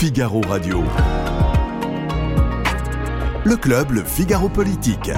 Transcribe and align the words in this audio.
Figaro 0.00 0.40
Radio. 0.48 0.84
Le 3.44 3.56
club 3.56 3.90
Le 3.90 4.04
Figaro 4.04 4.48
Politique. 4.48 5.10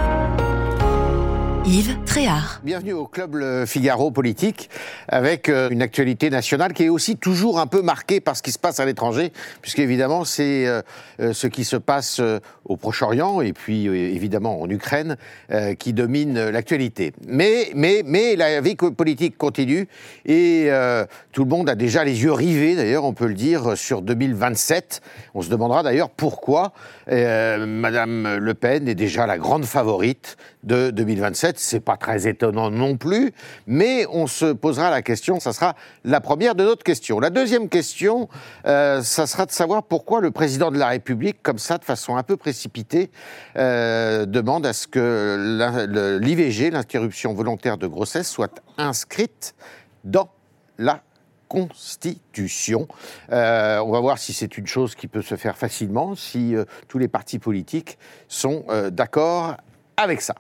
Yves 1.67 1.99
Tréhard. 2.07 2.61
Bienvenue 2.65 2.95
au 2.95 3.07
Club 3.07 3.67
Figaro 3.67 4.11
Politique 4.11 4.71
avec 5.09 5.51
euh, 5.51 5.69
une 5.69 5.83
actualité 5.83 6.31
nationale 6.31 6.73
qui 6.73 6.85
est 6.85 6.89
aussi 6.89 7.19
toujours 7.19 7.61
un 7.61 7.67
peu 7.67 7.83
marquée 7.83 8.21
par 8.21 8.35
ce 8.35 8.43
qui 8.43 8.51
se 8.51 8.59
passe 8.59 8.81
à 8.81 8.87
l'étranger, 8.87 9.31
puisqu'évidemment 9.61 10.25
c'est 10.25 10.67
euh, 10.67 10.81
euh, 11.21 11.35
ce 11.35 11.47
qui 11.47 11.65
se 11.65 11.77
passe 11.77 12.21
au 12.65 12.77
Proche-Orient 12.77 13.43
et 13.43 13.53
puis 13.53 13.87
évidemment 13.87 14.61
en 14.61 14.71
Ukraine 14.71 15.17
qui 15.79 15.93
domine 15.93 16.49
l'actualité. 16.49 17.13
Mais, 17.27 17.71
mais, 17.75 18.03
mais 18.05 18.37
la 18.37 18.61
vie 18.61 18.77
politique 18.77 19.37
continue 19.37 19.89
et 20.25 20.71
tout 21.33 21.45
le 21.45 21.51
monde 21.51 21.69
a 21.69 21.75
déjà 21.75 22.05
les 22.05 22.23
yeux 22.23 22.33
rivés, 22.33 22.77
d'ailleurs 22.77 23.05
on 23.05 23.13
peut 23.13 23.27
le 23.27 23.35
dire, 23.35 23.77
sur 23.77 24.03
2027. 24.03 25.03
On 25.35 25.43
se 25.43 25.51
demandera 25.51 25.83
d'ailleurs 25.83 26.11
pourquoi 26.11 26.73
Madame 27.09 28.37
Le 28.37 28.55
Pen 28.55 28.89
est 28.89 28.95
déjà 28.95 29.27
la 29.27 29.39
grande 29.39 29.65
favorite 29.65 30.37
de 30.65 30.91
2027. 30.91 31.59
C'est 31.59 31.81
pas 31.81 31.97
très 31.97 32.29
étonnant 32.29 32.71
non 32.71 32.97
plus, 32.97 33.33
mais 33.67 34.07
on 34.11 34.27
se 34.27 34.53
posera 34.53 34.91
la 34.91 35.03
question, 35.03 35.41
ça 35.41 35.53
sera 35.53 35.75
la 36.05 36.21
première 36.21 36.55
de 36.55 36.65
notre 36.65 36.83
question. 36.83 37.21
La 37.21 37.31
deuxième 37.31 37.69
question, 37.69 38.29
euh, 38.67 39.03
ça 39.03 39.27
sera 39.27 39.47
de 39.47 39.53
savoir 39.53 39.83
pourquoi 39.83 40.21
le 40.21 40.31
président 40.31 40.71
de 40.71 40.79
la 40.79 40.89
République, 40.89 41.43
comme 41.43 41.59
ça, 41.59 41.79
de 41.79 41.85
façon 41.85 42.17
un 42.17 42.23
peu 42.23 42.37
précipitée, 42.37 43.11
euh, 43.57 44.27
demande 44.27 44.67
à 44.67 44.73
ce 44.73 44.87
que 44.87 46.19
l'IVG, 46.21 46.71
l'interruption 46.71 47.33
volontaire 47.33 47.79
de 47.79 47.87
grossesse, 47.87 48.29
soit 48.29 48.63
inscrite 48.77 49.55
dans 50.05 50.31
la 50.79 51.03
Constitution. 51.49 52.87
Euh, 53.33 53.79
on 53.81 53.91
va 53.91 53.99
voir 53.99 54.19
si 54.19 54.33
c'est 54.33 54.57
une 54.57 54.69
chose 54.69 54.95
qui 54.95 55.09
peut 55.09 55.23
se 55.23 55.35
faire 55.35 55.59
facilement, 55.59 56.15
si 56.15 56.55
tous 56.87 56.99
les 56.99 57.09
partis 57.09 57.41
politiques 57.41 57.99
sont 58.29 58.65
d'accord 58.93 59.57
avec 60.01 60.21
ça. 60.21 60.35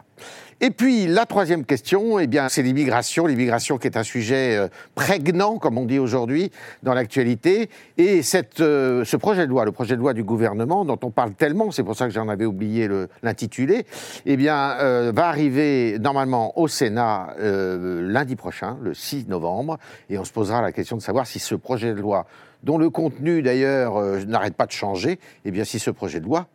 Et 0.62 0.70
puis 0.70 1.06
la 1.06 1.24
troisième 1.24 1.64
question, 1.64 2.18
eh 2.18 2.26
bien, 2.26 2.50
c'est 2.50 2.62
l'immigration. 2.62 3.24
L'immigration 3.24 3.78
qui 3.78 3.86
est 3.86 3.96
un 3.96 4.02
sujet 4.02 4.58
euh, 4.58 4.68
prégnant, 4.94 5.56
comme 5.56 5.78
on 5.78 5.86
dit 5.86 5.98
aujourd'hui, 5.98 6.50
dans 6.82 6.92
l'actualité. 6.92 7.70
Et 7.96 8.20
cette, 8.20 8.60
euh, 8.60 9.02
ce 9.06 9.16
projet 9.16 9.46
de 9.46 9.50
loi, 9.50 9.64
le 9.64 9.72
projet 9.72 9.96
de 9.96 10.00
loi 10.00 10.12
du 10.12 10.22
gouvernement, 10.22 10.84
dont 10.84 10.98
on 11.02 11.10
parle 11.10 11.32
tellement, 11.32 11.70
c'est 11.70 11.82
pour 11.82 11.96
ça 11.96 12.06
que 12.06 12.12
j'en 12.12 12.28
avais 12.28 12.44
oublié 12.44 12.90
l'intitulé, 13.22 13.86
eh 14.26 14.36
bien, 14.36 14.76
euh, 14.80 15.12
va 15.14 15.28
arriver 15.28 15.98
normalement 15.98 16.58
au 16.58 16.68
Sénat 16.68 17.34
lundi 17.38 18.36
prochain, 18.36 18.76
le 18.82 18.92
6 18.92 19.28
novembre. 19.28 19.78
Et 20.10 20.18
on 20.18 20.24
se 20.24 20.32
posera 20.32 20.60
la 20.60 20.72
question 20.72 20.96
de 20.96 21.02
savoir 21.02 21.26
si 21.26 21.38
ce 21.38 21.54
projet 21.54 21.94
de 21.94 22.00
loi, 22.00 22.26
dont 22.64 22.76
le 22.76 22.90
contenu 22.90 23.40
d'ailleurs 23.40 23.98
n'arrête 24.26 24.54
pas 24.54 24.66
de 24.66 24.72
changer, 24.72 25.18
eh 25.46 25.50
bien, 25.50 25.64
si 25.64 25.78
ce 25.78 25.90
projet 25.90 26.20
de 26.20 26.26
loi 26.26 26.48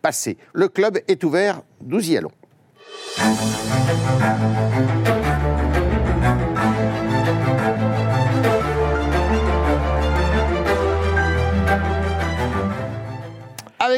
passer. 0.00 0.36
Le 0.52 0.68
club 0.68 0.98
est 1.08 1.24
ouvert, 1.24 1.62
nous 1.84 2.10
y 2.10 2.16
allons. 2.16 2.32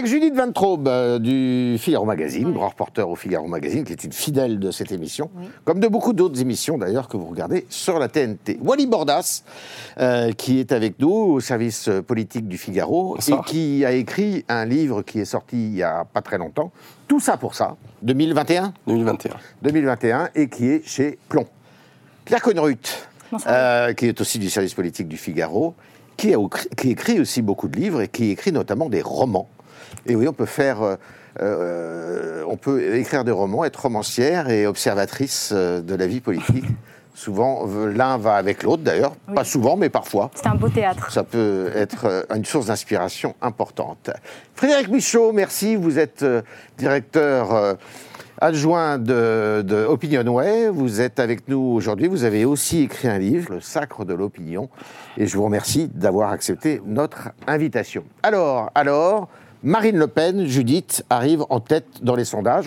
Avec 0.00 0.10
Judith 0.10 0.34
Van 0.34 0.50
Traub 0.50 0.88
euh, 0.88 1.18
du 1.18 1.76
Figaro 1.78 2.06
Magazine, 2.06 2.50
grand 2.54 2.70
reporter 2.70 3.06
au 3.06 3.16
Figaro 3.16 3.46
Magazine, 3.46 3.84
qui 3.84 3.92
est 3.92 4.02
une 4.02 4.14
fidèle 4.14 4.58
de 4.58 4.70
cette 4.70 4.92
émission, 4.92 5.28
comme 5.66 5.78
de 5.78 5.88
beaucoup 5.88 6.14
d'autres 6.14 6.40
émissions 6.40 6.78
d'ailleurs 6.78 7.06
que 7.06 7.18
vous 7.18 7.26
regardez 7.26 7.66
sur 7.68 7.98
la 7.98 8.08
TNT. 8.08 8.58
Wally 8.62 8.86
Bordas, 8.86 9.42
euh, 9.98 10.32
qui 10.32 10.58
est 10.58 10.72
avec 10.72 10.98
nous 11.00 11.12
au 11.12 11.40
service 11.40 11.90
politique 12.06 12.48
du 12.48 12.56
Figaro 12.56 13.18
et 13.18 13.34
qui 13.44 13.84
a 13.84 13.92
écrit 13.92 14.42
un 14.48 14.64
livre 14.64 15.02
qui 15.02 15.20
est 15.20 15.26
sorti 15.26 15.56
il 15.66 15.72
n'y 15.72 15.82
a 15.82 16.06
pas 16.06 16.22
très 16.22 16.38
longtemps, 16.38 16.72
Tout 17.06 17.20
ça 17.20 17.36
pour 17.36 17.54
ça, 17.54 17.76
2021 18.00 18.72
2021. 18.86 19.32
2021, 19.60 20.30
et 20.34 20.48
qui 20.48 20.66
est 20.66 20.88
chez 20.88 21.18
Plomb. 21.28 21.44
Pierre 22.24 22.40
Conrut, 22.40 23.06
euh, 23.46 23.92
qui 23.92 24.06
est 24.06 24.18
aussi 24.18 24.38
du 24.38 24.48
service 24.48 24.72
politique 24.72 25.08
du 25.08 25.18
Figaro, 25.18 25.74
qui, 26.16 26.32
a, 26.32 26.38
qui 26.78 26.88
écrit 26.88 27.20
aussi 27.20 27.42
beaucoup 27.42 27.68
de 27.68 27.76
livres 27.76 28.00
et 28.00 28.08
qui 28.08 28.30
écrit 28.30 28.50
notamment 28.50 28.88
des 28.88 29.02
romans. 29.02 29.50
Et 30.06 30.16
oui, 30.16 30.28
on 30.28 30.32
peut 30.32 30.46
faire. 30.46 30.82
Euh, 30.82 30.96
euh, 31.40 32.44
on 32.48 32.56
peut 32.56 32.96
écrire 32.96 33.24
des 33.24 33.30
romans, 33.30 33.64
être 33.64 33.82
romancière 33.82 34.50
et 34.50 34.66
observatrice 34.66 35.50
euh, 35.52 35.80
de 35.80 35.94
la 35.94 36.06
vie 36.06 36.20
politique. 36.20 36.64
Souvent, 37.14 37.66
l'un 37.66 38.16
va 38.16 38.36
avec 38.36 38.62
l'autre 38.62 38.82
d'ailleurs, 38.82 39.12
pas 39.34 39.44
souvent, 39.44 39.76
mais 39.76 39.90
parfois. 39.90 40.30
C'est 40.34 40.46
un 40.46 40.54
beau 40.54 40.70
théâtre. 40.70 41.12
Ça 41.12 41.22
peut 41.22 41.70
être 41.74 42.24
une 42.34 42.46
source 42.46 42.66
d'inspiration 42.66 43.34
importante. 43.42 44.10
Frédéric 44.54 44.88
Michaud, 44.88 45.32
merci. 45.32 45.76
Vous 45.76 45.98
êtes 45.98 46.24
directeur 46.78 47.76
adjoint 48.40 48.96
de, 48.96 49.62
de 49.66 49.84
Opinionway. 49.84 50.68
Vous 50.68 51.02
êtes 51.02 51.20
avec 51.20 51.46
nous 51.48 51.58
aujourd'hui. 51.58 52.08
Vous 52.08 52.24
avez 52.24 52.46
aussi 52.46 52.82
écrit 52.82 53.08
un 53.08 53.18
livre, 53.18 53.54
Le 53.54 53.60
Sacre 53.60 54.06
de 54.06 54.14
l'opinion. 54.14 54.70
Et 55.18 55.26
je 55.26 55.36
vous 55.36 55.44
remercie 55.44 55.88
d'avoir 55.88 56.30
accepté 56.30 56.80
notre 56.86 57.30
invitation. 57.46 58.04
Alors, 58.22 58.70
alors, 58.74 59.28
Marine 59.62 59.98
Le 59.98 60.06
Pen, 60.06 60.46
Judith, 60.46 61.04
arrive 61.10 61.44
en 61.50 61.60
tête 61.60 61.84
dans 62.00 62.14
les 62.14 62.24
sondages. 62.24 62.64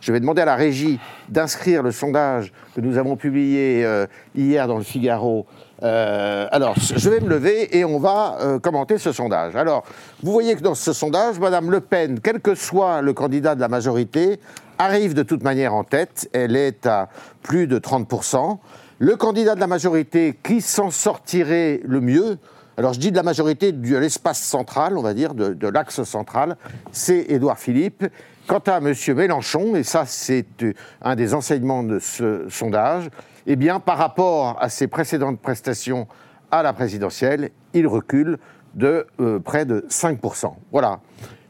Je 0.00 0.12
vais 0.12 0.18
demander 0.18 0.42
à 0.42 0.44
la 0.44 0.56
régie 0.56 0.98
d'inscrire 1.28 1.84
le 1.84 1.92
sondage 1.92 2.52
que 2.74 2.80
nous 2.80 2.98
avons 2.98 3.14
publié 3.14 3.84
euh, 3.84 4.06
hier 4.34 4.66
dans 4.66 4.76
le 4.76 4.82
Figaro. 4.82 5.46
Euh, 5.84 6.48
alors, 6.50 6.74
je 6.76 7.10
vais 7.10 7.20
me 7.20 7.28
lever 7.28 7.78
et 7.78 7.84
on 7.84 8.00
va 8.00 8.38
euh, 8.40 8.58
commenter 8.58 8.98
ce 8.98 9.12
sondage. 9.12 9.54
Alors, 9.54 9.84
vous 10.24 10.32
voyez 10.32 10.56
que 10.56 10.62
dans 10.62 10.74
ce 10.74 10.92
sondage, 10.92 11.38
Madame 11.38 11.70
Le 11.70 11.80
Pen, 11.80 12.18
quel 12.20 12.40
que 12.40 12.56
soit 12.56 13.02
le 13.02 13.12
candidat 13.12 13.54
de 13.54 13.60
la 13.60 13.68
majorité, 13.68 14.40
arrive 14.78 15.14
de 15.14 15.22
toute 15.22 15.44
manière 15.44 15.74
en 15.74 15.84
tête. 15.84 16.28
Elle 16.32 16.56
est 16.56 16.86
à 16.86 17.08
plus 17.44 17.68
de 17.68 17.78
30%. 17.78 18.58
Le 18.98 19.14
candidat 19.14 19.54
de 19.54 19.60
la 19.60 19.68
majorité 19.68 20.36
qui 20.42 20.60
s'en 20.60 20.90
sortirait 20.90 21.80
le 21.84 22.00
mieux, 22.00 22.38
alors 22.76 22.94
je 22.94 23.00
dis 23.00 23.10
de 23.10 23.16
la 23.16 23.22
majorité 23.22 23.72
de 23.72 23.96
l'espace 23.96 24.42
central, 24.42 24.96
on 24.96 25.02
va 25.02 25.14
dire, 25.14 25.34
de, 25.34 25.68
l'axe 25.68 26.02
central, 26.04 26.56
c'est 26.90 27.26
Édouard 27.28 27.58
Philippe. 27.58 28.06
Quant 28.46 28.62
à 28.66 28.78
M. 28.78 28.92
Mélenchon, 29.14 29.76
et 29.76 29.84
ça 29.84 30.04
c'est 30.04 30.62
euh, 30.62 30.72
un 31.00 31.14
des 31.14 31.32
enseignements 31.32 31.84
de 31.84 32.00
ce 32.00 32.46
sondage, 32.48 33.08
eh 33.46 33.54
bien 33.54 33.78
par 33.78 33.98
rapport 33.98 34.56
à 34.60 34.68
ses 34.68 34.88
précédentes 34.88 35.40
prestations 35.40 36.08
à 36.50 36.64
la 36.64 36.72
présidentielle, 36.72 37.50
il 37.72 37.86
recule 37.86 38.38
de 38.74 39.06
euh, 39.20 39.38
près 39.38 39.64
de 39.64 39.86
5%. 39.88 40.54
Voilà. 40.72 40.98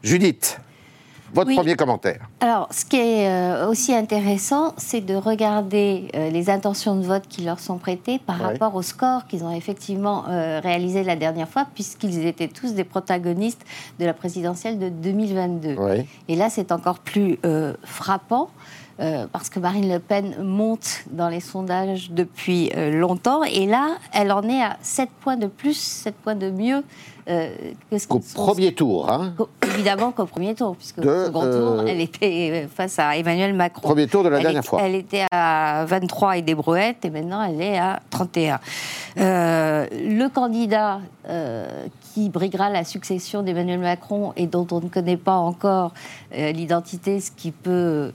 Judith 0.03 0.59
votre 1.33 1.53
premier 1.55 1.75
commentaire. 1.75 2.29
Alors, 2.39 2.67
ce 2.71 2.85
qui 2.85 2.97
est 2.97 3.27
euh, 3.27 3.67
aussi 3.67 3.93
intéressant, 3.93 4.73
c'est 4.77 5.01
de 5.01 5.15
regarder 5.15 6.07
euh, 6.15 6.29
les 6.29 6.49
intentions 6.49 6.95
de 6.95 7.01
vote 7.01 7.23
qui 7.27 7.43
leur 7.43 7.59
sont 7.59 7.77
prêtées 7.77 8.19
par 8.19 8.39
rapport 8.39 8.75
au 8.75 8.81
score 8.81 9.25
qu'ils 9.27 9.43
ont 9.43 9.51
effectivement 9.51 10.25
euh, 10.29 10.59
réalisé 10.61 11.03
la 11.03 11.15
dernière 11.15 11.49
fois, 11.49 11.65
puisqu'ils 11.73 12.25
étaient 12.25 12.47
tous 12.47 12.73
des 12.73 12.83
protagonistes 12.83 13.65
de 13.99 14.05
la 14.05 14.13
présidentielle 14.13 14.77
de 14.77 14.89
2022. 14.89 15.75
Et 16.27 16.35
là, 16.35 16.49
c'est 16.49 16.71
encore 16.71 16.99
plus 16.99 17.39
frappant. 17.83 18.49
parce 19.31 19.49
que 19.49 19.59
Marine 19.59 19.91
Le 19.91 19.99
Pen 19.99 20.35
monte 20.43 21.03
dans 21.09 21.29
les 21.29 21.39
sondages 21.39 22.11
depuis 22.11 22.71
longtemps. 22.91 23.43
Et 23.43 23.65
là, 23.65 23.97
elle 24.13 24.31
en 24.31 24.43
est 24.43 24.61
à 24.61 24.77
7 24.81 25.09
points 25.21 25.37
de 25.37 25.47
plus, 25.47 25.77
7 25.77 26.15
points 26.15 26.35
de 26.35 26.51
mieux 26.51 26.83
euh, 27.29 27.49
qu'au 28.07 28.19
premier 28.33 28.73
tour, 28.73 29.09
hein 29.09 29.33
Évidemment 29.73 30.11
qu'au 30.11 30.25
premier 30.25 30.55
tour, 30.55 30.75
puisque 30.75 30.99
au 30.99 31.25
second 31.25 31.41
tour, 31.41 31.79
euh, 31.79 31.85
elle 31.87 32.01
était 32.01 32.67
face 32.73 32.99
à 32.99 33.15
Emmanuel 33.17 33.53
Macron. 33.53 33.81
Premier 33.81 34.07
tour 34.07 34.23
de 34.23 34.29
la 34.29 34.39
dernière 34.39 34.65
fois. 34.65 34.81
Elle 34.81 34.95
était 34.95 35.25
à 35.31 35.85
23 35.87 36.37
et 36.37 36.41
des 36.41 36.55
brouettes, 36.55 37.05
et 37.05 37.09
maintenant 37.09 37.41
elle 37.43 37.61
est 37.61 37.77
à 37.77 38.01
31. 38.09 38.59
Euh, 39.17 39.87
le 39.91 40.27
candidat 40.27 40.99
qui 42.13 42.27
briguera 42.29 42.69
la 42.69 42.83
succession 42.83 43.43
d'Emmanuel 43.43 43.79
Macron 43.79 44.33
et 44.35 44.45
dont 44.45 44.67
on 44.71 44.81
ne 44.81 44.89
connaît 44.89 45.15
pas 45.15 45.37
encore 45.37 45.93
l'identité, 46.35 47.21
ce 47.21 47.31
qui 47.31 47.51
peut 47.51 48.11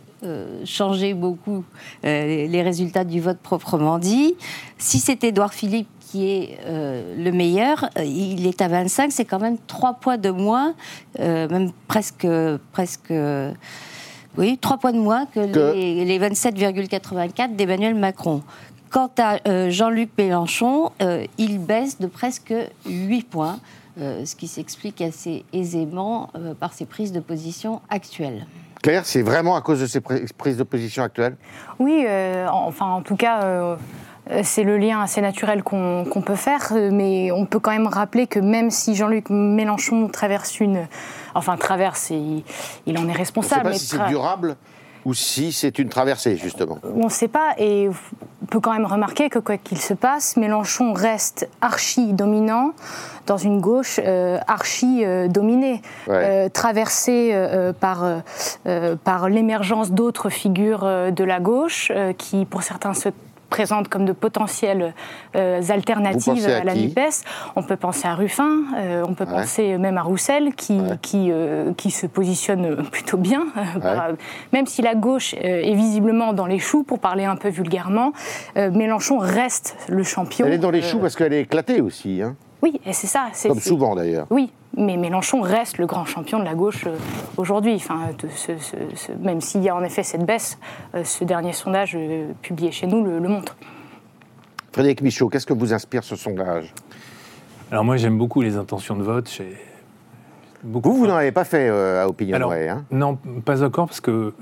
changer 0.66 1.14
beaucoup 1.14 1.64
les 2.02 2.62
résultats 2.62 3.04
du 3.04 3.22
vote 3.22 3.38
proprement 3.38 3.98
dit. 3.98 4.34
Si 4.76 4.98
c'est 4.98 5.24
Édouard 5.24 5.54
Philippe 5.54 5.88
qui 6.10 6.30
est 6.30 6.58
euh, 6.64 7.14
le 7.16 7.32
meilleur. 7.32 7.90
Euh, 7.98 8.04
il 8.04 8.46
est 8.46 8.62
à 8.62 8.68
25, 8.68 9.12
c'est 9.12 9.24
quand 9.24 9.38
même 9.38 9.58
3 9.66 9.94
points 9.94 10.16
de 10.16 10.30
moins, 10.30 10.74
euh, 11.20 11.48
même 11.48 11.70
presque, 11.86 12.26
presque, 12.72 13.12
oui, 14.36 14.58
3 14.58 14.78
points 14.78 14.92
de 14.92 14.98
moins 14.98 15.26
que, 15.26 15.40
les, 15.40 16.04
les 16.04 16.18
27,84 16.18 17.56
d'Emmanuel 17.56 17.94
Macron. 17.94 18.42
Quant 18.90 19.10
à 19.18 19.68
Jean-Luc 19.68 20.10
Mélenchon, 20.16 20.92
il 21.36 21.58
baisse 21.58 21.98
de 21.98 22.06
presque 22.06 22.54
8 22.86 23.22
points, 23.24 23.60
ce 23.98 24.34
qui 24.34 24.48
s'explique 24.48 25.02
assez 25.02 25.44
aisément 25.52 26.30
par 26.58 26.72
ses 26.72 26.86
prises 26.86 27.12
de 27.12 27.20
position 27.20 27.82
actuelles. 27.90 28.46
Claire, 28.82 29.04
c'est 29.04 29.20
vraiment 29.20 29.56
à 29.56 29.60
cause 29.60 29.80
de 29.80 29.86
ces 29.86 30.00
prises 30.00 30.56
de 30.56 30.62
position 30.62 31.02
actuelles? 31.02 31.36
Oui, 31.78 32.06
enfin 32.50 32.86
en 32.86 33.02
tout 33.02 33.16
cas 33.16 33.42
Euh, 33.42 33.76
c'est 34.42 34.64
le 34.64 34.76
lien 34.78 35.00
assez 35.00 35.20
naturel 35.20 35.62
qu'on 35.62 36.22
peut 36.24 36.34
faire, 36.34 36.72
euh, 36.72 36.90
mais 36.92 37.30
on 37.32 37.46
peut 37.46 37.58
quand 37.58 37.70
même 37.70 37.86
rappeler 37.86 38.26
que 38.26 38.38
même 38.38 38.70
si 38.70 38.94
Jean-Luc 38.94 39.30
Mélenchon 39.30 40.08
traverse 40.08 40.60
une... 40.60 40.86
Enfin, 41.34 41.56
traverse, 41.56 42.10
il, 42.10 42.44
il 42.86 42.98
en 42.98 43.08
est 43.08 43.12
responsable. 43.12 43.68
On 43.68 43.70
ne 43.70 43.74
sait 43.74 43.96
pas 43.96 44.04
si 44.04 44.06
c'est 44.06 44.08
durable 44.08 44.56
ou 45.04 45.14
si 45.14 45.52
c'est 45.52 45.78
une 45.78 45.88
traversée, 45.88 46.36
justement 46.36 46.78
On 46.94 47.04
ne 47.04 47.08
sait 47.08 47.28
pas, 47.28 47.54
et 47.56 47.88
on 48.42 48.46
peut 48.46 48.60
quand 48.60 48.72
même 48.72 48.84
remarquer 48.84 49.30
que 49.30 49.38
quoi 49.38 49.56
qu'il 49.56 49.78
se 49.78 49.94
passe, 49.94 50.36
Mélenchon 50.36 50.92
reste 50.92 51.48
archi 51.60 52.12
dominant 52.12 52.72
dans 53.26 53.36
une 53.36 53.60
gauche 53.60 54.00
euh, 54.04 54.38
archi 54.48 55.04
dominée, 55.28 55.80
traversée 56.52 57.32
par, 57.78 58.04
par 59.04 59.28
l'émergence 59.28 59.92
d'autres 59.92 60.30
figures 60.30 60.84
de 61.12 61.24
la 61.24 61.40
gauche 61.40 61.92
qui, 62.18 62.44
pour 62.44 62.62
certains, 62.62 62.94
se 62.94 63.10
présente 63.48 63.88
comme 63.88 64.04
de 64.04 64.12
potentielles 64.12 64.94
euh, 65.36 65.62
alternatives 65.68 66.46
à, 66.46 66.64
la 66.64 66.74
NUPES. 66.74 67.24
On 67.56 67.62
peut 67.62 67.76
penser 67.76 68.06
à 68.06 68.14
Ruffin, 68.14 68.62
euh, 68.76 69.04
on 69.08 69.14
peut 69.14 69.26
penser 69.26 69.78
même 69.78 69.98
à 69.98 70.02
Roussel, 70.02 70.54
qui, 70.54 70.78
qui, 71.02 71.28
euh, 71.30 71.72
qui, 71.74 71.90
se 71.90 72.06
positionne 72.06 72.84
plutôt 72.90 73.16
bien, 73.16 73.46
même 74.52 74.66
si 74.66 74.82
la 74.82 74.94
gauche 74.94 75.34
est 75.40 75.74
visiblement 75.74 76.32
dans 76.32 76.46
les 76.46 76.58
choux, 76.58 76.82
pour 76.82 76.98
parler 76.98 77.24
un 77.24 77.36
peu 77.36 77.48
vulgairement, 77.48 78.12
Mélenchon 78.56 79.18
reste 79.18 79.76
le 79.88 80.02
champion. 80.02 80.46
Elle 80.46 80.54
est 80.54 80.58
dans 80.58 80.70
les 80.70 80.82
choux 80.82 80.98
parce 80.98 81.16
qu'elle 81.16 81.32
est 81.32 81.42
éclatée 81.42 81.80
aussi. 81.80 82.22
Hein. 82.22 82.36
Oui, 82.62 82.80
et 82.84 82.92
c'est 82.92 83.06
ça. 83.06 83.28
Comme 83.46 83.60
souvent 83.60 83.94
d'ailleurs. 83.94 84.26
Oui, 84.30 84.52
mais 84.78 84.96
Mélenchon 84.96 85.40
reste 85.40 85.78
le 85.78 85.86
grand 85.86 86.04
champion 86.04 86.38
de 86.38 86.44
la 86.44 86.54
gauche 86.54 86.86
euh, 86.86 86.96
aujourd'hui. 87.36 87.74
Enfin, 87.74 88.10
même 89.20 89.40
s'il 89.40 89.62
y 89.62 89.68
a 89.68 89.74
en 89.74 89.82
effet 89.82 90.02
cette 90.02 90.24
baisse, 90.24 90.58
euh, 90.94 91.04
ce 91.04 91.24
dernier 91.24 91.52
sondage 91.52 91.96
euh, 91.96 92.32
publié 92.40 92.70
chez 92.70 92.86
nous 92.86 93.04
le, 93.04 93.20
montre. 93.20 93.56
Frédéric 94.72 95.02
Michaud, 95.02 95.28
qu'est-ce 95.28 95.46
que 95.46 95.52
vous 95.52 95.74
inspire 95.74 96.04
ce 96.04 96.14
sondage? 96.14 96.72
Alors 97.70 97.84
moi 97.84 97.96
j'aime 97.96 98.16
beaucoup 98.16 98.40
les 98.40 98.56
intentions 98.56 98.96
de 98.96 99.02
vote. 99.02 99.42
Beaucoup 100.62 100.92
vous, 100.92 100.98
vous 100.98 101.06
n'en 101.06 101.16
avez 101.16 101.32
pas 101.32 101.44
fait 101.44 101.68
à 101.68 102.08
Opinion 102.08 102.50
hein? 102.50 102.84
Non, 102.90 103.16
pas 103.44 103.62
encore, 103.62 103.86
parce 103.86 104.00
que 104.00 104.32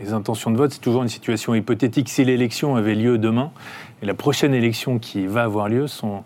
les 0.00 0.12
intentions 0.12 0.50
de 0.50 0.56
vote, 0.56 0.72
c'est 0.72 0.80
toujours 0.80 1.02
une 1.02 1.08
situation 1.08 1.54
hypothétique. 1.54 2.08
Si 2.08 2.24
l'élection 2.24 2.76
avait 2.76 2.94
lieu 2.94 3.18
demain, 3.18 3.50
et 4.02 4.06
la 4.06 4.14
prochaine 4.14 4.54
élection 4.54 4.98
qui 4.98 5.26
va 5.26 5.42
avoir 5.42 5.68
lieu 5.68 5.86
sont 5.86 6.22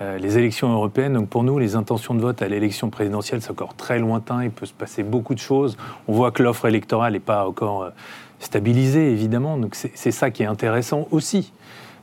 les 0.00 0.38
élections 0.38 0.72
européennes. 0.72 1.14
Donc 1.14 1.28
pour 1.28 1.42
nous, 1.42 1.58
les 1.58 1.74
intentions 1.74 2.14
de 2.14 2.20
vote 2.20 2.40
à 2.42 2.48
l'élection 2.48 2.88
présidentielle, 2.90 3.42
c'est 3.42 3.50
encore 3.50 3.74
très 3.74 3.98
lointain. 3.98 4.44
Il 4.44 4.50
peut 4.50 4.66
se 4.66 4.72
passer 4.72 5.02
beaucoup 5.02 5.34
de 5.34 5.40
choses. 5.40 5.76
On 6.06 6.12
voit 6.12 6.30
que 6.30 6.42
l'offre 6.42 6.66
électorale 6.66 7.14
n'est 7.14 7.20
pas 7.20 7.48
encore 7.48 7.82
euh, 7.82 7.90
stabilisée, 8.38 9.10
évidemment. 9.10 9.58
Donc 9.58 9.74
c'est 9.74 10.10
ça 10.12 10.30
qui 10.30 10.44
est 10.44 10.46
intéressant 10.46 11.08
aussi. 11.10 11.52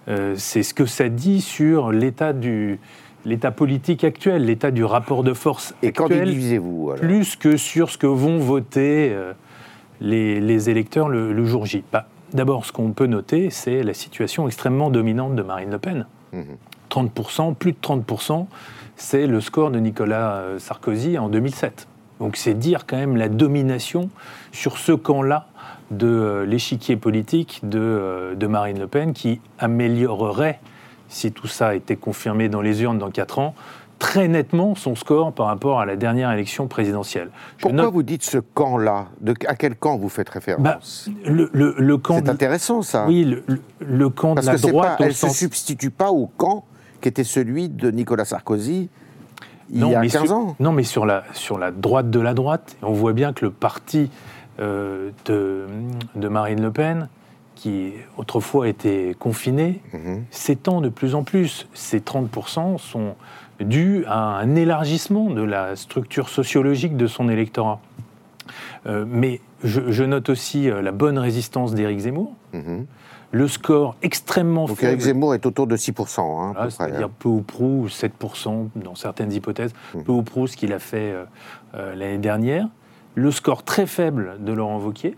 Euh, 0.07 0.35
c'est 0.37 0.63
ce 0.63 0.73
que 0.73 0.85
ça 0.85 1.09
dit 1.09 1.41
sur 1.41 1.91
l'état 1.91 2.33
du 2.33 2.79
l'état 3.23 3.49
politique 3.49 4.03
actuel, 4.03 4.45
l'état 4.45 4.69
du 4.69 4.83
rapport 4.83 5.23
de 5.23 5.33
force 5.33 5.73
Et 5.81 5.87
actuel. 5.87 6.19
quand 6.19 6.25
divisez-vous 6.25 6.93
Plus 6.97 7.35
que 7.35 7.57
sur 7.57 7.89
ce 7.89 7.97
que 7.97 8.05
vont 8.05 8.37
voter 8.37 9.15
les, 9.99 10.69
électeurs 10.69 11.09
le, 11.09 11.45
jour 11.45 11.65
J. 11.65 11.83
Bah, 11.91 12.07
d'abord, 12.33 12.65
ce 12.65 12.71
qu'on 12.71 12.91
peut 12.91 13.07
noter, 13.07 13.49
c'est 13.49 13.81
la 13.81 13.95
situation 13.95 14.45
extrêmement 14.45 14.91
dominante 14.91 15.35
de 15.35 15.41
Marine 15.41 15.71
Le 15.71 15.79
Pen. 15.79 16.05
Mmh 16.33 16.41
30%, 16.89 17.55
plus 17.55 17.71
de 17.73 17.77
30%, 17.81 18.47
c'est 18.95 19.27
le 19.27 19.41
score 19.41 19.71
de 19.71 19.79
Nicolas 19.79 20.35
euh, 20.35 20.59
Sarkozy 20.59 21.17
en 21.17 21.29
2007. 21.29 21.87
Donc 22.19 22.37
c'est 22.37 22.53
dire 22.53 22.85
quand 22.85 22.97
même 22.97 23.17
la 23.17 23.29
domination 23.29 24.09
sur 24.51 24.77
ce 24.77 24.93
camp-là 24.93 25.47
de 25.91 26.07
euh, 26.07 26.45
l'échiquier 26.45 26.95
politique 26.95 27.59
de, 27.63 27.79
euh, 27.79 28.35
de, 28.35 28.47
Marine 28.47 28.79
Le 28.79 28.87
Pen 28.87 29.13
qui 29.13 29.41
améliorerait, 29.59 30.59
si 31.09 31.31
tout 31.31 31.47
ça 31.47 31.75
était 31.75 31.97
confirmé 31.97 32.49
dans 32.49 32.61
les 32.61 32.81
urnes 32.83 32.97
dans 32.97 33.11
4 33.11 33.39
ans, 33.39 33.53
très 33.99 34.27
nettement 34.27 34.75
son 34.75 34.95
score 34.95 35.31
par 35.31 35.47
rapport 35.47 35.79
à 35.79 35.85
la 35.85 35.95
dernière 35.95 36.31
élection 36.31 36.67
présidentielle. 36.67 37.29
Pourquoi 37.59 37.89
vous 37.89 38.03
dites 38.03 38.23
ce 38.23 38.37
camp-là? 38.37 39.07
À 39.47 39.55
quel 39.55 39.75
camp 39.75 39.97
vous 39.97 40.09
faites 40.09 40.29
référence? 40.29 40.63
Bah, 40.63 40.79
le, 41.25 41.49
le, 41.77 41.97
camp 41.97 42.17
C'est 42.17 42.29
intéressant 42.29 42.81
ça. 42.81 43.05
Oui, 43.07 43.23
le, 43.79 44.09
camp 44.09 44.35
de 44.35 44.45
la 44.45 44.57
droite. 44.57 44.97
elle 44.99 45.07
ne 45.07 45.11
se 45.11 45.29
substitue 45.29 45.91
pas 45.91 46.11
au 46.11 46.27
camp 46.27 46.65
qui 47.05 47.09
était 47.09 47.23
celui 47.23 47.69
de 47.69 47.91
Nicolas 47.91 48.25
Sarkozy 48.25 48.89
il 49.69 49.87
y 49.87 49.93
a 49.93 50.01
15 50.01 50.31
ans. 50.31 50.55
Non, 50.59 50.71
mais 50.71 50.81
sur 50.81 51.05
la, 51.05 51.23
sur 51.33 51.59
la 51.59 51.69
droite 51.69 52.09
de 52.09 52.19
la 52.19 52.33
droite, 52.33 52.77
on 52.81 52.93
voit 52.93 53.13
bien 53.13 53.31
que 53.31 53.45
le 53.45 53.51
parti 53.51 54.09
euh, 54.59 55.11
de, 55.25 55.67
de, 56.15 56.27
Marine 56.27 56.63
Le 56.63 56.71
Pen, 56.71 57.07
qui 57.53 57.93
autrefois 58.17 58.67
était 58.67 59.15
confiné, 59.19 59.83
mhm. 59.93 60.23
s'étend 60.31 60.81
de 60.81 60.89
plus 60.89 61.13
en 61.13 61.21
plus. 61.21 61.67
Ces 61.75 61.99
30% 61.99 62.79
sont 62.79 63.13
dus 63.59 64.03
à 64.07 64.39
un 64.39 64.55
élargissement 64.55 65.29
de 65.29 65.43
la 65.43 65.75
structure 65.75 66.27
sociologique 66.29 66.97
de 66.97 67.05
son 67.05 67.29
électorat. 67.29 67.81
Euh, 68.87 69.05
mais 69.07 69.41
je, 69.63 70.03
note 70.03 70.29
aussi 70.29 70.71
euh, 70.71 70.81
la 70.81 70.91
bonne 70.91 71.19
résistance 71.19 71.75
d'Éric 71.75 71.99
Zemmour. 71.99 72.33
Mhm 72.53 72.87
le 73.35 73.49
score 73.49 73.97
extrêmement 74.01 74.65
Donc 74.65 74.77
faible. 74.77 74.93
Eric 74.93 75.01
Zemmour 75.01 75.35
est 75.35 75.45
autour 75.45 75.67
de 75.67 75.75
6%. 75.75 76.19
Hein, 76.21 76.69
C'est-à-dire 76.69 77.09
peu 77.09 77.27
ou 77.27 77.41
prou, 77.41 77.87
7% 77.89 78.69
dans 78.77 78.95
certaines 78.95 79.33
hypothèses, 79.33 79.73
hmm. 79.93 80.03
peu 80.03 80.13
ou 80.13 80.23
prou 80.23 80.47
ce 80.47 80.55
qu'il 80.55 80.71
a 80.71 80.79
fait 80.79 81.11
euh, 81.11 81.25
euh, 81.75 81.95
l'année 81.95 82.17
dernière. 82.17 82.69
Le 83.13 83.31
score 83.31 83.63
très 83.63 83.87
faible 83.87 84.37
de 84.39 84.53
Laurent 84.53 84.79
Wauquiez 84.79 85.17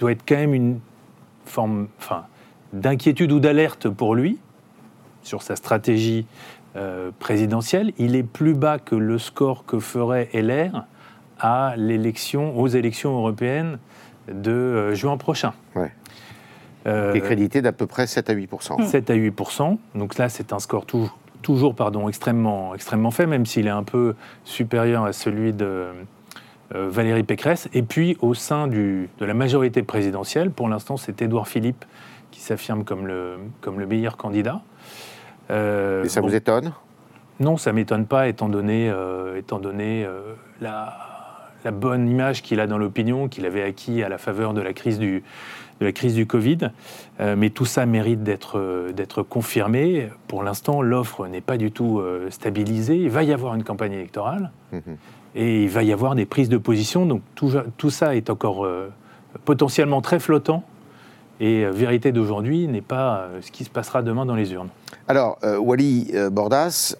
doit 0.00 0.10
être 0.10 0.24
quand 0.26 0.34
même 0.34 0.54
une 0.54 0.80
forme 1.44 1.86
enfin, 1.98 2.24
d'inquiétude 2.72 3.30
ou 3.30 3.38
d'alerte 3.38 3.88
pour 3.88 4.16
lui 4.16 4.40
sur 5.22 5.40
sa 5.40 5.54
stratégie 5.54 6.26
euh, 6.74 7.12
présidentielle. 7.20 7.92
Il 7.96 8.16
est 8.16 8.24
plus 8.24 8.54
bas 8.54 8.80
que 8.80 8.96
le 8.96 9.18
score 9.18 9.64
que 9.66 9.78
ferait 9.78 10.30
LR 10.34 10.84
à 11.38 11.74
l'élection, 11.76 12.58
aux 12.58 12.66
élections 12.66 13.16
européennes 13.16 13.78
de 14.32 14.94
juin 14.94 15.16
prochain. 15.16 15.52
Ouais. 15.74 15.92
Euh, 16.86 17.14
est 17.14 17.20
crédité 17.20 17.62
d'à 17.62 17.72
peu 17.72 17.86
près 17.86 18.06
7 18.06 18.28
à 18.28 18.34
8 18.34 18.50
7 18.82 19.10
à 19.10 19.14
8 19.14 19.34
Donc 19.94 20.18
là, 20.18 20.28
c'est 20.28 20.52
un 20.52 20.58
score 20.58 20.84
toujours, 20.84 21.16
toujours 21.40 21.74
pardon, 21.74 22.08
extrêmement, 22.08 22.74
extrêmement 22.74 23.10
faible, 23.10 23.30
même 23.30 23.46
s'il 23.46 23.66
est 23.66 23.70
un 23.70 23.84
peu 23.84 24.14
supérieur 24.44 25.04
à 25.04 25.14
celui 25.14 25.54
de 25.54 25.88
euh, 26.74 26.88
Valérie 26.90 27.22
Pécresse. 27.22 27.70
Et 27.72 27.82
puis, 27.82 28.18
au 28.20 28.34
sein 28.34 28.66
du, 28.66 29.08
de 29.18 29.24
la 29.24 29.32
majorité 29.32 29.82
présidentielle, 29.82 30.50
pour 30.50 30.68
l'instant, 30.68 30.98
c'est 30.98 31.22
Édouard 31.22 31.48
Philippe 31.48 31.86
qui 32.30 32.40
s'affirme 32.40 32.84
comme 32.84 33.06
le, 33.06 33.38
comme 33.62 33.80
le 33.80 33.86
meilleur 33.86 34.18
candidat. 34.18 34.60
Euh, 35.50 36.04
Et 36.04 36.08
ça 36.10 36.20
vous 36.20 36.34
étonne? 36.34 36.72
Non, 37.40 37.56
ça 37.56 37.70
ne 37.70 37.76
m'étonne 37.76 38.06
pas, 38.06 38.28
étant 38.28 38.50
donné, 38.50 38.92
étant 39.36 39.58
donné 39.58 40.06
la, 40.60 41.13
la 41.64 41.70
bonne 41.70 42.08
image 42.08 42.42
qu'il 42.42 42.60
a 42.60 42.66
dans 42.66 42.78
l'opinion, 42.78 43.28
qu'il 43.28 43.46
avait 43.46 43.62
acquis 43.62 44.02
à 44.02 44.08
la 44.08 44.18
faveur 44.18 44.54
de 44.54 44.60
la 44.60 44.72
crise 44.72 44.98
du, 44.98 45.22
de 45.80 45.86
la 45.86 45.92
crise 45.92 46.14
du 46.14 46.26
Covid. 46.26 46.70
Euh, 47.20 47.36
mais 47.36 47.50
tout 47.50 47.64
ça 47.64 47.86
mérite 47.86 48.22
d'être 48.22 48.58
euh, 48.58 48.92
d'être 48.92 49.22
confirmé. 49.22 50.08
Pour 50.28 50.42
l'instant, 50.42 50.82
l'offre 50.82 51.26
n'est 51.26 51.40
pas 51.40 51.56
du 51.56 51.70
tout 51.70 52.00
euh, 52.00 52.28
stabilisée. 52.30 52.96
Il 52.96 53.10
va 53.10 53.22
y 53.22 53.32
avoir 53.32 53.54
une 53.54 53.64
campagne 53.64 53.92
électorale 53.92 54.50
mhm. 54.72 54.96
et 55.34 55.64
il 55.64 55.70
va 55.70 55.82
y 55.82 55.92
avoir 55.92 56.14
des 56.14 56.26
prises 56.26 56.48
de 56.48 56.58
position. 56.58 57.06
Donc 57.06 57.22
tout, 57.34 57.52
tout 57.76 57.90
ça 57.90 58.14
est 58.14 58.30
encore 58.30 58.66
potentiellement 59.44 60.00
très 60.00 60.20
flottant. 60.20 60.64
Et 61.40 61.66
vérité 61.66 62.12
d'aujourd'hui 62.12 62.68
n'est 62.68 62.80
pas 62.80 63.26
ce 63.40 63.50
qui 63.50 63.64
se 63.64 63.70
passera 63.70 64.02
demain 64.02 64.24
dans 64.24 64.36
les 64.36 64.52
urnes. 64.52 64.68
Alors, 65.08 65.36
Wally 65.42 66.12
Bordas, 66.30 66.94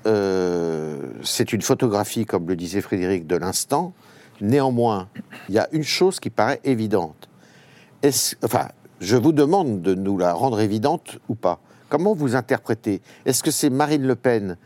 c'est 1.22 1.52
une 1.52 1.62
photographie, 1.62 2.26
comme 2.26 2.48
le 2.48 2.56
disait 2.56 2.80
Frédéric, 2.80 3.28
de 3.28 3.36
l'instant. 3.36 3.94
Néanmoins, 4.44 5.08
il 5.48 5.54
y 5.54 5.58
a 5.58 5.68
une 5.72 5.82
chose 5.82 6.20
qui 6.20 6.28
paraît 6.28 6.60
évidente. 6.64 7.28
Enfin, 8.42 8.68
je 9.00 9.16
vous 9.16 9.32
demande 9.32 9.80
de 9.80 9.94
nous 9.94 10.18
la 10.18 10.34
rendre 10.34 10.60
évidente 10.60 11.18
ou 11.28 11.34
pas. 11.34 11.60
Comment 11.88 12.14
vous 12.14 12.36
interprétez? 12.36 13.00
Est-ce 13.24 13.42
que 13.42 13.50
c'est 13.50 13.70
Marine 13.70 14.06
Le 14.06 14.16
Pen 14.16 14.58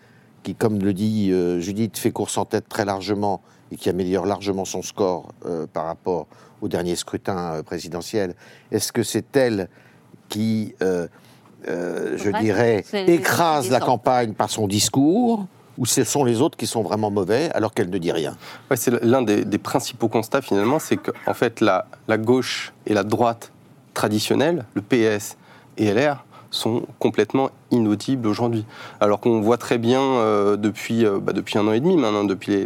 qui, 0.43 0.57
comme 0.57 0.81
le 0.81 0.93
dit 0.93 1.31
euh, 1.31 1.61
Judith, 1.61 1.97
fait 1.97 2.11
course 2.11 2.39
en 2.39 2.45
tête 2.45 2.69
très 2.69 2.85
largement 2.85 3.41
et 3.71 3.77
qui 3.77 3.89
améliore 3.89 4.27
largement 4.27 4.65
son 4.65 4.83
score 4.83 5.33
euh, 5.47 5.67
par 5.73 5.87
rapport 5.87 6.27
au 6.61 6.67
dernier 6.67 6.97
scrutin 6.97 7.55
euh, 7.55 7.63
présidentiel? 7.63 8.35
Est-ce 8.73 8.93
que 8.93 9.05
c'est 9.05 9.37
elle 9.37 9.69
qui, 10.29 10.75
je 10.81 12.41
dirais, 12.41 12.85
écrase 13.07 13.71
la 13.71 13.81
campagne 13.81 14.33
par 14.33 14.51
son 14.51 14.67
discours? 14.67 15.47
Ou 15.79 15.87
ce 15.87 16.05
sont 16.05 16.25
les 16.25 16.43
autres 16.43 16.59
qui 16.59 16.67
sont 16.67 16.83
vraiment 16.83 17.11
mauvais 17.11 17.51
alors 17.55 17.73
qu'elle 17.73 17.89
ne 17.89 17.99
dit 17.99 18.13
rien 18.13 18.37
C'est 18.75 19.03
l'un 19.03 19.23
des, 19.23 19.59
principaux 19.59 20.09
constats 20.09 20.43
finalement, 20.43 20.79
c'est 20.79 20.97
qu'en 20.97 21.35
fait 21.35 21.61
la, 21.61 21.87
la, 22.09 22.19
gauche 22.19 22.73
et 22.87 22.95
la 22.95 23.05
droite 23.05 23.53
traditionnelle, 23.95 24.65
le 24.75 24.83
PS 24.83 25.37
et 25.77 25.93
LR, 25.93 26.25
sont 26.51 26.83
complètement 26.99 27.51
inaudibles 27.71 28.27
aujourd'hui. 28.27 28.65
Alors 29.01 29.21
qu'on 29.21 29.41
voit 29.41 29.59
très 29.59 29.79
bien 29.79 30.01
euh, 30.01 30.57
depuis, 30.57 31.05
euh, 31.05 31.19
bah, 31.21 31.33
depuis 31.33 31.59
un 31.59 31.67
an 31.67 31.73
et 31.73 31.81
demi 31.81 31.97
maintenant, 31.97 32.25
depuis 32.25 32.65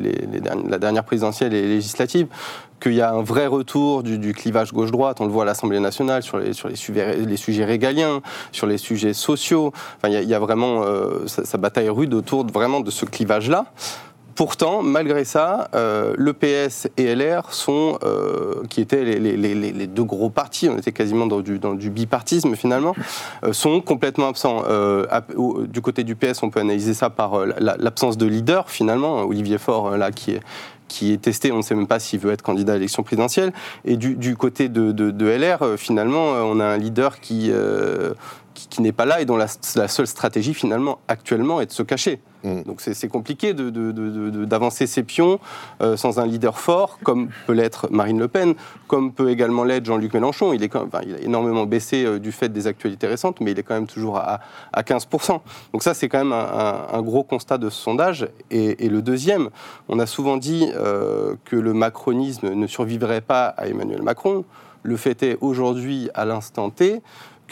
la 0.69 0.79
dernière 0.79 1.05
présidentielle 1.05 1.55
et 1.55 1.67
législative, 1.67 2.29
qu'il 2.83 2.95
y 2.95 3.01
a 3.01 3.13
un 3.13 3.23
vrai 3.23 3.47
retour 3.47 4.03
du, 4.03 4.35
clivage 4.35 4.73
gauche-droite. 4.73 5.19
On 5.21 5.27
le 5.27 5.31
voit 5.31 5.45
à 5.45 5.47
l'Assemblée 5.47 5.81
nationale 5.81 6.23
sur 6.23 6.39
les, 6.39 6.53
sujets, 6.53 7.65
régaliens, 7.65 8.21
sur 8.51 8.67
les 8.67 8.79
sujets 8.79 9.15
sociaux. 9.15 9.73
Enfin, 9.97 10.09
il 10.09 10.29
y 10.29 10.35
a, 10.35 10.39
vraiment 10.39 10.83
euh, 10.83 11.27
sa, 11.27 11.59
bataille 11.59 11.89
rude 11.89 12.13
autour 12.15 12.47
vraiment 12.47 12.81
de 12.81 12.91
ce 12.91 13.05
clivage-là. 13.05 13.67
Pourtant, 14.35 14.83
malgré 14.83 15.25
ça, 15.25 15.69
euh, 15.75 16.15
le 16.17 16.33
PS 16.33 16.89
et 16.97 17.15
LR 17.15 17.53
sont, 17.53 17.99
euh, 18.03 18.63
qui 18.71 18.81
étaient 18.81 19.05
les, 19.05 19.87
deux 19.87 20.05
gros 20.05 20.31
partis, 20.31 20.69
on 20.69 20.79
était 20.79 20.93
quasiment 20.93 21.27
dans 21.27 21.41
du, 21.41 21.91
bipartisme 21.91 22.57
finalement, 22.57 22.95
euh, 23.45 23.53
sont 23.53 23.81
complètement 23.81 24.29
absents. 24.29 24.63
du 25.67 25.81
côté 25.81 26.05
du 26.05 26.17
PS, 26.17 26.43
on 26.43 26.51
peut 26.51 26.61
analyser 26.61 26.95
ça 26.95 27.11
par 27.11 27.45
l'absence 27.59 28.17
de 28.17 28.27
leader 28.27 28.71
finalement. 28.71 29.23
Olivier 29.23 29.59
Faure, 29.59 29.97
là, 29.97 30.11
qui 30.11 30.33
est, 30.33 30.41
qui 30.93 31.13
est 31.13 31.23
testé, 31.23 31.51
on 31.53 31.59
ne 31.59 31.63
sait 31.63 31.75
même 31.75 31.87
pas 31.87 31.99
s'il 31.99 32.21
veut 32.21 32.33
être 32.33 32.43
candidat 32.43 32.73
à 32.73 32.77
l'élection 32.77 33.03
présidentielle. 33.03 33.53
Et 33.85 33.97
du, 33.97 34.37
côté 34.37 34.69
de, 34.69 35.27
LR, 35.27 35.79
finalement, 35.79 36.33
on 36.33 36.61
a 36.61 36.67
un 36.67 36.77
leader 36.77 37.19
qui, 37.21 37.51
qui, 38.73 38.83
n'est 38.83 38.93
pas 38.93 39.05
là 39.05 39.21
et 39.21 39.25
dont 39.25 39.37
la, 39.37 39.49
seule 39.49 40.07
stratégie 40.07 40.55
finalement 40.55 40.99
actuellement 41.09 41.61
est 41.61 41.67
de 41.67 41.73
se 41.73 41.83
cacher. 41.83 42.21
Mm. 42.45 42.63
Donc 42.63 42.81
c'est 42.81 43.09
compliqué 43.09 43.55
d'avancer 43.55 44.87
ses 44.87 45.03
pions 45.03 45.39
euh, 45.81 45.97
sans 45.97 46.19
un 46.19 46.27
leader 46.27 46.59
fort, 46.59 46.99
comme 47.03 47.29
peut 47.47 47.53
l'être 47.53 47.89
Marine 47.91 48.19
Le 48.19 48.29
Pen, 48.29 48.55
comme 48.89 49.13
peut 49.13 49.31
également 49.31 49.65
l'être 49.65 49.85
Jean-Luc 49.85 50.15
Mélenchon. 50.15 50.53
Il, 50.53 50.63
est 50.63 50.69
quand 50.69 50.89
il 51.05 51.15
a 51.15 51.21
énormément 51.21 51.67
baissé 51.67 52.05
euh, 52.05 52.19
du 52.19 52.33
fait 52.33 52.49
des 52.49 52.67
actualités 52.67 53.07
récentes, 53.07 53.41
mais 53.41 53.53
il 53.53 53.59
est 53.59 53.63
quand 53.63 53.75
même 53.75 53.87
toujours 53.87 54.19
à, 54.19 54.41
15%. 54.77 55.41
Donc 55.73 55.83
ça, 55.83 55.95
c'est 55.95 56.09
quand 56.09 56.19
même 56.19 56.33
un, 56.33 57.03
gros 57.03 57.23
constat 57.23 57.59
de 57.59 57.71
ce 57.71 57.81
sondage. 57.81 58.29
Et, 58.51 58.89
le 58.89 59.03
deuxième, 59.03 59.49
on 59.89 59.99
a 59.99 60.07
souvent 60.07 60.37
dit 60.37 60.69
euh, 60.75 61.35
que 61.45 61.57
le 61.57 61.73
macronisme 61.73 62.53
ne 62.53 62.67
survivrait 62.67 63.21
pas 63.21 63.47
à 63.47 63.69
Emmanuel 63.69 64.03
Macron. 64.03 64.45
Le 64.83 64.97
fait 64.97 65.23
est 65.23 65.39
aujourd'hui, 65.41 66.11
à 66.15 66.25
l'instant 66.25 66.71
T, 66.71 67.03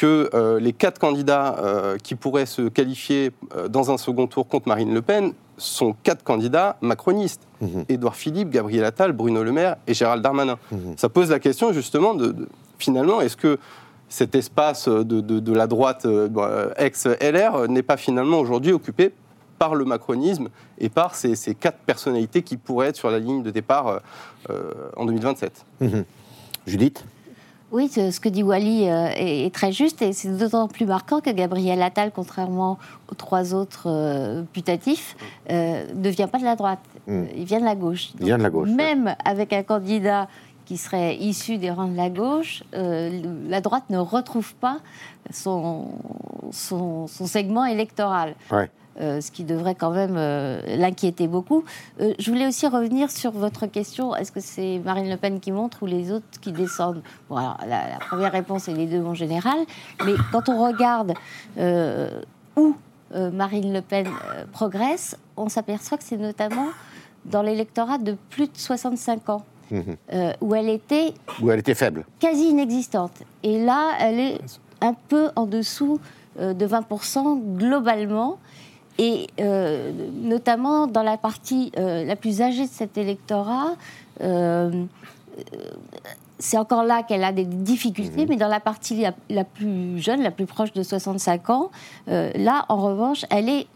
que 0.01 0.31
euh, 0.33 0.59
les 0.59 0.73
quatre 0.73 0.99
candidats 0.99 1.59
euh, 1.59 1.99
qui 1.99 2.15
pourraient 2.15 2.47
se 2.47 2.71
qualifier 2.71 3.33
euh, 3.55 3.69
dans 3.69 3.91
un 3.91 3.99
second 3.99 4.27
tour 4.27 4.49
contre 4.49 4.67
Marine 4.67 4.95
Le 4.95 5.03
Pen 5.03 5.35
sont 5.59 5.95
quatre 6.03 6.25
candidats 6.25 6.79
macronistes. 6.81 7.43
Mhm. 7.61 7.85
Édouard 7.91 8.17
Philippe, 8.17 8.49
Gabriel 8.49 8.87
Attal, 8.87 9.13
Bruno 9.13 9.45
Le 9.45 9.53
Maire 9.53 9.77
et 9.87 9.93
Gérald 9.93 10.23
Darmanin. 10.23 10.57
Mhm. 10.73 10.95
Ça 10.97 11.11
pose 11.11 11.29
la 11.29 11.39
question 11.39 11.75
justement 11.75 12.15
de, 12.15 12.35
finalement, 12.79 13.21
est-ce 13.21 13.37
que 13.37 13.59
cet 14.09 14.35
espace 14.35 14.89
de, 14.89 15.53
la 15.53 15.67
droite 15.67 16.07
ex-LR 16.79 17.69
n'est 17.69 17.83
pas 17.83 17.99
finalement 17.99 18.39
aujourd'hui 18.41 18.73
occupé 18.73 19.13
par 19.59 19.75
le 19.75 19.85
macronisme 19.85 20.49
et 20.79 20.89
par 20.89 21.15
ces, 21.15 21.37
quatre 21.55 21.79
personnalités 21.81 22.41
qui 22.41 22.57
pourraient 22.57 22.89
être 22.89 22.97
sur 22.97 23.11
la 23.11 23.19
ligne 23.19 23.43
de 23.43 23.51
départ 23.51 24.01
en 24.97 25.05
2027 25.05 25.65
mhm. 25.83 26.05
Judith? 26.67 27.05
Oui, 27.73 27.89
ce 27.89 28.19
que 28.19 28.29
dit 28.29 28.43
Wally 28.43 28.89
euh, 28.89 29.11
est, 29.15 29.55
très 29.55 29.71
juste 29.73 30.03
et 30.03 30.13
c'est 30.13 30.37
d'autant 30.37 30.67
plus 30.67 30.87
marquant 30.87 31.21
que 31.21 31.31
Gabriel 31.31 31.81
Attal, 31.83 32.11
contrairement 32.15 32.79
aux 33.11 33.15
trois 33.15 33.55
autres 33.55 33.85
euh, 33.87 34.43
putatifs, 34.53 35.17
euh, 35.51 35.85
ne 35.95 36.09
vient 36.09 36.27
pas 36.27 36.39
de 36.39 36.45
la 36.45 36.57
droite, 36.57 36.81
hmm. 37.07 37.25
il 37.37 37.45
vient 37.45 37.61
de 37.61 37.65
la 37.65 37.77
gauche. 37.77 38.11
il 38.19 38.27
vient 38.27 38.39
de 38.39 38.43
la 38.43 38.51
gauche. 38.51 38.69
Même 38.71 39.15
avec 39.25 39.53
un 39.53 39.63
candidat 39.63 40.29
qui 40.65 40.77
serait 40.77 41.17
issu 41.17 41.59
des 41.59 41.71
rangs 41.71 41.89
de 41.89 41.97
la 41.97 42.11
gauche, 42.11 42.63
la 42.73 43.61
droite 43.61 43.85
ne 43.91 43.99
retrouve 43.99 44.55
pas 44.55 44.79
son, 45.31 45.89
son, 46.53 47.09
son 47.09 47.27
segment 47.27 47.65
électoral. 47.65 48.35
Ouais. 48.53 48.71
Euh, 48.99 49.21
ce 49.21 49.31
qui 49.31 49.45
devrait 49.45 49.77
quand 49.77 49.93
même 49.93 50.17
euh, 50.17 50.61
l'inquiéter 50.67 51.29
beaucoup. 51.29 51.65
Euh, 52.01 52.13
je 52.19 52.29
voulais 52.29 52.49
aussi 52.49 52.67
revenir 52.67 53.09
sur 53.09 53.31
votre 53.31 53.67
question 53.67 54.17
est-ce 54.17 54.33
que 54.33 54.41
c'est 54.41 54.81
Marine 54.85 55.09
Le 55.09 55.17
Pen 55.17 55.39
qui 55.39 55.53
monte 55.53 55.81
ou 55.81 55.87
les 55.87 56.11
autres 56.11 56.27
qui 56.41 56.51
descendent? 56.51 57.01
Bon, 57.29 57.37
alors, 57.37 57.57
la, 57.69 57.99
première 58.01 58.33
réponse 58.33 58.67
est 58.69 58.75
les 58.75 58.87
deux 58.87 59.03
en 59.03 59.15
général, 59.15 59.59
mais 60.05 60.15
quand 60.33 60.49
on 60.49 60.67
regarde 60.67 61.15
où 62.57 62.75
Marine 63.15 63.73
Le 63.73 63.81
Pen 63.81 64.09
progresse, 64.53 65.17
on 65.37 65.49
s'aperçoit 65.49 65.97
que 65.97 66.05
c'est 66.05 66.19
notamment 66.19 66.67
dans 67.25 67.43
l'électorat 67.43 67.99
de 67.99 68.17
plus 68.29 68.49
de 68.49 68.57
65 68.57 69.29
ans. 69.31 69.45
Mhm. 69.71 69.97
où 70.41 70.57
elle 70.57 70.69
était 70.69 71.15
où 71.41 71.49
elle 71.49 71.61
était 71.61 71.77
faible, 71.77 72.05
quasi 72.19 72.49
inexistante. 72.49 73.23
Et 73.45 73.65
là, 73.65 73.93
elle 74.01 74.19
est 74.19 74.41
un 74.81 74.95
peu 74.95 75.29
en 75.37 75.47
dessous 75.47 76.01
de 76.41 76.67
20% 76.67 77.41
globalement 77.57 78.41
et 79.01 79.29
euh, 79.41 79.93
notamment 80.13 80.87
dans 80.87 81.03
la 81.03 81.17
partie 81.17 81.73
euh, 81.79 82.05
la 82.05 82.17
plus 82.17 82.43
âgée 82.43 82.67
de 82.67 82.71
cet 82.71 82.99
électorat, 82.99 83.71
euh, 84.21 84.71
c'est 86.39 86.59
encore 86.59 86.85
là 86.85 87.03
qu'elle 87.03 87.25
a 87.25 87.33
des 87.33 87.47
difficultés, 87.47 88.25
mhm. 88.25 88.29
mais 88.29 88.37
dans 88.37 88.49
la 88.49 88.61
partie 88.61 89.07
la, 89.31 89.45
plus 89.45 89.99
jeune, 89.99 90.23
la 90.23 90.31
plus 90.31 90.45
proche 90.45 90.75
de 90.75 90.83
65 90.83 91.49
ans, 91.49 91.71
là, 92.07 92.67
en 92.69 92.77
revanche, 92.77 93.25
elle 93.31 93.49
est 93.49 93.67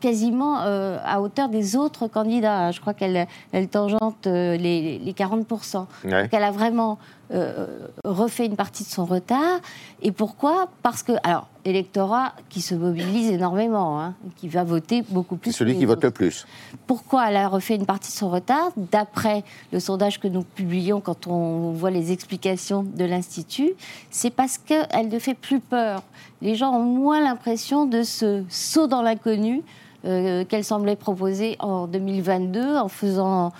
quasiment 0.00 0.56
à 0.58 1.20
hauteur 1.20 1.48
des 1.48 1.76
autres 1.76 2.08
candidats. 2.08 2.72
Je 2.72 2.80
crois 2.80 2.94
qu'elle 2.94 3.28
elle 3.52 3.68
tangente 3.68 4.26
les, 4.26 4.98
les 4.98 5.12
40%. 5.12 5.76
Donc 5.76 5.86
elle 6.32 6.42
a 6.42 6.50
vraiment 6.50 6.98
euh, 7.32 7.66
refait 8.04 8.46
une 8.46 8.56
partie 8.56 8.84
de 8.84 8.88
son 8.88 9.04
retard. 9.04 9.60
Et 10.02 10.12
pourquoi? 10.12 10.68
Parce 10.82 11.02
que, 11.02 11.12
alors, 11.22 11.48
électorat 11.64 12.34
qui 12.50 12.60
se 12.60 12.74
mobilise 12.74 13.30
énormément, 13.30 14.00
hein, 14.00 14.14
qui 14.36 14.48
va 14.48 14.62
voter 14.62 15.02
beaucoup 15.08 15.36
plus. 15.36 15.52
Celui 15.52 15.76
qui 15.76 15.86
vote 15.86 16.04
le 16.04 16.10
plus. 16.10 16.46
Pourquoi 16.86 17.30
elle 17.30 17.36
a 17.36 17.48
refait 17.48 17.76
une 17.76 17.86
partie 17.86 18.10
de 18.10 18.16
son 18.16 18.28
retard? 18.28 18.72
D'après 18.76 19.42
le 19.72 19.80
sondage 19.80 20.20
que 20.20 20.28
nous 20.28 20.42
publions 20.42 21.00
quand 21.00 21.26
on 21.26 21.72
voit 21.72 21.90
les 21.90 22.12
explications 22.12 22.82
de 22.82 23.04
l'Institut, 23.04 23.72
c'est 24.10 24.30
parce 24.30 24.58
qu'elle 24.58 25.08
ne 25.08 25.18
fait 25.18 25.34
plus 25.34 25.60
peur. 25.60 26.02
Les 26.42 26.54
gens 26.54 26.72
ont 26.72 26.82
moins 26.82 27.20
l'impression 27.20 27.86
de 27.86 28.02
ce 28.02 28.44
saut 28.50 28.86
dans 28.86 29.00
l'inconnu 29.00 29.62
euh, 30.04 30.44
qu'elle 30.44 30.64
semblait 30.64 30.96
proposer 30.96 31.56
en 31.60 31.86
2022 31.86 32.76
en 32.76 32.88
faisant 32.88 33.52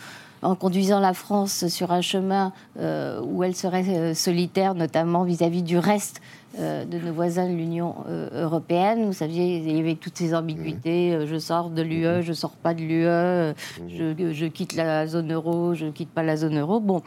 en 0.45 0.55
conduisant 0.55 1.01
la 1.01 1.15
France 1.15 1.67
sur 1.69 1.91
un 1.91 2.03
chemin 2.03 2.53
euh, 2.79 3.21
où 3.23 3.43
elle 3.43 3.57
serait 3.57 3.85
euh, 3.89 4.15
solitaire, 4.15 4.75
notamment 4.75 5.25
vis-à-vis 5.25 5.63
du 5.63 5.79
reste 5.79 6.21
euh, 6.59 6.85
de 6.85 6.99
nos 6.99 7.13
voisins 7.13 7.49
de 7.49 7.55
l'Union 7.55 7.95
européenne. 8.33 9.07
Vous 9.07 9.13
saviez, 9.13 9.57
il 9.57 9.77
y 9.77 9.81
avait 9.81 9.95
toutes 9.95 10.19
ces 10.19 10.35
ambiguïtés. 10.35 11.17
Mmh. 11.17 11.27
je 11.27 11.39
sors 11.39 11.71
de 11.71 11.83
l'UE, 11.83 12.07
mmh. 12.07 12.21
je 12.21 12.33
sors 12.33 12.53
pas 12.53 12.75
de 12.75 12.81
l'UE, 12.81 13.07
mmh. 13.07 14.33
je, 14.33 14.47
quitte 14.47 14.75
la 14.75 15.07
zone 15.07 15.33
euro, 15.33 15.75
je 15.75 15.87
quitte 15.87 16.11
pas 16.11 16.23
la 16.23 16.37
zone 16.37 16.59
euro. 16.59 16.79
Bon, 16.79 17.03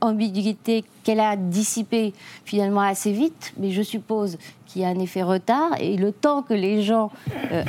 ambiguïté 0.00 0.84
qu'elle 1.04 1.20
a 1.20 1.36
dissipée 1.36 2.12
finalement 2.44 2.80
assez 2.80 3.12
vite, 3.12 3.54
mais 3.56 3.70
je 3.70 3.82
suppose 3.82 4.36
qu'il 4.66 4.82
y 4.82 4.84
a 4.84 4.88
un 4.88 4.98
effet 4.98 5.22
retard. 5.22 5.70
Et 5.78 5.96
le 5.96 6.12
temps 6.12 6.42
que 6.42 6.54
les 6.54 6.82
gens 6.82 7.10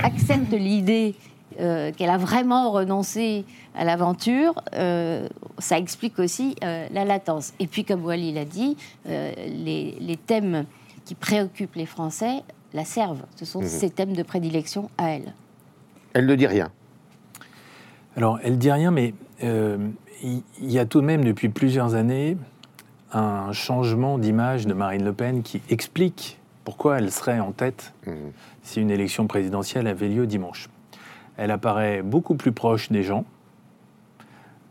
acceptent 0.03 0.51
l'idée 0.51 1.15
qu'elle 1.57 2.09
a 2.09 2.17
vraiment 2.17 2.71
renoncé 2.71 3.45
à 3.75 3.83
l'aventure, 3.83 4.61
euh, 4.73 5.27
ça 5.57 5.77
explique 5.77 6.19
aussi 6.19 6.55
euh, 6.63 6.87
la 6.91 7.05
latence. 7.05 7.53
Et 7.59 7.67
puis, 7.67 7.83
comme 7.83 8.03
Wally 8.05 8.31
l'a 8.31 8.45
dit, 8.45 8.77
euh, 9.07 9.31
les, 9.35 10.17
thèmes 10.25 10.65
qui 11.05 11.15
préoccupent 11.15 11.75
les 11.75 11.85
Français 11.85 12.43
la 12.73 12.85
servent. 12.85 13.23
Ce 13.35 13.45
sont 13.45 13.61
ces 13.63 13.87
mhm. 13.87 13.91
thèmes 13.91 14.13
de 14.13 14.23
prédilection 14.23 14.89
à 14.97 15.11
elle. 15.11 15.33
Elle 16.13 16.25
ne 16.25 16.35
dit 16.35 16.47
rien. 16.47 16.69
Alors, 18.15 18.39
elle 18.43 18.57
dit 18.57 18.71
rien, 18.71 18.91
mais 18.91 19.13
il 19.41 20.43
y, 20.61 20.79
a 20.79 20.85
tout 20.85 21.01
de 21.01 21.05
même 21.05 21.23
depuis 21.23 21.49
plusieurs 21.49 21.95
années 21.95 22.37
un 23.11 23.51
changement 23.51 24.17
d'image 24.17 24.65
de 24.65 24.73
Marine 24.73 25.03
Le 25.03 25.13
Pen 25.13 25.43
qui 25.43 25.61
explique 25.69 26.39
pourquoi 26.63 26.99
elle 26.99 27.11
serait 27.11 27.39
en 27.39 27.51
tête 27.51 27.93
mhm. 28.05 28.31
si 28.61 28.79
une 28.79 28.91
élection 28.91 29.27
présidentielle 29.27 29.87
avait 29.87 30.07
lieu 30.07 30.27
dimanche. 30.27 30.69
Elle 31.37 31.51
apparaît 31.51 32.01
beaucoup 32.01 32.35
plus 32.35 32.51
proche 32.51 32.91
des 32.91 33.03
gens, 33.03 33.25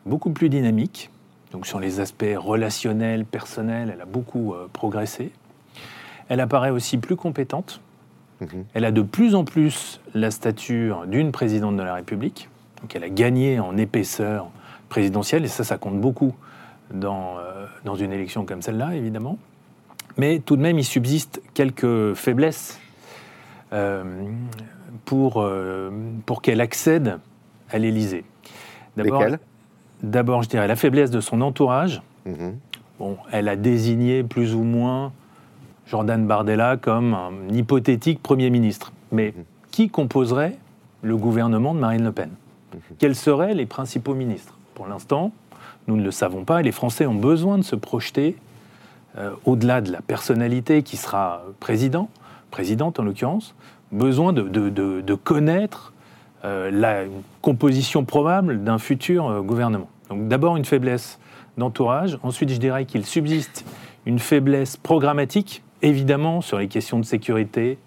beaucoup 0.06 0.30
plus 0.30 0.48
dynamique. 0.48 1.10
Donc 1.52 1.66
sur 1.66 1.80
les 1.80 2.00
aspects 2.00 2.36
relationnels, 2.36 3.24
personnels, 3.24 3.90
elle 3.94 4.00
a 4.00 4.06
beaucoup 4.06 4.54
euh, 4.54 4.68
progressé. 4.72 5.32
Elle 6.28 6.40
apparaît 6.40 6.70
aussi 6.70 6.98
plus 6.98 7.16
compétente. 7.16 7.80
Mhm. 8.40 8.64
Elle 8.74 8.84
a 8.84 8.90
de 8.90 9.02
plus 9.02 9.34
en 9.34 9.44
plus 9.44 10.00
la 10.14 10.30
stature 10.30 11.06
d'une 11.06 11.32
présidente 11.32 11.76
de 11.76 11.82
la 11.82 11.94
République. 11.94 12.48
Donc 12.80 12.96
elle 12.96 13.04
a 13.04 13.10
gagné 13.10 13.60
en 13.60 13.76
épaisseur 13.76 14.48
présidentielle, 14.88 15.44
et 15.44 15.48
ça, 15.48 15.64
ça 15.64 15.78
compte 15.78 16.00
beaucoup 16.00 16.34
dans, 16.92 17.38
euh, 17.38 17.66
dans 17.84 17.96
une 17.96 18.12
élection 18.12 18.44
comme 18.44 18.62
celle-là, 18.62 18.94
évidemment. 18.94 19.38
Mais 20.16 20.40
tout 20.40 20.56
de 20.56 20.62
même, 20.62 20.78
il 20.78 20.84
subsiste 20.84 21.40
quelques 21.54 22.14
faiblesses 22.14 22.78
euh, 23.72 24.04
pour, 25.04 25.46
pour 26.26 26.42
qu'elle 26.42 26.60
accède 26.60 27.18
à 27.70 27.78
l'Élysée. 27.78 28.24
D'abord, 28.96 29.24
D'abord, 30.02 30.42
je 30.42 30.48
dirais 30.48 30.66
la 30.66 30.76
faiblesse 30.76 31.10
de 31.10 31.20
son 31.20 31.40
entourage. 31.40 32.02
Mhm. 32.26 32.58
Bon, 32.98 33.16
elle 33.30 33.48
a 33.48 33.56
désigné 33.56 34.22
plus 34.22 34.54
ou 34.54 34.62
moins 34.62 35.12
Jordan 35.86 36.26
Bardella 36.26 36.76
comme 36.76 37.14
un 37.14 37.32
hypothétique 37.52 38.22
Premier 38.22 38.50
ministre. 38.50 38.92
Mais 39.12 39.32
mhm. 39.36 39.44
qui 39.70 39.88
composerait 39.88 40.56
le 41.02 41.16
gouvernement 41.16 41.74
de 41.74 41.80
Marine 41.80 42.04
Le 42.04 42.12
Pen? 42.12 42.30
Mhm. 42.74 42.80
Quels 42.98 43.14
seraient 43.14 43.54
les 43.54 43.66
principaux 43.66 44.14
ministres? 44.14 44.58
Pour 44.74 44.88
l'instant, 44.88 45.32
nous 45.86 45.96
ne 45.96 46.02
le 46.02 46.10
savons 46.10 46.44
pas 46.44 46.60
et 46.60 46.62
les 46.64 46.72
Français 46.72 47.06
ont 47.06 47.14
besoin 47.14 47.58
de 47.58 47.62
se 47.62 47.76
projeter 47.76 48.36
euh, 49.18 49.30
au-delà 49.44 49.80
de 49.80 49.92
la 49.92 50.00
personnalité 50.00 50.82
qui 50.82 50.96
sera 50.96 51.42
président, 51.60 52.08
présidente 52.50 52.98
en 52.98 53.04
l'occurrence, 53.04 53.54
besoin 53.92 54.32
de, 54.32 55.14
connaître 55.14 55.92
euh, 56.44 56.70
la 56.70 57.04
composition 57.40 58.04
probable 58.04 58.64
d'un 58.64 58.78
futur 58.78 59.28
euh, 59.28 59.42
gouvernement. 59.42 59.88
Donc 60.10 60.28
d'abord 60.28 60.56
une 60.56 60.64
faiblesse 60.64 61.18
d'entourage, 61.56 62.18
ensuite 62.22 62.48
je 62.48 62.56
dirais 62.56 62.86
qu'il 62.86 63.04
subsiste 63.04 63.64
une 64.06 64.18
faiblesse 64.18 64.76
programmatique, 64.76 65.62
évidemment 65.82 66.40
sur 66.40 66.58
les 66.58 66.68
questions 66.68 66.98
de 66.98 67.04
sécurité, 67.04 67.78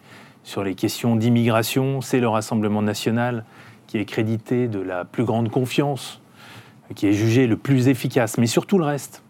sur 0.43 0.63
les 0.63 0.75
questions 0.75 1.15
d'immigration, 1.15 2.01
c'est 2.01 2.19
le 2.19 2.29
Rassemblement 2.29 2.83
national 2.83 3.43
qui 3.87 3.97
est 3.97 4.05
crédité 4.05 4.67
de 4.67 4.79
la 4.79 5.03
plus 5.03 5.25
grande 5.25 5.49
confiance, 5.49 6.21
qui 6.95 7.07
est 7.07 7.13
jugé 7.13 7.47
le 7.47 7.57
plus 7.57 7.87
efficace, 7.87 8.37
mais 8.37 8.47
surtout 8.47 8.77
le 8.77 8.85
reste, 8.85 9.23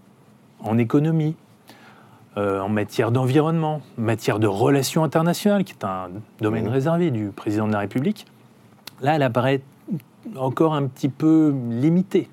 en 0.60 0.78
économie, 0.78 1.36
euh, 2.38 2.60
en 2.60 2.70
matière 2.70 3.12
d'environnement, 3.12 3.82
matière 3.98 4.40
de 4.40 4.48
relations 4.48 5.04
internationales, 5.04 5.64
qui 5.64 5.74
est 5.74 5.86
un 5.86 6.10
domaine 6.42 6.66
mmh. 6.66 6.70
réservé 6.70 7.12
du 7.12 7.28
président 7.28 7.68
de 7.68 7.74
la 7.74 7.80
République, 7.80 8.26
là, 9.02 9.16
elle 9.16 9.24
apparaît 9.24 9.62
encore 10.36 10.74
un 10.74 10.88
petit 10.88 11.10
peu 11.10 11.56
limitée 11.70 12.30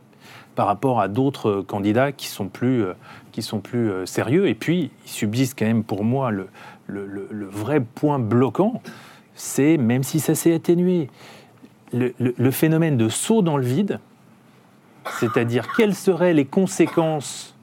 par 0.54 0.66
rapport 0.66 1.00
à 1.00 1.08
d'autres 1.08 1.62
candidats 1.62 2.12
qui 2.12 2.26
sont 2.26 2.48
plus, 2.48 2.84
euh, 2.84 2.92
qui 3.32 3.42
sont 3.42 3.60
plus 3.60 3.90
euh, 3.90 4.06
sérieux. 4.06 4.48
Et 4.48 4.54
puis, 4.54 4.90
il 5.04 5.10
subsiste 5.10 5.58
quand 5.58 5.66
même 5.66 5.84
pour 5.84 6.04
moi 6.04 6.30
le, 6.30 6.48
le, 6.86 7.46
vrai 7.46 7.80
point 7.80 8.18
bloquant, 8.18 8.82
c'est, 9.34 9.76
même 9.76 10.02
si 10.02 10.20
ça 10.20 10.34
s'est 10.34 10.54
atténué, 10.54 11.08
le, 11.92 12.50
phénomène 12.50 12.96
de 12.96 13.08
saut 13.08 13.42
dans 13.42 13.56
le 13.56 13.64
vide, 13.64 13.98
c'est-à-dire 15.20 15.68
quelles 15.76 15.94
seraient 15.94 16.32
les 16.34 16.44
conséquences 16.44 17.54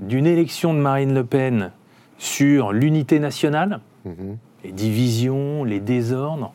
d'une 0.00 0.26
élection 0.26 0.74
de 0.74 0.78
Marine 0.78 1.14
Le 1.14 1.24
Pen 1.24 1.70
sur 2.18 2.72
l'unité 2.72 3.18
nationale, 3.18 3.80
mhm. 4.04 4.36
les 4.64 4.72
divisions, 4.72 5.64
les 5.64 5.80
désordres, 5.80 6.52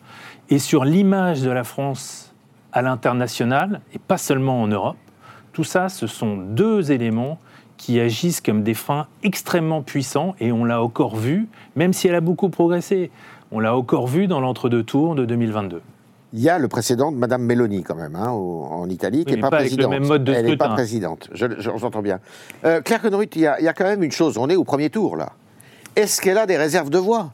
et 0.50 0.60
sur 0.60 0.86
l'image 0.86 1.41
de 1.41 1.51
la 1.51 1.63
France 1.63 2.34
à 2.72 2.81
l'international, 2.81 3.81
et 3.93 4.00
pas 4.00 4.17
seulement 4.17 4.62
en 4.62 4.67
Europe, 4.67 4.98
tout 5.53 5.63
ça, 5.63 5.89
ce 5.89 6.08
sont 6.08 6.38
deux 6.38 6.91
éléments 6.91 7.39
qui 7.77 8.00
agissent 8.00 8.41
comme 8.41 8.63
des 8.63 8.74
freins 8.74 9.08
extrêmement 9.24 9.81
puissants, 9.81 10.36
et 10.39 10.51
on 10.51 10.65
l'a 10.65 10.81
encore 10.81 11.15
vu, 11.15 11.48
même 11.75 11.93
si 11.93 12.08
elle 12.08 12.15
a 12.15 12.22
beaucoup 12.22 12.50
progressé, 12.50 13.10
on 13.51 13.60
l'a 13.60 13.75
encore 13.75 14.08
vu 14.08 14.27
dans 14.27 14.41
l'entre-deux 14.41 14.84
tours 14.84 15.15
de 15.15 15.25
2022. 15.25 15.81
Il 16.33 16.41
y 16.41 16.50
a 16.50 16.59
le 16.59 16.67
précédent 16.67 17.12
de 17.12 17.17
Madame 17.17 17.41
Meloni, 17.41 17.83
quand 17.83 17.95
même, 17.95 18.15
hein, 18.15 18.29
en 18.29 18.88
Italie, 18.89 19.25
qui 19.25 19.33
n'est 19.33 19.41
pas, 19.41 19.50
présidente. 19.50 19.93
Elle 20.27 20.45
n'est 20.45 20.57
pas 20.57 20.69
présidente, 20.69 21.27
je, 21.33 21.48
j'entends 21.57 22.03
bien. 22.03 22.19
Euh, 22.65 22.81
Claire 22.81 23.01
Conneruth, 23.01 23.36
il, 23.36 23.41
y, 23.41 23.48
a, 23.48 23.74
quand 23.74 23.86
même 23.86 24.03
une 24.03 24.12
chose, 24.12 24.38
on 24.38 24.48
est 24.48 24.55
au 24.55 24.63
premier 24.63 24.91
tour, 24.91 25.17
là. 25.17 25.31
Est-ce 25.95 26.21
qu'elle 26.21 26.38
a 26.38 26.45
des 26.45 26.57
réserves 26.57 26.91
de 26.91 27.00
voix? 27.00 27.33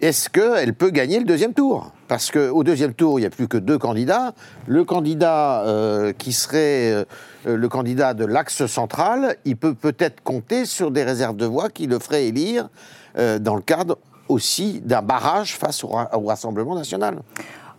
Est-ce 0.00 0.28
qu'elle 0.28 0.74
peut 0.74 0.90
gagner 0.90 1.20
le 1.20 1.24
deuxième 1.24 1.54
tour? 1.54 1.92
Parce 2.08 2.32
qu'au 2.32 2.64
deuxième 2.64 2.92
tour, 2.92 3.20
il 3.20 3.22
n'y 3.22 3.26
a 3.26 3.30
plus 3.30 3.46
que 3.46 3.56
deux 3.56 3.78
candidats. 3.78 4.34
Le 4.66 4.84
candidat 4.84 5.62
euh, 5.62 6.12
qui 6.12 6.32
serait 6.32 6.92
euh, 6.92 7.04
le 7.44 7.68
candidat 7.68 8.14
de 8.14 8.24
l'axe 8.24 8.66
central, 8.66 9.36
il 9.44 9.56
peut 9.56 9.74
peut-être 9.74 10.22
compter 10.22 10.64
sur 10.64 10.90
des 10.90 11.04
réserves 11.04 11.36
de 11.36 11.46
voix 11.46 11.70
qui 11.70 11.86
le 11.86 12.00
feraient 12.00 12.26
élire 12.26 12.68
dans 13.16 13.54
le 13.54 13.60
cadre 13.60 13.98
aussi 14.28 14.80
d'un 14.80 15.02
barrage 15.02 15.56
face 15.56 15.84
au 15.84 16.26
Rassemblement 16.26 16.74
national. 16.74 17.20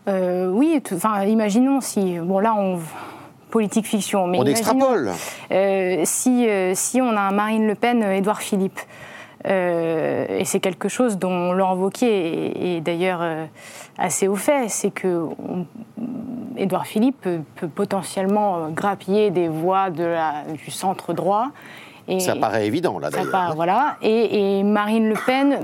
Euh, 0.08 0.48
oui, 0.48 0.82
enfin, 0.94 1.24
imaginons 1.24 1.82
si. 1.82 2.20
Bon, 2.20 2.40
là, 2.40 2.54
on. 2.56 2.80
Politique 3.52 3.86
fiction. 3.86 4.28
Mais 4.28 4.38
on 4.38 4.44
extrapole. 4.44 5.12
Euh, 5.52 6.02
si, 6.04 6.50
euh, 6.50 6.74
si 6.76 7.02
on 7.02 7.16
a 7.16 7.22
un 7.22 7.32
Marine 7.32 7.68
Le 7.68 7.76
Pen, 7.76 8.04
Édouard 8.04 8.42
Philippe. 8.42 8.80
et 9.46 10.42
c'est 10.44 10.60
quelque 10.60 10.90
chose 10.90 11.18
dont 11.18 11.54
Laurent 11.54 11.76
Wauquiez 11.76 12.76
est, 12.76 12.82
d'ailleurs 12.82 13.24
assez 13.98 14.28
au 14.28 14.36
fait, 14.36 14.68
c'est 14.68 14.92
que 14.92 15.28
Édouard 16.58 16.86
Philippe 16.86 17.22
peut, 17.56 17.68
potentiellement 17.68 18.70
grappiller 18.72 19.30
des 19.30 19.48
voix 19.48 19.90
de 19.90 20.04
la, 20.04 20.44
du 20.52 20.72
centre 20.72 21.14
droit. 21.14 21.52
Et, 22.08 22.20
ça 22.20 22.36
paraît 22.36 22.68
évident, 22.68 23.00
là, 23.00 23.10
d'ailleurs. 23.10 23.54
Voilà. 23.56 23.98
Et, 24.02 24.60
et, 24.60 24.64
Marine 24.64 25.10
Le 25.10 25.16
Pen 25.26 25.60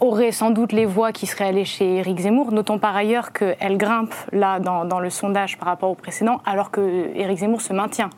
aurait 0.00 0.32
sans 0.32 0.50
doute 0.50 0.72
les 0.72 0.86
voix 0.86 1.12
qui 1.12 1.26
seraient 1.26 1.46
allées 1.46 1.64
chez 1.64 1.96
Éric 1.96 2.20
Zemmour. 2.20 2.52
Notons 2.52 2.78
par 2.78 2.96
ailleurs 2.96 3.32
qu'elle 3.32 3.76
grimpe 3.76 4.14
là 4.32 4.60
dans, 4.60 5.00
le 5.00 5.10
sondage 5.10 5.58
par 5.58 5.68
rapport 5.68 5.90
au 5.90 5.94
précédent, 5.94 6.40
alors 6.46 6.70
que 6.70 7.10
Éric 7.14 7.38
Zemmour 7.38 7.60
se 7.60 7.72
maintient. 7.72 8.10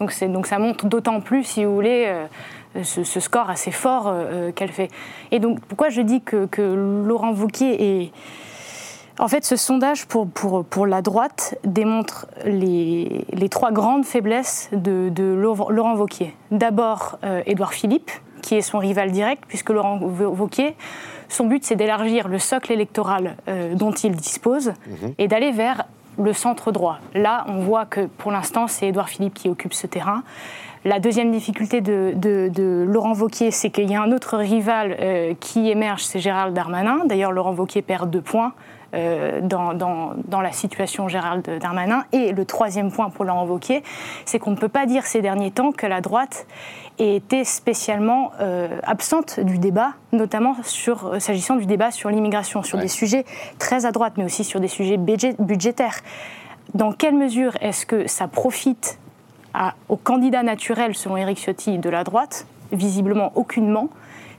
Donc, 0.00 0.12
donc 0.28 0.46
ça 0.46 0.58
montre 0.58 0.86
d'autant 0.86 1.20
plus, 1.20 1.44
si 1.44 1.64
vous 1.64 1.74
voulez, 1.74 2.06
euh, 2.06 2.82
ce, 2.82 3.20
score 3.20 3.50
assez 3.50 3.70
fort 3.70 4.06
euh, 4.08 4.52
qu'elle 4.52 4.72
fait. 4.72 4.88
Et 5.30 5.38
donc 5.38 5.60
pourquoi 5.60 5.88
je 5.88 6.00
dis 6.00 6.20
que, 6.20 6.48
Laurent 7.06 7.32
Wauquiez 7.32 8.02
est... 8.02 8.12
En 9.18 9.28
fait, 9.28 9.44
ce 9.44 9.56
sondage 9.56 10.06
pour, 10.06 10.28
pour, 10.28 10.64
pour 10.64 10.86
la 10.86 11.00
droite 11.02 11.58
démontre 11.64 12.26
les, 12.44 13.24
les 13.32 13.48
trois 13.48 13.72
grandes 13.72 14.04
faiblesses 14.04 14.68
de, 14.72 15.08
de 15.10 15.24
Laurent 15.24 15.96
Wauquiez. 15.96 16.34
D'abord, 16.50 17.18
euh, 17.24 17.42
Édouard 17.46 17.72
Philippe, 17.72 18.10
qui 18.42 18.56
est 18.56 18.62
son 18.62 18.78
rival 18.78 19.10
direct, 19.10 19.44
puisque 19.48 19.70
Laurent 19.70 19.98
Wauquiez 19.98 20.76
son 21.28 21.46
but, 21.46 21.64
c'est 21.64 21.76
d'élargir 21.76 22.28
le 22.28 22.38
socle 22.38 22.72
électoral 22.72 23.36
euh, 23.48 23.74
dont 23.74 23.92
il 23.92 24.12
dispose 24.12 24.68
mhm. 24.86 25.14
et 25.18 25.28
d'aller 25.28 25.50
vers 25.50 25.84
le 26.18 26.32
centre 26.32 26.72
droit. 26.72 26.98
Là, 27.14 27.44
on 27.48 27.60
voit 27.60 27.84
que 27.84 28.06
pour 28.06 28.32
l'instant, 28.32 28.68
c'est 28.68 28.88
Édouard 28.88 29.08
Philippe 29.08 29.34
qui 29.34 29.48
occupe 29.48 29.74
ce 29.74 29.86
terrain. 29.86 30.22
La 30.84 31.00
deuxième 31.00 31.32
difficulté 31.32 31.80
de, 31.80 32.84
Laurent 32.86 33.12
Vauquier, 33.12 33.50
c'est 33.50 33.70
qu'il 33.70 33.90
y 33.90 33.96
a 33.96 34.02
un 34.02 34.12
autre 34.12 34.38
rival 34.38 34.96
euh, 35.00 35.34
qui 35.40 35.68
émerge, 35.68 36.04
c'est 36.04 36.20
Gérald 36.20 36.54
Darmanin. 36.54 37.04
D'ailleurs, 37.06 37.32
Laurent 37.32 37.52
Vauquier 37.52 37.82
perd 37.82 38.08
deux 38.08 38.20
points 38.20 38.52
euh, 38.94 39.40
dans, 39.40 39.74
dans, 39.74 40.40
la 40.40 40.52
situation 40.52 41.08
Gérald 41.08 41.44
Darmanin. 41.60 42.04
Et 42.12 42.32
le 42.32 42.44
troisième 42.44 42.92
point 42.92 43.10
pour 43.10 43.24
Laurent 43.24 43.44
Vauquier, 43.44 43.82
c'est 44.24 44.38
qu'on 44.38 44.52
ne 44.52 44.56
peut 44.56 44.68
pas 44.68 44.86
dire 44.86 45.06
ces 45.06 45.20
derniers 45.22 45.50
temps 45.50 45.72
que 45.72 45.86
la 45.86 46.00
droite 46.00 46.46
ait 46.98 47.16
été 47.16 47.44
spécialement 47.44 48.30
euh, 48.40 48.78
absente 48.84 49.40
du 49.40 49.58
débat, 49.58 49.94
notamment 50.12 50.56
sur, 50.62 51.06
euh, 51.06 51.18
s'agissant 51.18 51.56
du 51.56 51.66
débat 51.66 51.90
sur 51.90 52.10
l'immigration, 52.10 52.62
sur 52.62 52.78
des 52.78 52.88
sujets 52.88 53.24
très 53.58 53.86
à 53.86 53.92
droite, 53.92 54.14
mais 54.16 54.24
aussi 54.24 54.44
sur 54.44 54.60
des 54.60 54.68
sujets 54.68 54.96
budgétaires. 54.96 55.98
Dans 56.74 56.92
quelle 56.92 57.14
mesure 57.14 57.52
est-ce 57.60 57.86
que 57.86 58.06
ça 58.06 58.28
profite 58.28 58.98
à, 59.52 59.74
au 59.88 59.96
candidat 59.96 60.42
naturel, 60.42 60.94
selon 60.94 61.16
Éric 61.16 61.38
Ciotti, 61.38 61.78
de 61.78 61.90
la 61.90 62.04
droite? 62.04 62.46
Visiblement 62.72 63.32
aucunement 63.36 63.88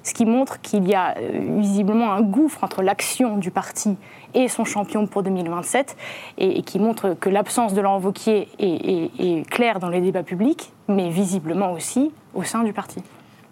ce 0.08 0.14
qui 0.14 0.26
montre 0.26 0.62
qu'il 0.62 0.88
y 0.88 0.96
a 0.96 1.16
visiblement 1.60 2.14
un 2.14 2.22
gouffre 2.22 2.64
entre 2.64 2.82
l'action 2.82 3.36
du 3.36 3.52
parti 3.52 3.98
et 4.34 4.48
son 4.48 4.64
champion 4.64 5.06
pour 5.06 5.22
2027, 5.22 5.98
et, 6.38 6.62
qui 6.64 6.80
montre 6.80 7.16
que 7.20 7.30
l'absence 7.30 7.74
de 7.74 7.82
Laurent 7.82 8.00
Wauquiez 8.00 8.48
est, 8.58 9.50
claire 9.50 9.80
dans 9.80 9.90
les 9.90 10.00
débats 10.00 10.24
publics, 10.24 10.72
mais 10.88 11.10
visiblement 11.10 11.74
aussi 11.74 12.12
au 12.34 12.44
sein 12.44 12.64
du 12.64 12.72
parti. 12.72 13.02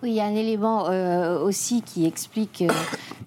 Oui, 0.01 0.11
il 0.11 0.15
y 0.15 0.21
a 0.21 0.25
un 0.25 0.35
élément 0.35 0.87
euh, 0.87 1.39
aussi 1.41 1.81
qui 1.81 2.05
explique 2.05 2.61
euh, 2.61 2.69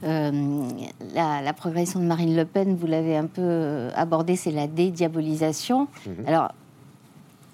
euh, 0.05 0.69
la, 1.15 1.53
progression 1.53 2.01
de 2.01 2.05
Marine 2.05 2.35
Le 2.35 2.45
Pen, 2.47 2.77
vous 2.77 2.87
l'avez 2.87 3.17
un 3.17 3.27
peu 3.27 3.89
abordé, 3.95 4.37
c'est 4.37 4.53
la 4.53 4.67
dédiabolisation. 4.67 5.89
Mhm. 6.07 6.27
Alors, 6.27 6.53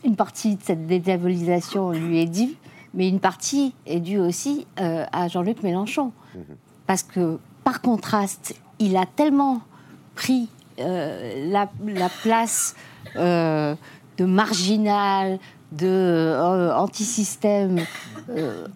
une 0.05 0.15
partie 0.15 0.57
de 0.57 0.63
cette 0.63 0.87
dédiabolisation 0.87 1.91
lui 1.91 2.21
est 2.21 2.27
due, 2.27 2.55
mais 2.95 3.09
une 3.09 3.21
partie 3.21 3.75
est 3.87 4.01
due 4.01 4.19
aussi 4.19 4.67
à 4.77 5.29
Jean-Luc 5.29 5.63
Mélenchon. 5.63 6.13
Mhm. 6.35 6.43
Parce 6.87 7.03
que, 7.03 7.39
par 7.65 7.81
contraste, 7.81 8.55
il 8.79 8.97
a 8.97 9.07
tellement 9.07 9.61
pris 10.15 10.49
euh, 10.81 11.51
la, 11.51 11.69
place 12.23 12.75
euh, 13.15 13.77
de 14.19 14.25
marginal, 14.25 15.39
de 15.71 15.87
euh, 15.87 16.75
anti-système, 16.75 17.81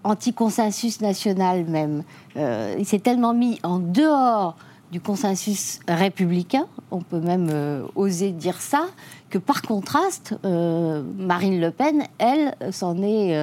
anti-consensus 0.04 1.00
national 1.00 1.64
même. 1.64 2.02
il 2.36 2.84
s'est 2.84 2.98
tellement 2.98 3.34
mis 3.34 3.58
en 3.62 3.78
dehors 3.78 4.56
du 4.92 5.00
consensus 5.00 5.80
républicain, 5.88 6.66
on 6.90 7.00
peut 7.00 7.20
même 7.20 7.50
oser 7.94 8.30
dire 8.30 8.60
ça, 8.60 8.86
que 9.30 9.38
par 9.38 9.62
contraste, 9.62 10.34
Marine 10.42 11.60
Le 11.60 11.70
Pen, 11.70 12.04
elle, 12.18 12.54
s'en 12.72 13.02
est 13.02 13.36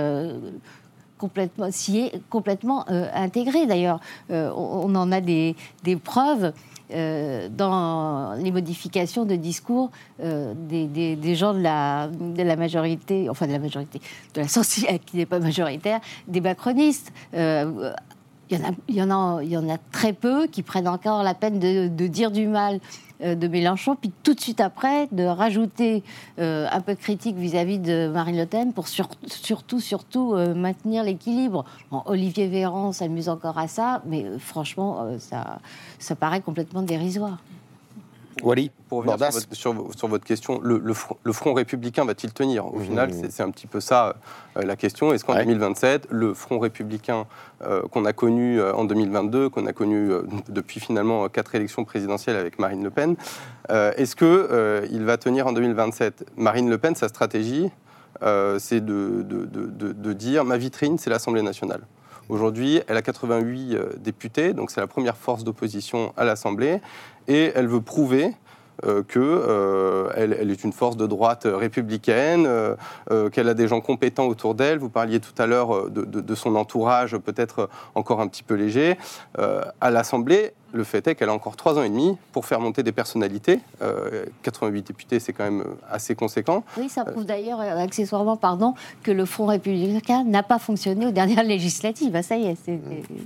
complètement, 1.17 1.71
s'y 1.71 1.99
est 1.99 2.21
complètement 2.29 2.85
intégrée. 2.89 3.65
D'ailleurs, 3.65 3.99
on, 4.29 4.95
en 4.95 5.11
a 5.11 5.21
des, 5.21 5.55
preuves. 6.03 6.53
Euh, 6.91 7.49
dans 7.49 8.35
les 8.35 8.51
modifications 8.51 9.25
de 9.25 9.35
discours 9.35 9.89
euh, 10.21 10.53
des, 10.55 11.35
gens 11.35 11.55
de 11.55 11.59
la, 11.59 12.07
majorité, 12.55 13.27
enfin 13.27 13.47
de 13.47 13.53
la 13.53 13.57
majorité, 13.57 13.99
de 14.35 14.41
la 14.41 14.47
sortie 14.47 14.85
qui 15.07 15.17
n'est 15.17 15.25
pas 15.25 15.39
majoritaire, 15.39 15.99
des 16.27 16.41
macronistes. 16.41 17.11
Euh, 17.33 17.91
il 18.51 18.59
y, 18.89 19.01
en 19.01 19.09
a, 19.09 19.77
très 19.91 20.13
peu 20.13 20.45
qui 20.45 20.61
prennent 20.61 20.87
encore 20.87 21.23
la 21.23 21.33
peine 21.33 21.57
de, 21.57 22.07
dire 22.07 22.29
du 22.29 22.47
mal 22.47 22.75
euh, 22.75 23.04
de 23.21 23.47
Mélenchon, 23.47 23.95
puis 23.95 24.11
tout 24.23 24.33
de 24.33 24.39
suite 24.39 24.59
après 24.59 25.07
de 25.11 25.23
rajouter 25.23 26.03
euh, 26.39 26.67
un 26.71 26.81
peu 26.81 26.93
de 26.93 26.99
critique 26.99 27.35
vis-à-vis 27.35 27.79
de 27.79 28.07
Marine 28.07 28.37
Le 28.37 28.45
Pen 28.45 28.73
pour 28.73 28.87
surtout, 28.87 29.79
surtout 29.79 30.33
euh, 30.33 30.53
maintenir 30.53 31.03
l'équilibre. 31.03 31.65
Olivier 32.05 32.47
Véran 32.47 32.91
s'amuse 32.91 33.29
encore 33.29 33.57
à 33.57 33.67
ça, 33.67 34.01
mais 34.05 34.25
franchement, 34.39 35.17
ça, 35.19 35.59
ça 35.99 36.15
paraît 36.15 36.41
complètement 36.41 36.81
dérisoire. 36.81 37.39
Wally 38.43 38.71
Pour 38.89 38.99
revenir 38.99 39.31
sur 39.51 39.73
votre, 40.07 40.25
question, 40.25 40.59
le, 40.61 40.93
front, 40.93 41.53
républicain 41.53 42.05
va-t-il 42.05 42.33
tenir? 42.33 42.65
Au 42.65 42.79
mmh. 42.79 42.83
final, 42.83 43.11
c'est 43.29 43.43
un 43.43 43.49
petit 43.49 43.67
peu 43.67 43.79
ça 43.79 44.15
euh, 44.57 44.63
la 44.63 44.75
question. 44.75 45.13
Est-ce 45.13 45.23
qu'en 45.23 45.35
2027, 45.35 46.07
le 46.09 46.33
front 46.33 46.59
républicain 46.59 47.25
euh, 47.63 47.81
qu'on 47.83 48.05
a 48.05 48.13
connu 48.13 48.59
euh, 48.59 48.73
en 48.73 48.85
2022, 48.85 49.49
qu'on 49.49 49.65
a 49.65 49.73
connu 49.73 50.11
depuis 50.49 50.79
finalement 50.79 51.27
quatre 51.29 51.55
élections 51.55 51.85
présidentielles 51.85 52.35
avec 52.35 52.59
Marine 52.59 52.83
Le 52.83 52.89
Pen, 52.89 53.15
est-ce 53.69 54.15
qu'il 54.15 55.05
va 55.05 55.17
tenir 55.17 55.47
en 55.47 55.53
2027 55.53 56.25
Marine 56.37 56.69
Le 56.69 56.77
Pen, 56.77 56.95
sa 56.95 57.07
stratégie, 57.07 57.71
c'est 58.57 58.83
de, 58.83 59.23
de, 59.23 60.13
dire 60.13 60.45
ma 60.45 60.57
vitrine, 60.57 60.97
c'est 60.97 61.09
l'Assemblée 61.09 61.41
nationale. 61.41 61.81
Aujourd'hui, 62.27 62.81
elle 62.87 62.97
a 62.97 63.01
88 63.01 63.99
députés, 63.99 64.53
donc 64.53 64.71
c'est 64.71 64.81
la 64.81 64.87
première 64.87 65.17
force 65.17 65.43
d'opposition 65.43 66.13
à 66.17 66.25
l'Assemblée 66.25 66.79
et 67.27 67.51
elle 67.55 67.67
veut 67.67 67.81
prouver 67.81 68.33
euh, 68.83 69.03
qu'elle 69.03 69.21
euh, 69.23 70.09
elle 70.15 70.51
est 70.51 70.63
une 70.63 70.73
force 70.73 70.97
de 70.97 71.07
droite 71.07 71.47
républicaine, 71.49 72.45
euh, 72.45 73.29
qu'elle 73.29 73.47
a 73.47 73.53
des 73.53 73.67
gens 73.67 73.79
compétents 73.79 74.27
autour 74.27 74.53
d'elle. 74.53 74.79
Vous 74.79 74.89
parliez 74.89 75.19
tout 75.19 75.33
à 75.41 75.45
l'heure 75.45 75.89
de, 75.89 76.35
son 76.35 76.55
entourage, 76.55 77.17
peut-être 77.17 77.69
encore 77.95 78.19
un 78.19 78.27
petit 78.27 78.43
peu 78.43 78.55
léger. 78.55 78.97
à 79.37 79.89
l'Assemblée, 79.89 80.53
le 80.73 80.83
fait 80.83 81.07
est 81.07 81.15
qu'elle 81.15 81.29
a 81.29 81.33
encore 81.33 81.55
trois 81.55 81.77
ans 81.77 81.83
et 81.83 81.89
demi 81.89 82.17
pour 82.33 82.45
faire 82.45 82.59
monter 82.59 82.83
des 82.83 82.91
personnalités. 82.91 83.59
88 84.43 84.87
députés, 84.87 85.19
c'est 85.19 85.31
quand 85.31 85.45
même 85.45 85.63
assez 85.89 86.15
conséquent. 86.15 86.63
Oui, 86.77 86.89
ça 86.89 87.05
prouve 87.05 87.25
d'ailleurs, 87.25 87.61
accessoirement, 87.61 88.35
pardon, 88.35 88.73
que 89.03 89.11
le 89.11 89.25
Front 89.25 89.45
républicain 89.45 90.23
n'a 90.25 90.43
pas 90.43 90.59
fonctionné 90.59 91.07
aux 91.07 91.11
dernières 91.11 91.43
législatives. 91.45 92.15
Ah, 92.15 92.23
ça 92.23 92.35
y 92.35 92.47
est, 92.47 92.57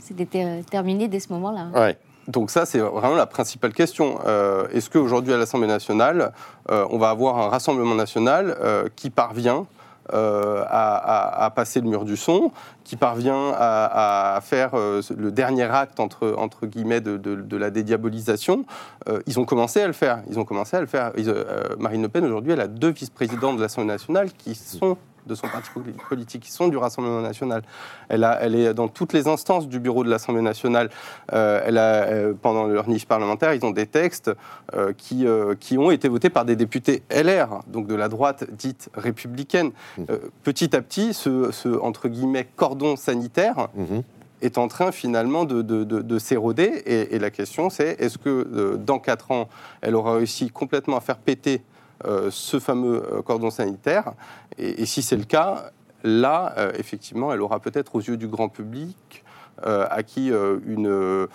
c'était 0.01 0.63
terminé 0.69 1.07
dès 1.07 1.19
ce 1.19 1.33
moment-là. 1.33 1.69
Ouais. 1.73 1.97
Donc 2.29 2.51
ça, 2.51 2.67
c'est 2.67 2.77
vraiment 2.77 3.15
la 3.15 3.25
principale 3.25 3.73
question. 3.73 4.19
Euh, 4.27 4.67
est-ce 4.71 4.89
qu'aujourd'hui, 4.91 5.33
à 5.33 5.37
l'Assemblée 5.37 5.67
nationale, 5.67 6.31
euh, 6.69 6.85
on 6.91 6.99
va 6.99 7.09
avoir 7.09 7.39
un 7.39 7.49
Rassemblement 7.49 7.95
national 7.95 8.55
euh, 8.61 8.87
qui 8.95 9.09
parvient 9.09 9.65
à, 10.11 11.51
passer 11.55 11.81
le 11.81 11.87
mur 11.87 12.03
du 12.03 12.17
son, 12.17 12.51
qui 12.83 12.95
parvient 12.95 13.53
à, 13.55 14.39
faire 14.41 14.71
le 14.75 15.31
dernier 15.31 15.65
acte 15.65 15.99
entre, 15.99 16.33
entre 16.35 16.65
guillemets 16.65 16.99
de, 16.99 17.55
la 17.55 17.69
dédiabolisation. 17.69 18.65
ils 19.27 19.39
ont 19.39 19.45
commencé 19.45 19.83
à 19.83 19.85
le 19.85 19.93
faire. 19.93 20.23
Ils 20.27 20.39
ont 20.39 20.45
commencé 20.45 20.75
à 20.75 20.81
le 20.81 20.87
faire. 20.87 21.11
Marine 21.77 22.01
Le 22.01 22.09
Pen 22.09 22.25
aujourd'hui, 22.25 22.53
elle 22.53 22.61
a 22.61 22.67
deux 22.67 22.89
vice-présidents 22.89 23.53
de 23.53 23.61
l'Assemblée 23.61 23.89
nationale 23.89 24.31
qui 24.35 24.55
sont 24.55 24.97
de 25.29 25.35
son 25.35 25.47
parti 25.47 25.69
politique, 26.09 26.43
qui 26.43 26.51
sont 26.51 26.67
du 26.67 26.77
Rassemblement 26.77 27.21
national. 27.21 27.61
Elle, 28.09 28.23
a, 28.23 28.39
elle 28.41 28.55
est 28.55 28.73
dans 28.73 28.87
toutes 28.87 29.13
les 29.13 29.27
instances 29.27 29.67
du 29.67 29.79
bureau 29.79 30.03
de 30.03 30.09
l'Assemblée 30.09 30.41
nationale. 30.41 30.89
Euh, 31.33 31.61
elle 31.65 31.77
a, 31.77 32.03
euh, 32.05 32.33
pendant 32.39 32.65
leur 32.65 32.89
niche 32.89 33.05
parlementaire, 33.05 33.53
ils 33.53 33.63
ont 33.65 33.71
des 33.71 33.85
textes 33.85 34.31
euh, 34.75 34.91
qui, 34.97 35.25
qui 35.59 35.77
ont 35.77 35.91
été 35.91 36.09
votés 36.09 36.29
par 36.29 36.45
des 36.45 36.55
députés 36.55 37.03
LR, 37.09 37.61
donc 37.67 37.87
de 37.87 37.95
la 37.95 38.09
droite 38.09 38.45
dite 38.51 38.89
républicaine. 38.95 39.71
Mmh. 39.97 40.03
petit 40.43 40.75
à 40.75 40.81
petit, 40.81 41.13
ce, 41.13 41.79
entre 41.79 42.09
guillemets 42.09 42.47
cordon 42.55 42.95
sanitaire. 42.95 43.69
Mmh. 43.75 43.99
est 44.41 44.57
en 44.57 44.67
train 44.67 44.91
finalement 44.91 45.45
de, 45.45 45.61
de, 45.61 46.19
s'éroder. 46.19 46.81
Et, 46.85 47.15
et, 47.15 47.19
la 47.19 47.29
question, 47.29 47.69
c'est 47.69 48.01
est-ce 48.01 48.17
que 48.17 48.77
dans 48.77 48.97
quatre 48.97 49.31
ans, 49.31 49.49
elle 49.81 49.95
aura 49.95 50.15
réussi 50.15 50.49
complètement 50.49 50.97
à 50.97 51.01
faire 51.01 51.17
péter 51.17 51.61
ce 52.29 52.59
fameux 52.59 53.03
euh, 53.13 53.21
cordon 53.21 53.49
sanitaire. 53.49 54.13
Et, 54.57 54.85
si 54.85 55.01
c'est 55.01 55.17
le 55.17 55.23
cas, 55.23 55.71
là, 56.03 56.53
euh, 56.57 56.71
effectivement, 56.77 57.33
elle 57.33 57.41
aura 57.41 57.59
peut-être 57.59 57.95
aux 57.95 58.01
yeux 58.01 58.17
du 58.17 58.27
grand 58.27 58.49
public 58.49 59.23
acquis 59.61 60.31
une, 60.67 61.27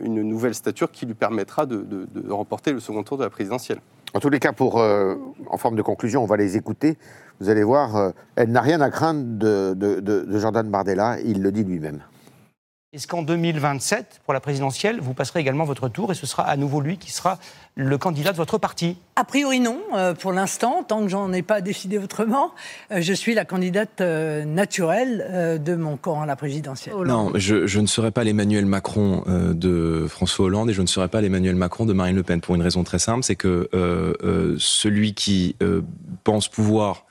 une 0.00 0.22
nouvelle 0.22 0.54
stature 0.54 0.92
qui 0.92 1.04
lui 1.04 1.14
permettra 1.14 1.66
de, 1.66 2.06
remporter 2.28 2.72
le 2.72 2.78
second 2.78 3.02
tour 3.02 3.18
de 3.18 3.24
la 3.24 3.28
présidentielle. 3.28 3.80
En 4.14 4.20
tous 4.20 4.28
les 4.28 4.38
cas, 4.38 4.52
pour, 4.52 4.76
en 4.76 5.56
forme 5.56 5.74
de 5.74 5.82
conclusion, 5.82 6.22
on 6.22 6.26
va 6.26 6.36
les 6.36 6.56
écouter. 6.56 6.96
Vous 7.40 7.48
allez 7.48 7.64
voir, 7.64 8.12
elle 8.36 8.52
n'a 8.52 8.60
rien 8.60 8.80
à 8.80 8.90
craindre 8.90 9.24
de 9.36 10.38
Jordan 10.38 10.70
Bardella, 10.70 11.18
il 11.24 11.42
le 11.42 11.50
dit 11.50 11.64
lui-même. 11.64 12.02
Est-ce 12.96 13.06
qu'en 13.06 13.20
2027, 13.20 14.22
pour 14.24 14.32
la 14.32 14.40
présidentielle, 14.40 15.00
vous 15.02 15.12
passerez 15.12 15.40
également 15.40 15.64
votre 15.64 15.90
tour 15.90 16.12
et 16.12 16.14
ce 16.14 16.24
sera 16.24 16.44
à 16.44 16.56
nouveau 16.56 16.80
lui 16.80 16.96
qui 16.96 17.10
sera 17.10 17.38
le 17.74 17.98
candidat 17.98 18.32
de 18.32 18.38
votre 18.38 18.56
parti? 18.56 18.96
A 19.16 19.24
priori 19.24 19.60
non, 19.60 19.78
euh, 19.94 20.14
pour 20.14 20.32
l'instant, 20.32 20.82
tant 20.82 21.02
que 21.02 21.08
j'en 21.08 21.30
ai 21.34 21.42
pas 21.42 21.60
décidé 21.60 21.98
autrement. 21.98 22.52
Euh, 22.92 23.02
je 23.02 23.12
suis 23.12 23.34
la 23.34 23.44
candidate 23.44 24.00
euh, 24.00 24.46
naturelle 24.46 25.60
de 25.62 25.74
mon 25.74 25.98
camp 25.98 26.22
à 26.22 26.26
la 26.26 26.36
présidentielle. 26.36 26.94
Non, 27.04 27.32
je, 27.34 27.78
ne 27.78 27.86
serai 27.86 28.12
pas 28.12 28.24
l'Emmanuel 28.24 28.64
Macron 28.64 29.24
de 29.26 30.06
François 30.08 30.46
Hollande 30.46 30.70
et 30.70 30.72
je 30.72 30.80
ne 30.80 30.86
serai 30.86 31.08
pas 31.08 31.20
l'Emmanuel 31.20 31.54
Macron 31.54 31.84
de 31.84 31.92
Marine 31.92 32.16
Le 32.16 32.22
Pen 32.22 32.40
pour 32.40 32.54
une 32.54 32.62
raison 32.62 32.82
très 32.82 32.98
simple, 32.98 33.24
c'est 33.24 33.36
que 33.36 33.68
celui 34.58 35.12
qui 35.12 35.54
pense 36.24 36.48
pouvoir 36.48 37.04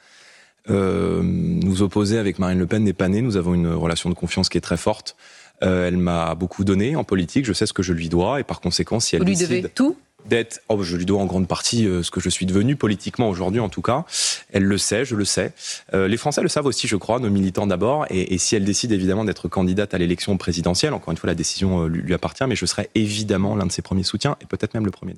nous 0.67 1.83
opposer 1.83 2.17
avec 2.17 2.39
Marine 2.39 2.57
Le 2.57 2.65
Pen 2.65 2.83
n'est 2.83 2.93
pas 2.93 3.07
né. 3.07 3.21
Nous 3.21 3.37
avons 3.37 3.53
une 3.53 3.67
relation 3.67 4.09
de 4.09 4.15
confiance 4.15 4.49
qui 4.49 4.57
est 4.57 4.61
très 4.61 4.77
forte. 4.77 5.15
Euh, 5.63 5.87
elle 5.87 5.97
m'a 5.97 6.35
beaucoup 6.35 6.63
donné 6.63 6.95
en 6.95 7.03
politique. 7.03 7.45
Je 7.45 7.53
sais 7.53 7.65
ce 7.65 7.73
que 7.73 7.83
je 7.83 7.93
lui 7.93 8.09
dois 8.09 8.39
et 8.39 8.43
par 8.43 8.61
conséquent, 8.61 8.99
si 8.99 9.15
elle 9.15 9.21
Vous 9.21 9.27
lui 9.27 9.35
décide 9.35 9.49
devez 9.49 9.69
tout? 9.69 9.95
d'être, 10.25 10.61
oh, 10.69 10.81
je 10.81 10.97
lui 10.97 11.05
dois 11.05 11.21
en 11.21 11.25
grande 11.25 11.47
partie 11.47 11.87
euh, 11.87 12.01
ce 12.01 12.09
que 12.09 12.19
je 12.19 12.29
suis 12.29 12.47
devenu 12.47 12.75
politiquement 12.75 13.29
aujourd'hui 13.29 13.59
en 13.59 13.69
tout 13.69 13.83
cas. 13.83 14.05
Elle 14.51 14.63
le 14.63 14.77
sait, 14.79 15.05
je 15.05 15.15
le 15.15 15.23
sais. 15.23 15.53
Euh, 15.93 16.07
les 16.07 16.17
Français 16.17 16.41
le 16.41 16.47
savent 16.47 16.65
aussi, 16.65 16.87
je 16.87 16.95
crois, 16.95 17.19
nos 17.19 17.29
militants 17.29 17.67
d'abord. 17.67 18.07
Et, 18.09 18.37
si 18.39 18.55
elle 18.55 18.65
décide 18.65 18.91
évidemment 18.91 19.23
d'être 19.23 19.47
candidate 19.47 19.93
à 19.93 19.99
l'élection 19.99 20.35
présidentielle, 20.37 20.93
encore 20.93 21.11
une 21.11 21.17
fois, 21.17 21.27
la 21.27 21.35
décision 21.35 21.85
lui, 21.85 22.01
lui 22.01 22.13
appartient, 22.13 22.45
mais 22.47 22.55
je 22.55 22.65
serai 22.65 22.89
évidemment 22.95 23.55
l'un 23.55 23.67
de 23.67 23.71
ses 23.71 23.81
premiers 23.81 24.03
soutiens 24.03 24.35
et 24.41 24.45
peut-être 24.45 24.73
même 24.73 24.85
le 24.85 24.91
premier. 24.91 25.13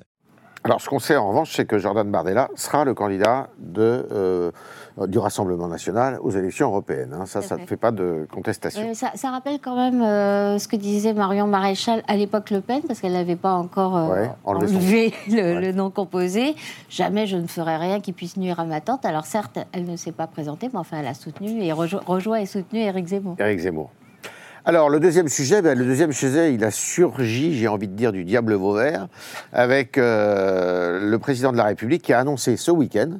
Alors, 0.64 0.80
ce 0.80 0.88
qu'on 0.88 0.98
sait 0.98 1.16
en 1.16 1.28
revanche, 1.28 1.52
c'est 1.54 1.66
que 1.66 1.78
Jordan 1.78 2.10
Bardella 2.10 2.50
sera 2.56 2.84
le 2.84 2.92
candidat 2.92 3.48
de, 3.58 4.06
euh, 4.12 4.50
du 5.06 5.18
Rassemblement 5.18 5.68
national 5.68 6.18
aux 6.22 6.30
élections 6.30 6.68
européennes. 6.68 7.14
Hein. 7.14 7.26
Ça, 7.26 7.42
ça 7.42 7.56
ne 7.56 7.66
fait 7.66 7.76
pas 7.76 7.90
de 7.90 8.26
contestation. 8.32 8.94
ça, 8.94 9.30
rappelle 9.30 9.58
quand 9.60 9.76
même 9.76 10.02
euh, 10.02 10.58
ce 10.58 10.66
que 10.68 10.76
disait 10.76 11.12
Marion 11.12 11.46
Maréchal 11.46 12.02
à 12.08 12.16
l'époque 12.16 12.50
Le 12.50 12.60
Pen, 12.60 12.82
parce 12.86 13.00
qu'elle 13.00 13.12
n'avait 13.12 13.36
pas 13.36 13.52
encore 13.52 13.96
euh, 13.96 14.26
enlevé 14.44 15.14
le, 15.28 15.72
nom 15.72 15.90
composé. 15.90 16.56
Jamais 16.88 17.26
je 17.26 17.36
ne 17.36 17.46
ferai 17.46 17.76
rien 17.76 18.00
qui 18.00 18.12
puisse 18.12 18.36
nuire 18.36 18.58
à 18.60 18.64
ma 18.64 18.80
tante. 18.80 19.04
Alors, 19.04 19.26
certes, 19.26 19.58
elle 19.72 19.84
ne 19.84 19.96
s'est 19.96 20.12
pas 20.12 20.26
présentée, 20.26 20.68
mais 20.72 20.78
enfin, 20.78 20.98
elle 21.00 21.06
a 21.06 21.14
soutenu 21.14 21.62
et 21.62 21.72
rejoint 21.72 22.38
et 22.38 22.46
soutenu 22.46 22.80
Éric 22.80 23.06
Zemmour. 23.06 23.36
Éric 23.38 23.60
Zemmour. 23.60 23.90
Alors, 24.68 24.90
le 24.90 25.00
deuxième 25.00 25.28
sujet, 25.28 25.62
ben, 25.62 25.78
le 25.78 25.84
deuxième 25.86 26.12
sujet, 26.12 26.52
il 26.52 26.62
a 26.62 26.70
surgi, 26.70 27.56
j'ai 27.56 27.68
envie 27.68 27.88
de 27.88 27.94
dire, 27.94 28.12
du 28.12 28.24
diable 28.24 28.52
Vauvert, 28.52 29.08
avec 29.50 29.96
euh, 29.96 31.00
le 31.00 31.18
président 31.18 31.52
de 31.52 31.56
la 31.56 31.64
République 31.64 32.02
qui 32.02 32.12
a 32.12 32.18
annoncé 32.18 32.58
ce 32.58 32.70
week-end 32.70 33.12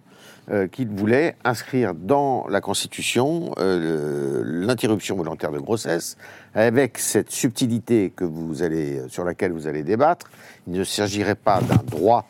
euh, 0.51 0.67
qu'il 0.67 0.89
voulait 0.89 1.37
inscrire 1.45 1.95
dans 1.95 2.47
la 2.49 2.61
Constitution 2.61 3.55
euh, 3.59 4.43
l'interruption 4.45 5.17
volontaire 5.17 5.53
de 5.53 5.59
grossesse, 5.59 6.17
avec 6.55 6.99
cette 6.99 7.31
subtilité 7.31 8.13
que 8.15 8.25
vous 8.25 8.63
allez, 8.63 9.03
sur 9.09 9.25
laquelle 9.25 9.53
vous 9.53 9.67
allez 9.67 9.83
débattre. 9.83 10.31
Il 10.67 10.75
ne 10.75 10.85
s'agirait 10.85 11.35
pas 11.35 11.61
d'un 11.61 11.83
droit 11.85 12.27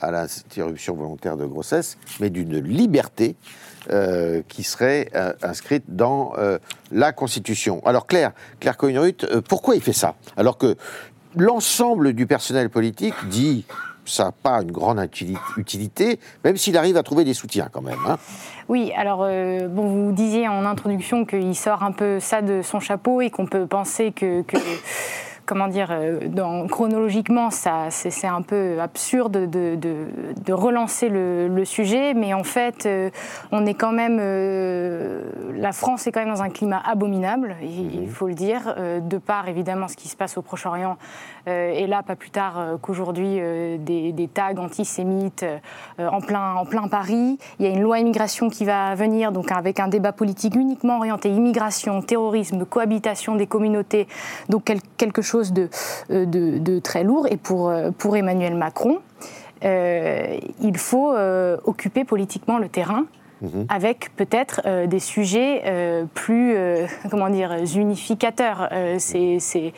à 0.00 0.10
l'interruption 0.10 0.94
volontaire 0.94 1.36
de 1.36 1.46
grossesse, 1.46 1.96
mais 2.20 2.30
d'une 2.30 2.58
liberté 2.58 3.36
euh, 3.90 4.42
qui 4.48 4.62
serait 4.62 5.10
euh, 5.14 5.34
inscrite 5.42 5.84
dans 5.88 6.32
euh, 6.38 6.58
la 6.90 7.12
Constitution. 7.12 7.84
Alors 7.84 8.06
Claire, 8.06 8.32
Claire 8.60 8.78
Coinerut, 8.78 9.26
pourquoi 9.46 9.76
il 9.76 9.82
fait 9.82 9.92
ça? 9.92 10.14
Alors 10.36 10.56
que 10.56 10.76
l'ensemble 11.36 12.14
du 12.14 12.26
personnel 12.26 12.70
politique 12.70 13.14
dit 13.28 13.66
ça 14.04 14.24
n'a 14.24 14.32
pas 14.32 14.62
une 14.62 14.72
grande 14.72 15.00
utilité, 15.56 16.18
même 16.44 16.56
s'il 16.56 16.76
arrive 16.76 16.96
à 16.96 17.02
trouver 17.02 17.24
des 17.24 17.34
soutiens 17.34 17.68
quand 17.72 17.82
même. 17.82 17.98
Hein. 18.06 18.18
Oui, 18.68 18.92
alors 18.96 19.20
bon, 19.68 19.88
vous 19.88 20.12
disiez 20.12 20.48
en 20.48 20.64
introduction 20.64 21.24
qu'il 21.24 21.54
sort 21.54 21.82
un 21.82 21.92
peu 21.92 22.20
ça 22.20 22.42
de 22.42 22.62
son 22.62 22.80
chapeau 22.80 23.20
et 23.20 23.30
qu'on 23.30 23.46
peut 23.46 23.66
penser 23.66 24.12
que 24.12 24.42
comment 25.46 25.68
dire, 25.68 25.94
dans, 26.28 26.66
chronologiquement, 26.66 27.50
ça, 27.50 27.88
c'est, 27.90 28.26
un 28.26 28.42
peu 28.42 28.80
absurde 28.80 29.50
de, 29.50 29.76
de, 29.76 30.52
relancer 30.52 31.08
le, 31.08 31.64
sujet, 31.64 32.14
mais 32.14 32.34
en 32.34 32.44
fait, 32.44 32.88
on 33.52 33.66
est 33.66 33.74
quand 33.74 33.92
même, 33.92 34.18
la 35.56 35.72
France 35.72 36.06
est 36.06 36.12
quand 36.12 36.20
même 36.20 36.34
dans 36.34 36.42
un 36.42 36.50
climat 36.50 36.82
abominable, 36.84 37.56
il, 37.62 38.02
mhm. 38.02 38.08
faut 38.08 38.28
le 38.28 38.34
dire, 38.34 38.74
de 39.00 39.18
part 39.18 39.48
évidemment 39.48 39.88
ce 39.88 39.96
qui 39.96 40.08
se 40.08 40.16
passe 40.16 40.36
au 40.36 40.42
Proche-Orient, 40.42 40.96
et 41.46 41.86
là, 41.86 42.02
pas 42.02 42.16
plus 42.16 42.30
tard 42.30 42.78
qu'aujourd'hui, 42.82 43.40
des, 43.78 44.12
des, 44.12 44.28
tags 44.28 44.56
antisémites 44.58 45.44
en 45.98 46.20
plein, 46.20 46.54
en 46.54 46.64
plein 46.64 46.88
Paris. 46.88 47.38
Il 47.58 47.66
y 47.66 47.68
a 47.68 47.72
une 47.72 47.82
loi 47.82 47.98
immigration 47.98 48.48
qui 48.48 48.64
va 48.64 48.94
venir, 48.94 49.32
donc 49.32 49.52
avec 49.52 49.80
un 49.80 49.88
débat 49.88 50.12
politique 50.12 50.54
uniquement 50.54 50.98
orienté 50.98 51.28
immigration, 51.28 52.02
terrorisme, 52.02 52.64
cohabitation 52.64 53.34
des 53.36 53.46
communautés, 53.46 54.06
donc 54.48 54.70
quelque 54.96 55.22
chose 55.22 55.33
de, 55.42 55.68
euh, 56.10 56.26
de, 56.26 56.78
très 56.78 57.04
lourd. 57.04 57.26
Et 57.30 57.36
pour, 57.36 57.68
euh, 57.68 57.90
pour 57.96 58.16
Emmanuel 58.16 58.54
Macron, 58.54 58.98
euh, 59.64 60.38
il 60.60 60.76
faut 60.78 61.14
occuper 61.64 62.04
politiquement 62.04 62.58
le 62.58 62.68
terrain. 62.68 63.04
Mhm. 63.42 63.66
avec 63.68 64.14
peut-être 64.16 64.86
des 64.86 65.00
sujets 65.00 65.64
plus, 66.14 66.56
comment 67.10 67.28
dire, 67.28 67.56
unificateurs. 67.74 68.70
c'est 68.98 69.72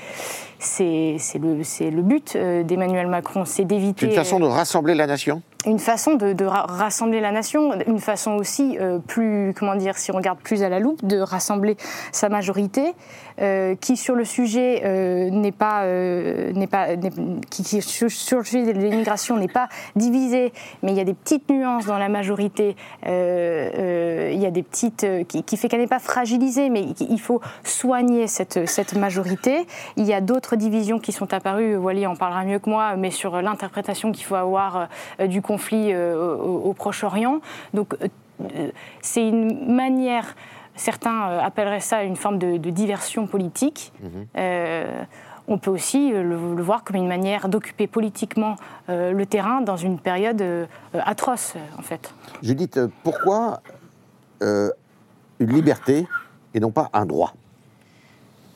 le, 0.60 1.90
le, 1.90 2.02
but 2.02 2.36
d'Emmanuel 2.36 3.06
Macron, 3.06 3.44
c'est 3.44 3.64
d'éviter... 3.64 4.06
Une 4.06 4.12
façon 4.12 4.40
de 4.40 4.46
rassembler 4.46 4.94
la 4.94 5.06
nation 5.06 5.42
une 5.66 5.80
façon 5.80 6.14
de, 6.14 6.44
rassembler 6.44 7.20
la 7.20 7.32
nation, 7.32 7.72
une 7.86 7.98
façon 7.98 8.32
aussi 8.32 8.78
euh, 8.80 8.98
plus, 8.98 9.52
comment 9.58 9.74
dire, 9.74 9.98
si 9.98 10.12
on 10.12 10.16
regarde 10.16 10.38
plus 10.38 10.62
à 10.62 10.68
la 10.68 10.78
loupe, 10.78 11.04
de 11.04 11.18
rassembler 11.18 11.76
sa 12.12 12.28
majorité, 12.28 12.94
euh, 13.40 13.74
qui 13.74 13.96
sur 13.96 14.14
le 14.14 14.24
sujet 14.24 14.82
euh, 14.84 15.28
n'est 15.30 15.52
pas, 15.52 15.84
n'est 15.86 16.68
pas, 16.68 16.88
qui, 17.50 17.64
sur, 17.82 18.38
le 18.38 18.44
sujet 18.44 18.72
de 18.72 18.78
l'immigration 18.78 19.36
n'est 19.36 19.48
pas 19.48 19.68
divisée, 19.96 20.52
mais 20.82 20.92
il 20.92 20.96
y 20.96 21.00
a 21.00 21.04
des 21.04 21.14
petites 21.14 21.50
nuances 21.50 21.86
dans 21.86 21.98
la 21.98 22.08
majorité, 22.08 22.76
il 23.04 24.40
y 24.40 24.46
a 24.46 24.50
des 24.50 24.62
petites, 24.62 25.06
qui, 25.26 25.56
fait 25.56 25.68
qu'elle 25.68 25.80
n'est 25.80 25.86
pas 25.86 25.98
fragilisée, 25.98 26.70
mais 26.70 26.86
il 27.00 27.20
faut 27.20 27.40
soigner 27.64 28.28
cette, 28.28 28.68
cette 28.68 28.94
majorité. 28.94 29.66
Il 29.96 30.04
y 30.04 30.14
a 30.14 30.20
d'autres 30.20 30.55
divisions 30.56 30.98
qui 30.98 31.12
sont 31.12 31.32
apparues, 31.32 31.76
Wally 31.76 32.06
en 32.06 32.16
parlera 32.16 32.44
mieux 32.44 32.58
que 32.58 32.68
moi, 32.68 32.96
mais 32.96 33.10
sur 33.10 33.40
l'interprétation 33.40 34.12
qu'il 34.12 34.24
faut 34.24 34.34
avoir 34.34 34.88
du 35.18 35.42
conflit 35.42 35.92
euh, 35.92 36.36
au, 36.36 36.72
Proche-Orient. 36.72 37.40
Donc 37.74 37.96
euh, 38.00 38.70
c'est 39.00 39.26
une 39.26 39.74
manière, 39.74 40.34
certains 40.74 41.30
euh, 41.30 41.40
appelleraient 41.40 41.80
ça 41.80 42.02
une 42.02 42.16
forme 42.16 42.38
de, 42.38 42.56
diversion 42.70 43.26
politique. 43.26 43.92
Mhm. 44.02 45.06
on 45.48 45.58
peut 45.58 45.70
aussi 45.70 46.10
le, 46.10 46.34
voir 46.36 46.82
comme 46.84 46.96
une 46.96 47.06
manière 47.06 47.48
d'occuper 47.48 47.86
politiquement 47.86 48.56
le 48.88 49.24
terrain 49.24 49.60
dans 49.60 49.76
une 49.76 49.98
période 49.98 50.42
atroce, 50.92 51.54
en 51.78 51.82
fait. 51.82 52.12
Judith, 52.42 52.80
pourquoi 53.04 53.60
une 54.40 54.72
liberté 55.38 56.06
et 56.52 56.60
non 56.60 56.72
pas 56.72 56.90
un 56.92 57.06
droit? 57.06 57.32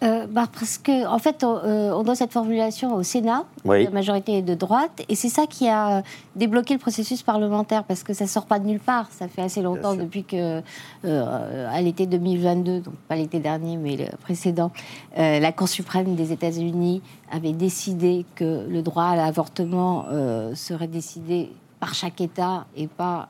Euh, 0.03 0.27
bah, 0.27 0.47
parce 0.53 0.79
que, 0.79 1.07
en 1.07 1.19
fait, 1.19 1.45
on, 1.45 1.61
euh, 1.63 2.03
doit 2.03 2.15
cette 2.15 2.33
formulation 2.33 2.95
au 2.95 3.03
Sénat, 3.03 3.45
la 3.65 3.91
majorité 3.91 4.39
est 4.39 4.43
de 4.43 4.55
droite, 4.55 5.03
et 5.09 5.15
c'est 5.15 5.29
ça 5.29 5.47
qui 5.47 5.69
a 5.69 6.03
débloqué 6.37 6.73
le 6.75 6.81
processus 6.81 7.23
parlementaire, 7.23 7.85
parce 7.85 8.03
que 8.03 8.15
ça 8.15 8.27
sort 8.27 8.47
pas 8.47 8.59
de 8.59 8.67
nulle 8.67 8.81
part. 8.81 9.09
Ça 9.11 9.29
fait 9.29 9.43
assez 9.43 9.61
longtemps 9.61 9.95
depuis 9.95 10.25
que, 10.25 10.63
euh, 11.05 11.69
à 11.71 11.81
l'été 11.83 12.07
2022, 12.07 12.81
donc 12.81 12.95
pas 13.09 13.17
l'été 13.17 13.41
dernier, 13.41 13.77
mais 13.77 13.97
le 13.97 14.07
précédent, 14.23 14.71
la 15.17 15.53
Cour 15.53 15.69
suprême 15.69 16.15
des 16.15 16.33
États-Unis 16.33 17.03
avait 17.31 17.53
décidé 17.53 18.25
que 18.35 18.67
le 18.69 18.83
droit 18.83 19.05
à 19.05 19.17
l'avortement 19.17 20.07
serait 20.55 20.87
décidé 20.87 21.51
par 21.79 21.95
chaque 21.95 22.21
État 22.21 22.67
et 22.77 22.87
pas 22.87 23.29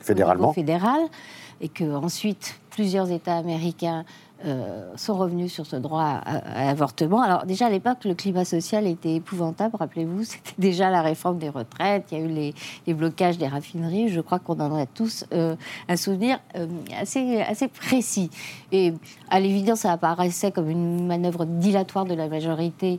fédéralement. 0.00 0.52
fédéral, 0.52 1.00
et 1.60 1.68
que 1.68 1.94
ensuite 1.94 2.58
plusieurs 2.70 3.10
États 3.10 3.36
américains 3.36 4.04
euh, 4.44 4.90
sont 4.96 5.16
revenus 5.16 5.52
sur 5.52 5.66
ce 5.66 5.76
droit 5.76 6.02
à, 6.02 6.64
l'avortement. 6.64 7.20
Alors 7.20 7.44
déjà 7.44 7.66
à 7.66 7.70
l'époque, 7.70 8.04
le 8.04 8.14
climat 8.14 8.44
social 8.44 8.86
était 8.86 9.16
épouvantable, 9.16 9.76
rappelez-vous, 9.76 10.24
c'était 10.24 10.54
déjà 10.58 10.90
la 10.90 11.02
réforme 11.02 11.38
des 11.38 11.50
retraites, 11.50 12.06
il 12.10 12.18
y 12.18 12.20
a 12.20 12.24
eu 12.24 12.28
les, 12.86 12.94
blocages 12.94 13.38
des 13.38 13.46
raffineries, 13.46 14.08
je 14.08 14.20
crois 14.20 14.38
qu'on 14.38 14.58
en 14.60 14.74
a 14.74 14.86
tous 14.86 15.24
euh, 15.32 15.56
un 15.88 15.96
souvenir 15.96 16.38
euh, 16.56 16.66
assez, 16.98 17.40
assez 17.40 17.68
précis. 17.68 18.30
Et 18.72 18.94
à 19.28 19.40
l'évidence, 19.40 19.80
ça 19.80 19.92
apparaissait 19.92 20.50
comme 20.52 20.70
une 20.70 21.06
manœuvre 21.06 21.44
dilatoire 21.44 22.04
de 22.04 22.14
la 22.14 22.28
majorité 22.28 22.98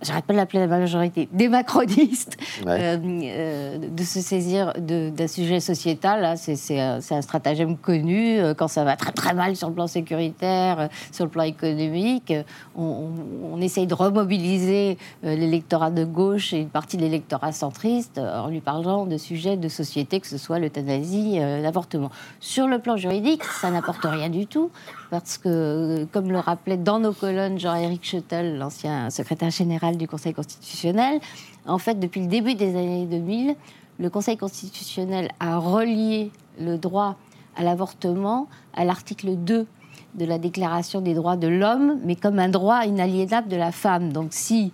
j'arrête 0.00 0.24
pas 0.24 0.32
de 0.32 0.38
l'appeler 0.38 0.60
la 0.60 0.66
majorité, 0.66 1.28
des 1.32 1.48
macronistes, 1.48 2.36
euh, 2.66 2.96
euh, 2.98 3.78
de 3.78 4.04
se 4.04 4.20
saisir 4.20 4.72
d'un 4.78 5.26
sujet 5.26 5.60
sociétal. 5.60 6.36
C'est 6.36 6.80
un, 6.80 6.98
un, 7.10 7.22
stratagème 7.22 7.76
connu. 7.76 8.38
Euh, 8.38 8.54
quand 8.54 8.68
ça 8.68 8.84
va 8.84 8.96
très 8.96 9.12
très 9.12 9.34
mal 9.34 9.56
sur 9.56 9.68
le 9.68 9.74
plan 9.74 9.86
sécuritaire, 9.86 10.88
sur 11.10 11.24
le 11.24 11.30
plan 11.30 11.44
économique, 11.44 12.32
on, 12.76 13.10
on, 13.52 13.60
essaye 13.60 13.86
de 13.86 13.94
remobiliser 13.94 14.98
l'électorat 15.22 15.90
de 15.90 16.04
gauche 16.04 16.52
et 16.52 16.58
une 16.58 16.68
partie 16.68 16.96
de 16.96 17.02
l'électorat 17.02 17.52
centriste 17.52 18.18
en 18.18 18.48
lui 18.48 18.60
parlant 18.60 19.06
de 19.06 19.16
sujets 19.16 19.56
de 19.56 19.68
société, 19.68 20.18
que 20.20 20.26
ce 20.26 20.38
soit 20.38 20.58
l'euthanasie, 20.58 21.38
l'avortement. 21.38 22.10
Sur 22.40 22.66
le 22.66 22.80
plan 22.80 22.96
juridique, 22.96 23.44
ça 23.44 23.70
n'apporte 23.70 24.04
rien 24.04 24.28
du 24.28 24.46
tout, 24.46 24.70
parce 25.12 25.36
que, 25.36 26.06
comme 26.10 26.32
le 26.32 26.38
rappelait 26.38 26.78
dans 26.78 26.98
nos 26.98 27.12
colonnes 27.12 27.58
Jean-Éric 27.58 28.02
Schuttel, 28.02 28.56
l'ancien 28.56 29.10
secrétaire 29.10 29.50
général, 29.50 29.98
du 29.98 30.08
Conseil 30.08 30.32
constitutionnel. 30.32 31.20
En 31.66 31.76
fait, 31.76 32.00
depuis 32.00 32.22
le 32.22 32.28
début 32.28 32.54
des 32.54 32.70
années 32.70 33.04
2000, 33.04 33.54
le 33.98 34.08
Conseil 34.08 34.38
constitutionnel 34.38 35.28
a 35.38 35.58
relié 35.58 36.30
le 36.58 36.78
droit 36.78 37.16
à 37.56 37.62
l'avortement 37.62 38.48
à 38.72 38.86
l'article 38.86 39.36
2 39.36 39.66
de 40.14 40.24
la 40.24 40.38
Déclaration 40.38 41.02
des 41.02 41.12
droits 41.12 41.36
de 41.36 41.48
l'homme, 41.48 42.00
mais 42.02 42.16
comme 42.16 42.38
un 42.38 42.48
droit 42.48 42.86
inaliénable 42.86 43.48
de 43.48 43.56
la 43.56 43.70
femme. 43.70 44.14
Donc 44.14 44.28
si 44.30 44.72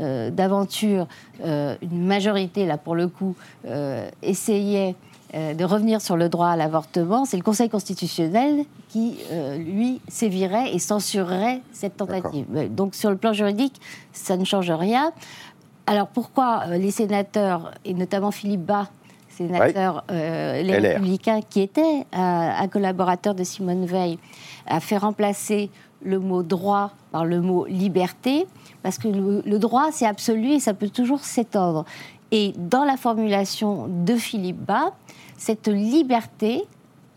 euh, 0.00 0.32
d'aventure 0.32 1.06
euh, 1.44 1.76
une 1.80 2.04
majorité, 2.04 2.66
là 2.66 2.76
pour 2.76 2.96
le 2.96 3.06
coup, 3.06 3.36
euh, 3.66 4.10
essayait 4.20 4.96
de 5.34 5.64
revenir 5.64 6.00
sur 6.00 6.16
le 6.16 6.28
droit 6.28 6.48
à 6.48 6.56
l'avortement, 6.56 7.24
c'est 7.24 7.36
le 7.36 7.42
Conseil 7.42 7.68
constitutionnel 7.68 8.64
qui, 8.88 9.18
euh, 9.30 9.58
lui, 9.58 10.00
sévirait 10.08 10.72
et 10.72 10.78
censurerait 10.78 11.60
cette 11.72 11.96
tentative. 11.96 12.46
Donc 12.74 12.94
sur 12.94 13.10
le 13.10 13.16
plan 13.16 13.32
juridique, 13.32 13.80
ça 14.12 14.36
ne 14.36 14.44
change 14.44 14.70
rien. 14.70 15.12
Alors 15.86 16.06
pourquoi 16.06 16.62
euh, 16.68 16.78
les 16.78 16.90
sénateurs, 16.90 17.72
et 17.84 17.92
notamment 17.92 18.30
Philippe 18.30 18.64
Bas, 18.64 18.88
sénateur 19.28 20.04
les 20.08 20.78
Républicains, 20.78 21.40
qui 21.42 21.60
était 21.60 22.06
un 22.12 22.68
collaborateur 22.68 23.34
de 23.34 23.44
Simone 23.44 23.84
Veil, 23.84 24.18
a 24.66 24.80
fait 24.80 24.96
remplacer 24.96 25.70
le 26.02 26.18
mot 26.18 26.42
droit 26.42 26.92
par 27.12 27.26
le 27.26 27.42
mot 27.42 27.66
liberté, 27.66 28.46
parce 28.82 28.96
que 28.96 29.08
le 29.08 29.58
droit, 29.58 29.88
c'est 29.92 30.06
absolu 30.06 30.52
et 30.52 30.60
ça 30.60 30.72
peut 30.72 30.88
toujours 30.88 31.20
s'étendre. 31.20 31.84
Et 32.30 32.54
dans 32.56 32.84
la 32.84 32.96
formulation 32.96 33.88
de 33.88 34.14
Philippe 34.16 34.64
Bas, 34.64 34.92
cette 35.36 35.68
liberté 35.68 36.62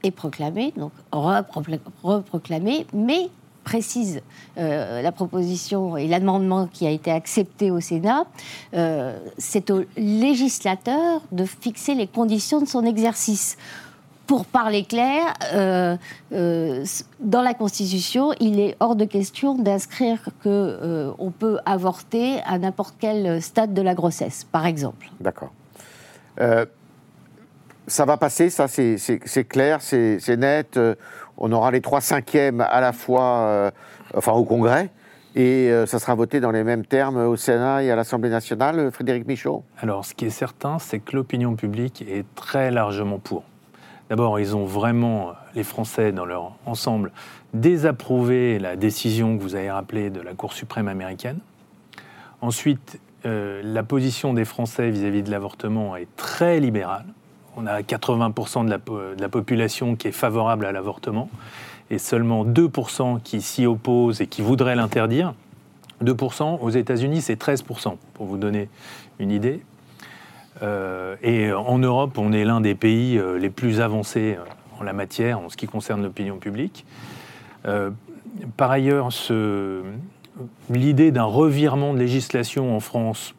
est 0.03 0.11
proclamée, 0.11 0.73
donc 0.77 0.91
reproclamée, 1.11 2.85
mais 2.93 3.29
précise 3.63 4.21
euh, 4.57 5.01
la 5.01 5.11
proposition 5.11 5.95
et 5.95 6.07
l'amendement 6.07 6.67
qui 6.67 6.87
a 6.87 6.89
été 6.89 7.11
accepté 7.11 7.69
au 7.69 7.79
Sénat, 7.79 8.25
euh, 8.73 9.19
c'est 9.37 9.69
au 9.69 9.83
législateur 9.95 11.21
de 11.31 11.45
fixer 11.45 11.93
les 11.93 12.07
conditions 12.07 12.61
de 12.61 12.65
son 12.67 12.83
exercice. 12.83 13.57
Pour 14.25 14.45
parler 14.45 14.83
clair, 14.83 15.33
euh, 15.53 15.97
dans 17.19 17.41
la 17.41 17.53
Constitution, 17.55 18.31
il 18.39 18.59
est 18.59 18.75
hors 18.79 18.95
de 18.95 19.05
question 19.05 19.55
d'inscrire 19.55 20.29
que 20.43 21.11
on 21.17 21.31
peut 21.31 21.57
avorter 21.65 22.39
à 22.45 22.59
n'importe 22.59 22.93
quel 22.99 23.41
stade 23.41 23.73
de 23.73 23.81
la 23.81 23.95
grossesse, 23.95 24.45
par 24.51 24.67
exemple. 24.67 25.09
D'accord 25.19 25.49
ça 27.89 28.05
va 28.05 28.17
passer, 28.17 28.49
ça 28.49 28.67
c'est 28.67 29.43
clair, 29.47 29.81
c'est 29.81 30.37
net. 30.37 30.77
Euh, 30.77 30.95
on 31.37 31.51
aura 31.51 31.71
les 31.71 31.81
trois 31.81 32.01
cinquièmes 32.01 32.61
à 32.61 32.81
la 32.81 32.93
fois, 32.93 33.39
euh, 33.39 33.71
enfin 34.13 34.33
au 34.33 34.43
Congrès, 34.43 34.89
et 35.35 35.69
euh, 35.69 35.85
ça 35.85 35.99
sera 35.99 36.13
voté 36.15 36.39
dans 36.39 36.51
les 36.51 36.63
mêmes 36.63 36.85
termes 36.85 37.17
au 37.17 37.35
Sénat 37.35 37.83
et 37.83 37.91
à 37.91 37.95
l'Assemblée 37.95 38.29
nationale, 38.29 38.91
Frédéric 38.91 39.25
Michaud? 39.25 39.63
Alors, 39.79 40.05
ce 40.05 40.13
qui 40.13 40.25
est 40.25 40.31
certain, 40.31 40.79
c'est 40.79 40.99
que 40.99 41.15
l'opinion 41.15 41.55
publique 41.55 42.03
est 42.07 42.25
très 42.35 42.71
largement 42.71 43.19
pour. 43.19 43.43
D'abord, 44.09 44.39
ils 44.39 44.55
ont 44.55 44.65
vraiment, 44.65 45.33
les 45.55 45.63
Français 45.63 46.11
dans 46.11 46.25
leur 46.25 46.53
ensemble, 46.65 47.11
désapprouvé 47.53 48.59
la 48.59 48.75
décision 48.75 49.37
que 49.37 49.43
vous 49.43 49.55
avez 49.55 49.71
rappelée 49.71 50.09
de 50.09 50.19
la 50.19 50.33
Cour 50.33 50.53
suprême 50.53 50.87
américaine. 50.87 51.39
Ensuite, 52.41 52.99
la 53.23 53.83
position 53.83 54.33
des 54.33 54.45
Français 54.45 54.89
vis 54.89 55.05
à 55.05 55.09
-vis 55.09 55.23
de 55.23 55.29
l'avortement 55.29 55.95
est 55.95 56.07
très 56.15 56.59
libérale 56.59 57.05
on 57.59 57.67
a 57.67 57.81
80% 57.81 58.65
de 58.65 59.21
la, 59.21 59.29
population 59.29 59.95
qui 59.95 60.07
est 60.07 60.13
favorable 60.13 60.65
à 60.65 60.71
l'avortement 60.71 61.29
et 61.91 61.97
seulement 61.97 62.45
2% 62.45 63.21
qui 63.21 63.41
s'y 63.41 63.65
opposent 63.65 64.21
et 64.21 64.27
qui 64.27 64.41
voudraient 64.41 64.75
l'interdire. 64.75 65.33
2%. 66.03 66.59
Aux 66.61 66.69
États-Unis, 66.69 67.21
c'est 67.21 67.41
13%, 67.41 67.95
pour 68.13 68.25
vous 68.25 68.37
donner 68.37 68.69
une 69.19 69.31
idée. 69.31 69.61
Euh, 70.61 71.15
et 71.21 71.51
en 71.51 71.77
Europe, 71.77 72.17
on 72.17 72.31
est 72.31 72.45
l'un 72.45 72.61
des 72.61 72.75
pays 72.75 73.17
euh, 73.17 73.37
les 73.37 73.49
plus 73.49 73.81
avancés 73.81 74.37
en 74.79 74.83
la 74.83 74.93
matière, 74.93 75.39
en 75.39 75.49
ce 75.49 75.57
qui 75.57 75.67
concerne 75.67 76.03
l'opinion 76.03 76.37
publique. 76.37 76.85
par 78.55 78.71
ailleurs, 78.71 79.09
l'idée 80.69 81.11
d'un 81.11 81.25
revirement 81.25 81.93
de 81.93 81.99
législation 81.99 82.73
en 82.73 82.79
France 82.79 83.33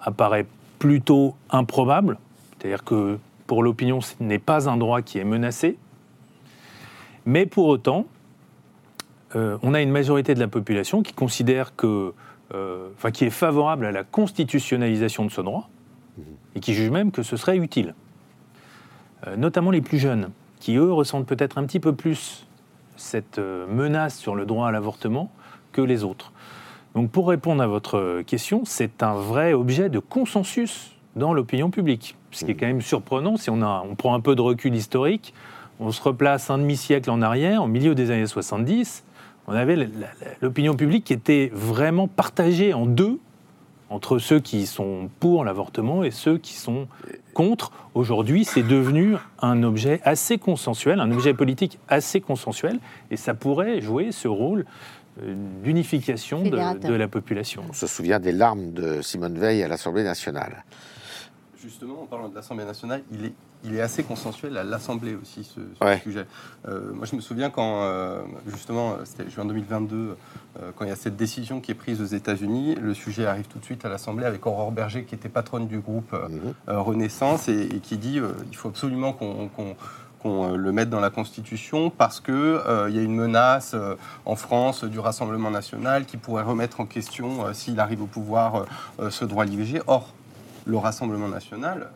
apparaît 0.00 0.46
plutôt 0.78 1.34
improbable. 1.50 2.16
C'est-à-dire 2.58 2.84
que 2.84 3.18
pour 3.48 3.62
l'opinion, 3.62 4.00
ce 4.02 4.14
n'est 4.20 4.38
pas 4.38 4.68
un 4.68 4.76
droit 4.76 5.00
qui 5.02 5.18
est 5.18 5.24
menacé. 5.24 5.78
Mais 7.24 7.46
pour 7.46 7.66
autant, 7.66 8.04
euh, 9.34 9.56
on 9.62 9.74
a 9.74 9.80
une 9.80 9.90
majorité 9.90 10.34
de 10.34 10.38
la 10.38 10.48
population 10.48 11.02
qui 11.02 11.14
considère 11.14 11.74
que, 11.74 12.12
euh, 12.54 12.90
enfin, 12.94 13.10
qui 13.10 13.24
est 13.24 13.30
favorable 13.30 13.86
à 13.86 13.90
la 13.90 14.04
constitutionnalisation 14.04 15.24
de 15.24 15.30
ce 15.30 15.40
droit 15.40 15.70
et 16.54 16.60
qui 16.60 16.74
juge 16.74 16.90
même 16.90 17.10
que 17.10 17.22
ce 17.22 17.36
serait 17.36 17.56
utile. 17.56 17.94
Euh, 19.26 19.36
notamment 19.36 19.70
les 19.70 19.80
plus 19.80 19.98
jeunes, 19.98 20.30
qui 20.60 20.76
eux 20.76 20.92
ressentent 20.92 21.26
peut-être 21.26 21.56
un 21.56 21.64
petit 21.64 21.80
peu 21.80 21.94
plus 21.94 22.46
cette 22.96 23.38
menace 23.38 24.18
sur 24.18 24.34
le 24.34 24.44
droit 24.44 24.68
à 24.68 24.72
l'avortement 24.72 25.30
que 25.72 25.80
les 25.80 26.04
autres. 26.04 26.32
Donc 26.94 27.10
pour 27.10 27.28
répondre 27.28 27.62
à 27.62 27.66
votre 27.66 28.22
question, 28.22 28.62
c'est 28.66 29.02
un 29.02 29.14
vrai 29.14 29.54
objet 29.54 29.88
de 29.88 30.00
consensus 30.00 30.96
dans 31.16 31.32
l'opinion 31.32 31.70
publique. 31.70 32.17
Ce 32.30 32.44
qui 32.44 32.50
est 32.50 32.54
quand 32.54 32.66
même 32.66 32.82
surprenant 32.82 33.36
si 33.36 33.50
on, 33.50 33.62
a, 33.62 33.84
on 33.88 33.94
prend 33.94 34.14
un 34.14 34.20
peu 34.20 34.34
de 34.34 34.40
recul 34.40 34.74
historique. 34.74 35.34
On 35.80 35.92
se 35.92 36.02
replace 36.02 36.50
un 36.50 36.58
demi-siècle 36.58 37.10
en 37.10 37.22
arrière, 37.22 37.62
au 37.62 37.68
milieu 37.68 37.94
des 37.94 38.10
années 38.10 38.26
70 38.26 39.04
on 39.48 39.54
avait 39.54 39.88
l'opinion 40.42 40.76
publique 40.76 41.04
qui 41.04 41.14
était 41.14 41.50
vraiment 41.54 42.06
partagée 42.06 42.74
en 42.74 42.84
deux 42.84 43.18
entre 43.88 44.18
ceux 44.18 44.40
qui 44.40 44.66
sont 44.66 45.08
pour 45.20 45.42
l'avortement 45.46 46.04
et 46.04 46.10
ceux 46.10 46.36
qui 46.36 46.52
sont 46.52 46.86
contre. 47.32 47.72
Aujourd'hui, 47.94 48.44
c'est 48.44 48.62
devenu 48.62 49.16
un 49.40 49.62
objet 49.62 50.02
assez 50.04 50.36
consensuel, 50.36 51.00
un 51.00 51.10
objet 51.10 51.32
politique 51.32 51.78
assez 51.88 52.20
consensuel, 52.20 52.78
et 53.10 53.16
ça 53.16 53.32
pourrait 53.32 53.80
jouer 53.80 54.12
ce 54.12 54.28
rôle 54.28 54.66
euh, 55.22 55.34
d'unification 55.64 56.42
de, 56.42 56.86
de, 56.86 56.92
la 56.92 57.08
population. 57.08 57.62
On 57.70 57.72
se 57.72 57.86
souvient 57.86 58.20
des 58.20 58.32
larmes 58.32 58.72
de 58.74 59.00
Simone 59.00 59.38
Veil 59.38 59.62
à 59.62 59.68
l'Assemblée 59.68 60.04
nationale. 60.04 60.64
Justement, 61.68 62.02
en 62.02 62.06
parlant 62.06 62.28
de 62.28 62.34
l'Assemblée 62.34 62.64
nationale, 62.64 63.02
il 63.12 63.26
est 63.26 63.34
il 63.64 63.74
est 63.74 63.80
assez 63.80 64.04
consensuel 64.04 64.56
à 64.56 64.64
l'Assemblée 64.64 65.16
aussi, 65.20 65.44
ce, 65.44 65.60
sujet. 66.02 66.26
Euh, 66.68 66.92
moi, 66.92 67.06
je 67.06 67.16
me 67.16 67.20
souviens 67.20 67.50
quand, 67.50 67.82
euh, 67.82 68.22
justement, 68.46 68.96
c'était 69.04 69.28
juin 69.28 69.44
2022, 69.44 70.16
euh, 70.60 70.70
quand 70.76 70.84
il 70.84 70.88
y 70.88 70.92
a 70.92 70.96
cette 70.96 71.16
décision 71.16 71.60
qui 71.60 71.72
est 71.72 71.74
prise 71.74 72.00
aux 72.00 72.06
États-Unis, 72.06 72.76
le 72.76 72.94
sujet 72.94 73.26
arrive 73.26 73.46
tout 73.48 73.58
de 73.58 73.64
suite 73.64 73.84
à 73.84 73.88
l'Assemblée 73.88 74.26
avec 74.26 74.46
Aurore 74.46 74.72
Berger, 74.72 75.04
qui 75.04 75.14
était 75.14 75.28
patronne 75.28 75.66
du 75.66 75.80
groupe 75.80 76.12
mhm. 76.12 76.54
Renaissance, 76.68 77.48
et, 77.48 77.80
qui 77.82 77.96
dit 77.96 78.20
il 78.50 78.56
faut 78.56 78.68
absolument 78.68 79.12
qu'on 79.12 80.56
le 80.56 80.72
mette 80.72 80.90
dans 80.90 81.00
la 81.00 81.10
Constitution 81.10 81.90
parce 81.90 82.20
qu'il 82.20 82.34
il 82.34 82.94
y 82.94 82.98
a 82.98 83.02
une 83.02 83.14
menace 83.14 83.74
en 84.24 84.36
France 84.36 84.84
du 84.84 84.98
Rassemblement 84.98 85.50
national 85.50 86.06
qui 86.06 86.16
pourrait 86.16 86.42
remettre 86.42 86.80
en 86.80 86.86
question, 86.86 87.52
s'il 87.54 87.80
arrive 87.80 88.02
au 88.02 88.06
pouvoir, 88.06 88.66
ce 89.10 89.24
droit 89.24 89.44
à 89.44 89.46
l'IVG. 89.46 89.82
Or, 89.86 90.12
le 90.66 90.76
Rassemblement 90.76 91.28
national 91.28 91.90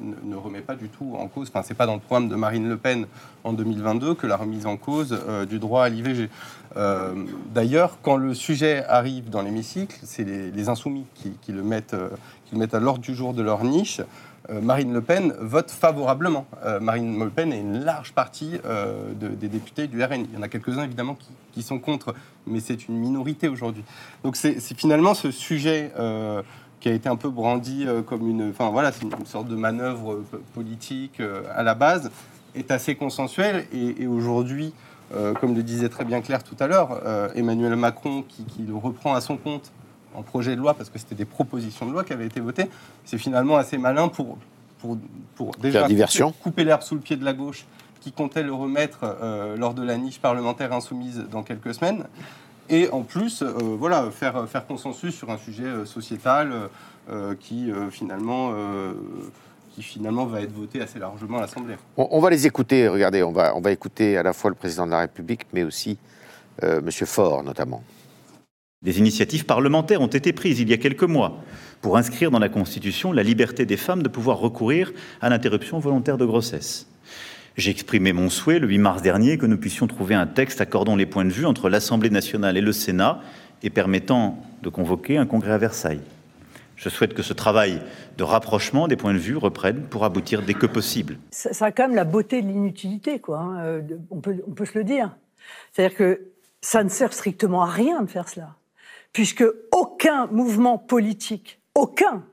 ne, 0.00 0.36
remet 0.36 0.60
pas 0.60 0.74
du 0.74 0.88
tout 0.88 1.14
en 1.18 1.26
cause, 1.28 1.48
enfin 1.48 1.62
c'est 1.64 1.74
pas 1.74 1.86
dans 1.86 1.94
le 1.94 2.00
programme 2.00 2.28
de 2.28 2.36
Marine 2.36 2.68
Le 2.68 2.76
Pen 2.76 3.06
en 3.44 3.52
2022 3.52 4.14
que 4.14 4.26
la 4.26 4.36
remise 4.36 4.66
en 4.66 4.76
cause 4.76 5.18
euh, 5.28 5.46
du 5.46 5.58
droit 5.58 5.84
à 5.84 5.88
l'IVG. 5.88 6.28
Euh, 6.76 7.24
d'ailleurs, 7.52 7.98
quand 8.02 8.16
le 8.16 8.34
sujet 8.34 8.84
arrive 8.86 9.30
dans 9.30 9.42
l'hémicycle, 9.42 9.98
c'est 10.02 10.24
les, 10.24 10.68
insoumis 10.68 11.06
qui, 11.14 11.52
le 11.52 11.62
mettent, 11.62 11.94
euh, 11.94 12.10
à 12.72 12.80
l'ordre 12.80 13.00
du 13.00 13.14
jour 13.14 13.34
de 13.34 13.42
leur 13.42 13.64
niche. 13.64 14.00
Marine 14.62 14.92
Le 14.92 15.00
Pen 15.00 15.32
vote 15.38 15.70
favorablement. 15.70 16.44
Marine 16.80 17.16
Le 17.22 17.30
Pen 17.30 17.52
et 17.52 17.60
une 17.60 17.84
large 17.84 18.12
partie 18.14 18.58
des 19.20 19.48
députés 19.48 19.86
du 19.86 20.02
RN. 20.02 20.24
Il 20.24 20.34
y 20.34 20.36
en 20.36 20.42
a 20.42 20.48
quelques-uns 20.48 20.82
évidemment 20.82 21.16
qui, 21.52 21.62
sont 21.62 21.78
contre, 21.78 22.16
mais 22.48 22.58
c'est 22.58 22.88
une 22.88 22.96
minorité 22.96 23.46
aujourd'hui. 23.46 23.84
Donc 24.24 24.34
c'est 24.34 24.58
finalement 24.74 25.14
ce 25.14 25.30
sujet 25.30 25.92
qui 26.80 26.88
a 26.88 26.92
été 26.92 27.08
un 27.08 27.16
peu 27.16 27.28
brandi 27.28 27.84
euh, 27.86 28.02
comme 28.02 28.28
une, 28.28 28.50
enfin 28.50 28.70
voilà, 28.70 28.90
c'est 28.90 29.02
une, 29.02 29.26
sorte 29.26 29.48
de 29.48 29.54
manœuvre 29.54 30.14
euh, 30.14 30.42
politique 30.54 31.20
euh, 31.20 31.42
à 31.54 31.62
la 31.62 31.74
base, 31.74 32.10
est 32.54 32.70
assez 32.70 32.96
consensuel. 32.96 33.66
Et, 33.72 34.06
aujourd'hui, 34.08 34.72
comme 35.40 35.56
le 35.56 35.62
disait 35.64 35.88
très 35.88 36.04
bien 36.04 36.20
Claire 36.20 36.44
tout 36.44 36.56
à 36.60 36.68
l'heure, 36.68 37.00
Emmanuel 37.36 37.74
Macron, 37.76 38.24
qui, 38.28 38.44
le 38.66 38.74
reprend 38.74 39.14
à 39.14 39.20
son 39.20 39.36
compte 39.36 39.72
en 40.14 40.22
projet 40.22 40.56
de 40.56 40.60
loi, 40.60 40.74
parce 40.74 40.88
que 40.90 40.98
c'était 40.98 41.14
des 41.14 41.24
propositions 41.24 41.86
de 41.86 41.92
loi 41.92 42.02
qui 42.02 42.12
avaient 42.12 42.26
été 42.26 42.40
votées, 42.40 42.68
c'est 43.04 43.18
finalement 43.18 43.56
assez 43.56 43.78
malin 43.78 44.08
pour, 44.08 44.36
pour, 44.78 44.98
pour 45.36 45.52
déjà 45.56 45.86
diversion. 45.86 46.32
couper 46.42 46.64
l'herbe 46.64 46.82
sous 46.82 46.96
le 46.96 47.00
pied 47.00 47.16
de 47.16 47.24
la 47.24 47.32
gauche, 47.32 47.66
qui 48.00 48.10
comptait 48.10 48.42
le 48.42 48.52
remettre 48.52 49.16
lors 49.56 49.74
de 49.74 49.82
la 49.82 49.96
niche 49.96 50.20
parlementaire 50.20 50.72
insoumise 50.72 51.24
dans 51.30 51.42
quelques 51.44 51.74
semaines 51.74 52.06
et 52.70 52.88
en 52.90 53.02
plus, 53.02 53.42
euh, 53.42 53.52
voilà, 53.78 54.10
faire, 54.10 54.48
faire 54.48 54.66
consensus 54.66 55.14
sur 55.14 55.30
un 55.30 55.36
sujet 55.36 55.64
euh, 55.64 55.84
sociétal 55.84 56.70
euh, 57.10 57.34
qui 57.34 57.72
finalement 57.90 58.54
qui 59.74 59.82
finalement 59.82 60.26
va 60.26 60.42
être 60.42 60.52
voté 60.52 60.80
assez 60.80 60.98
largement 60.98 61.38
à 61.38 61.42
l'Assemblée. 61.42 61.76
On, 61.96 62.20
va 62.20 62.30
les 62.30 62.46
écouter, 62.46 62.88
regardez, 62.88 63.22
on 63.22 63.32
va, 63.32 63.56
on 63.56 63.60
va 63.60 63.70
écouter 63.70 64.16
à 64.16 64.22
la 64.22 64.32
fois 64.32 64.50
le 64.50 64.56
président 64.56 64.84
de 64.84 64.90
la 64.90 65.00
République, 65.00 65.46
mais 65.52 65.62
aussi 65.62 65.96
M. 66.60 66.90
Faure 66.90 67.44
notamment. 67.44 67.82
Des 68.82 68.98
initiatives 68.98 69.44
parlementaires 69.44 70.00
ont 70.00 70.08
été 70.08 70.32
prises 70.32 70.58
il 70.58 70.68
y 70.68 70.72
a 70.72 70.76
quelques 70.76 71.04
mois 71.04 71.38
pour 71.80 71.96
inscrire 71.96 72.32
dans 72.32 72.40
la 72.40 72.48
Constitution 72.48 73.12
la 73.12 73.22
liberté 73.22 73.64
des 73.64 73.76
femmes 73.76 74.02
de 74.02 74.08
pouvoir 74.08 74.38
recourir 74.38 74.92
à 75.20 75.28
l'interruption 75.28 75.78
volontaire 75.78 76.18
de 76.18 76.26
grossesse. 76.26 76.89
J'ai 77.56 77.70
exprimé 77.70 78.12
mon 78.12 78.30
souhait 78.30 78.58
le 78.58 78.68
8 78.68 78.78
mars 78.78 79.02
dernier 79.02 79.36
que 79.36 79.46
nous 79.46 79.58
puissions 79.58 79.86
trouver 79.86 80.14
un 80.14 80.26
texte 80.26 80.60
accordant 80.60 80.96
les 80.96 81.06
points 81.06 81.24
de 81.24 81.30
vue 81.30 81.46
entre 81.46 81.68
l'Assemblée 81.68 82.10
nationale 82.10 82.56
et 82.56 82.60
le 82.60 82.72
Sénat 82.72 83.20
et 83.62 83.70
permettant 83.70 84.38
de 84.62 84.68
convoquer 84.68 85.18
un 85.18 85.26
congrès 85.26 85.52
à 85.52 85.58
Versailles. 85.58 86.00
Je 86.76 86.88
souhaite 86.88 87.12
que 87.12 87.22
ce 87.22 87.34
travail 87.34 87.82
de 88.16 88.24
rapprochement 88.24 88.88
des 88.88 88.96
points 88.96 89.12
de 89.12 89.18
vue 89.18 89.36
reprenne 89.36 89.82
pour 89.82 90.04
aboutir 90.04 90.42
dès 90.42 90.54
que 90.54 90.64
possible. 90.64 91.18
Ça, 91.30 91.66
a 91.66 91.72
quand 91.72 91.88
même 91.88 91.96
la 91.96 92.04
beauté 92.04 92.40
de 92.40 92.46
l'inutilité, 92.46 93.18
quoi. 93.18 93.40
Hein, 93.40 93.60
euh, 93.64 93.82
on, 94.10 94.20
peut, 94.20 94.42
on 94.46 94.52
peut 94.52 94.64
se 94.64 94.78
le 94.78 94.84
dire. 94.84 95.14
C'est-à-dire 95.72 95.96
que 95.96 96.20
ça 96.62 96.82
ne 96.82 96.88
sert 96.88 97.12
strictement 97.12 97.62
à 97.62 97.66
rien 97.66 98.02
de 98.02 98.08
faire 98.08 98.28
cela, 98.28 98.56
puisque 99.12 99.44
aucun 99.72 100.26
mouvement 100.28 100.78
politique, 100.78 101.60
aucun, 101.74 102.24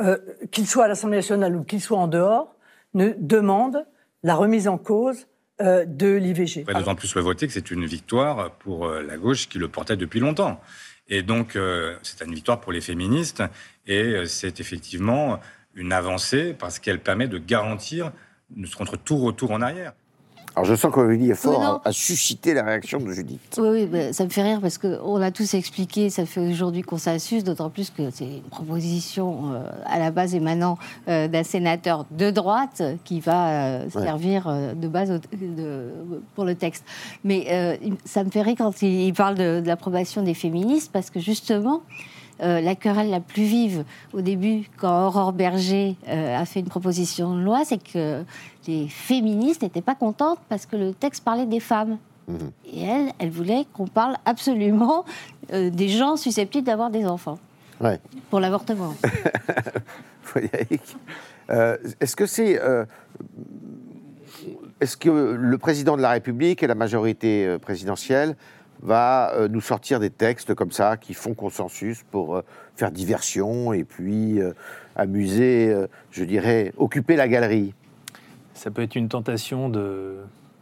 euh, 0.00 0.16
qu'il 0.50 0.66
soit 0.66 0.84
à 0.84 0.88
l'Assemblée 0.88 1.18
nationale 1.18 1.54
ou 1.54 1.62
qu'il 1.64 1.80
soit 1.82 1.98
en 1.98 2.08
dehors, 2.08 2.56
ne 2.94 3.10
demande 3.18 3.84
la 4.22 4.34
remise 4.34 4.68
en 4.68 4.78
cause 4.78 5.26
euh, 5.60 5.84
de 5.84 6.14
l'IVG. 6.14 6.64
D'autant 6.64 6.94
plus 6.94 7.14
le 7.14 7.20
voter 7.20 7.46
que 7.46 7.52
c'est 7.52 7.70
une 7.70 7.84
victoire 7.84 8.52
pour 8.52 8.86
euh, 8.86 9.02
la 9.02 9.16
gauche 9.16 9.48
qui 9.48 9.58
le 9.58 9.68
portait 9.68 9.96
depuis 9.96 10.20
longtemps. 10.20 10.60
Et 11.08 11.22
donc, 11.22 11.56
euh, 11.56 11.96
c'est 12.02 12.24
une 12.24 12.34
victoire 12.34 12.60
pour 12.60 12.72
les 12.72 12.80
féministes 12.80 13.42
et 13.86 14.24
c'est 14.26 14.60
effectivement 14.60 15.40
une 15.74 15.92
avancée 15.92 16.54
parce 16.58 16.78
qu'elle 16.78 17.00
permet 17.00 17.28
de 17.28 17.38
garantir 17.38 18.12
contre 18.76 18.96
tout 18.96 19.18
retour 19.18 19.50
en 19.50 19.60
arrière. 19.60 19.92
Alors 20.54 20.66
je 20.66 20.74
sens 20.74 20.92
qu'Aurélie 20.92 21.30
est 21.30 21.34
fort 21.34 21.80
à, 21.84 21.92
susciter 21.92 22.52
la 22.52 22.62
réaction 22.62 22.98
de 22.98 23.10
Judith. 23.10 23.58
Oui, 23.58 23.88
oui 23.90 24.12
ça 24.12 24.24
me 24.24 24.30
fait 24.30 24.42
rire 24.42 24.60
parce 24.60 24.76
qu'on 24.76 25.20
a 25.20 25.30
tous 25.30 25.54
expliqué, 25.54 26.10
ça 26.10 26.26
fait 26.26 26.40
aujourd'hui 26.40 26.82
consensus, 26.82 27.42
d'autant 27.42 27.70
plus 27.70 27.90
que 27.90 28.10
c'est 28.10 28.26
une 28.26 28.42
proposition 28.42 29.54
euh, 29.54 29.64
à 29.86 29.98
la 29.98 30.10
base 30.10 30.34
émanant 30.34 30.78
euh, 31.08 31.26
d'un 31.26 31.42
sénateur 31.42 32.04
de 32.10 32.30
droite 32.30 32.82
qui 33.04 33.20
va 33.20 33.48
euh, 33.48 33.90
servir 33.90 34.46
de 34.76 34.88
base 34.88 35.20
pour 36.34 36.44
le 36.44 36.54
texte. 36.54 36.84
Mais 37.24 37.78
ça 38.04 38.22
me 38.24 38.30
fait 38.30 38.42
rire 38.42 38.56
quand 38.58 38.82
il, 38.82 39.12
parle 39.14 39.36
de 39.36 39.62
l'approbation 39.64 40.22
des 40.22 40.34
féministes 40.34 40.90
parce 40.92 41.10
que 41.10 41.20
justement, 41.20 41.82
euh, 42.42 42.60
la 42.60 42.74
querelle 42.74 43.10
la 43.10 43.20
plus 43.20 43.44
vive 43.44 43.84
au 44.12 44.20
début, 44.20 44.64
quand 44.76 45.06
Aurore 45.06 45.32
Berger 45.32 45.96
euh, 46.08 46.36
a 46.36 46.44
fait 46.44 46.58
une 46.60 46.68
proposition 46.68 47.36
de 47.36 47.42
loi, 47.42 47.62
c'est 47.64 47.82
que 47.82 48.24
les 48.66 48.88
féministes 48.88 49.62
n'étaient 49.62 49.80
pas 49.80 49.94
contentes 49.94 50.40
parce 50.48 50.66
que 50.66 50.74
le 50.74 50.92
texte 50.92 51.22
parlait 51.22 51.46
des 51.46 51.60
femmes. 51.60 51.98
Mhm. 52.26 52.50
Et 52.72 52.82
elle, 52.82 53.12
elle 53.20 53.30
voulait 53.30 53.64
qu'on 53.72 53.86
parle 53.86 54.16
absolument 54.24 55.04
euh, 55.52 55.70
des 55.70 55.88
gens 55.88 56.16
susceptibles 56.16 56.66
d'avoir 56.66 56.90
des 56.90 57.06
enfants. 57.06 57.38
Pour 58.30 58.40
l'avortement. 58.40 58.94
Est-ce 62.00 62.14
que 62.16 62.26
c'est. 62.26 62.60
Est-ce 64.80 64.96
que 64.96 65.10
le 65.10 65.58
président 65.58 65.96
de 65.96 66.02
la 66.02 66.10
République 66.10 66.62
et 66.62 66.68
la 66.68 66.76
majorité 66.76 67.58
présidentielle 67.60 68.36
va 68.82 69.32
euh, 69.34 69.48
nous 69.48 69.60
sortir 69.60 70.00
des 70.00 70.10
textes 70.10 70.54
comme 70.54 70.72
ça 70.72 70.96
qui 70.96 71.14
font 71.14 71.34
consensus 71.34 72.04
pour 72.10 72.36
euh, 72.36 72.42
faire 72.76 72.90
diversion 72.90 73.72
et 73.72 73.84
puis 73.84 74.40
euh, 74.40 74.52
amuser, 74.96 75.74
je 76.10 76.24
dirais, 76.24 76.72
occuper 76.76 77.16
la 77.16 77.28
galerie. 77.28 77.74
Ça 78.54 78.70
peut 78.70 78.82
être 78.82 78.94
une 78.96 79.08
tentation 79.08 79.68
de, 79.68 80.16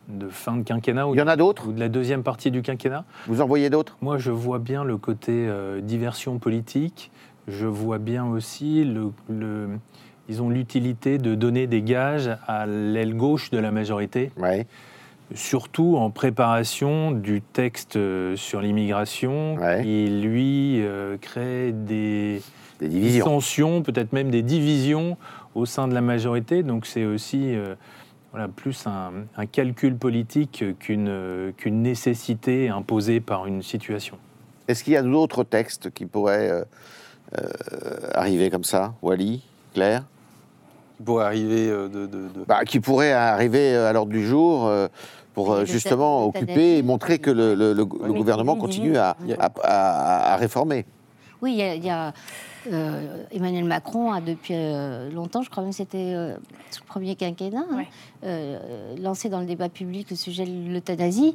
de 0.09 0.29
fin 0.29 0.57
de 0.57 0.63
quinquennat. 0.63 1.07
Il 1.13 1.19
y 1.19 1.23
en 1.23 1.27
a 1.27 1.37
d'autres 1.37 1.69
Ou 1.69 1.73
de 1.73 1.81
la 1.81 1.89
deuxième 1.89 2.23
partie 2.23 2.51
du 2.51 2.63
quinquennat. 2.63 3.05
Vous 3.27 3.41
en 3.41 3.47
voyez 3.47 3.71
d'autres? 3.71 3.97
Moi, 4.01 4.19
je 4.19 4.31
vois 4.31 4.59
bien 4.59 4.85
le 4.85 4.97
côté 4.97 5.33
euh, 5.33 5.81
diversion 5.81 6.39
politique. 6.39 7.11
Je 7.49 7.67
vois 7.67 7.99
bien 7.99 8.27
aussi 8.27 8.85
le, 8.85 9.11
le 9.29 9.69
disons, 10.29 10.49
l'utilité 10.49 11.19
de 11.19 11.35
donner 11.35 11.67
des 11.67 11.83
gages 11.83 12.31
à 12.47 12.67
l'aile 12.67 13.17
gauche 13.17 13.51
de 13.51 13.59
la 13.59 13.71
majorité. 13.73 14.31
Ouais. 14.37 14.67
Surtout 15.35 15.97
en 15.97 16.11
préparation 16.11 17.13
du 17.13 17.41
texte 17.41 17.97
euh, 17.97 18.35
sur 18.37 18.61
l'immigration, 18.61 19.55
Ouais. 19.55 19.83
qui 19.83 20.09
lui 20.09 20.81
euh, 20.83 21.17
crée 21.21 21.71
des, 21.73 22.43
Des 22.81 22.89
divisions. 22.89 23.25
tensions, 23.27 23.83
peut-être 23.83 24.13
même 24.13 24.31
des 24.31 24.43
divisions 24.43 25.17
au 25.55 25.67
sein 25.67 25.87
de 25.87 25.95
la 25.95 26.01
majorité. 26.01 26.65
Donc 26.65 26.85
c'est 26.85 27.05
aussi 27.05 27.55
euh, 27.55 27.77
voilà, 28.33 28.49
plus 28.49 28.87
un, 28.89 29.13
un 29.37 29.47
calcul 29.47 29.95
politique 29.97 30.65
qu'une 30.81 31.07
euh, 31.09 31.53
qu'une 31.57 31.81
nécessité 31.83 32.69
imposée 32.69 33.21
par 33.21 33.47
une 33.47 33.63
situation. 33.63 34.17
Est-ce 34.67 34.83
qu'il 34.83 34.95
y 34.95 34.97
a 34.97 35.03
d'autres 35.03 35.45
textes 35.45 35.91
qui 35.93 36.07
pourraient 36.07 36.51
euh, 36.51 36.65
euh, 37.39 37.49
arriver 38.15 38.51
comme 38.51 38.65
ça? 38.65 38.95
Wally 39.01 39.43
Claire? 39.75 40.03
Qui 40.99 41.05
pourrait 41.05 41.25
arriver 41.25 41.69
de. 41.69 41.89
de- 41.89 42.07
de- 42.07 42.45
Bah, 42.47 42.65
Qui 42.67 42.79
pourraient 42.81 43.13
arriver 43.13 43.75
à 43.77 43.93
l'ordre 43.93 44.13
du 44.13 44.27
jour 44.27 44.67
euh, 44.67 44.87
pour 45.45 45.53
euh, 45.53 45.65
justement 45.65 46.27
occuper 46.27 46.79
et 46.79 46.83
montrer 46.83 47.19
que 47.19 47.31
le, 47.31 47.55
le- 47.55 47.73
le- 47.73 47.85
le 48.03 48.13
Mais 48.13 48.19
gouvernement 48.19 48.57
continue 48.57 48.97
à, 48.97 49.17
à- 49.39 49.53
à- 49.63 50.33
à 50.35 50.37
réformer. 50.37 50.85
Oui, 51.43 51.53
il 51.53 51.59
y 51.59 51.63
a, 51.63 51.75
il 51.75 51.85
y 51.85 51.89
a, 51.89 52.13
euh, 52.71 53.25
Emmanuel 53.33 53.65
Macron 53.65 54.13
a 54.13 54.21
depuis 54.21 54.53
euh, 54.55 55.11
longtemps, 55.11 55.41
je 55.43 55.49
crois 55.49 55.63
même 55.63 55.71
que 55.73 55.77
c'était 55.79 56.13
euh, 56.15 56.35
sous 56.71 56.83
le 56.83 56.87
premier 56.87 57.17
quinquennat, 57.17 57.65
hein, 57.71 57.77
Ouais. 57.79 57.89
euh, 58.25 58.95
lancé 59.01 59.31
dans 59.31 59.41
le 59.41 59.47
débat 59.47 59.71
public 59.71 60.11
le 60.11 60.17
sujet 60.17 60.45
de 60.45 60.71
l'euthanasie, 60.71 61.35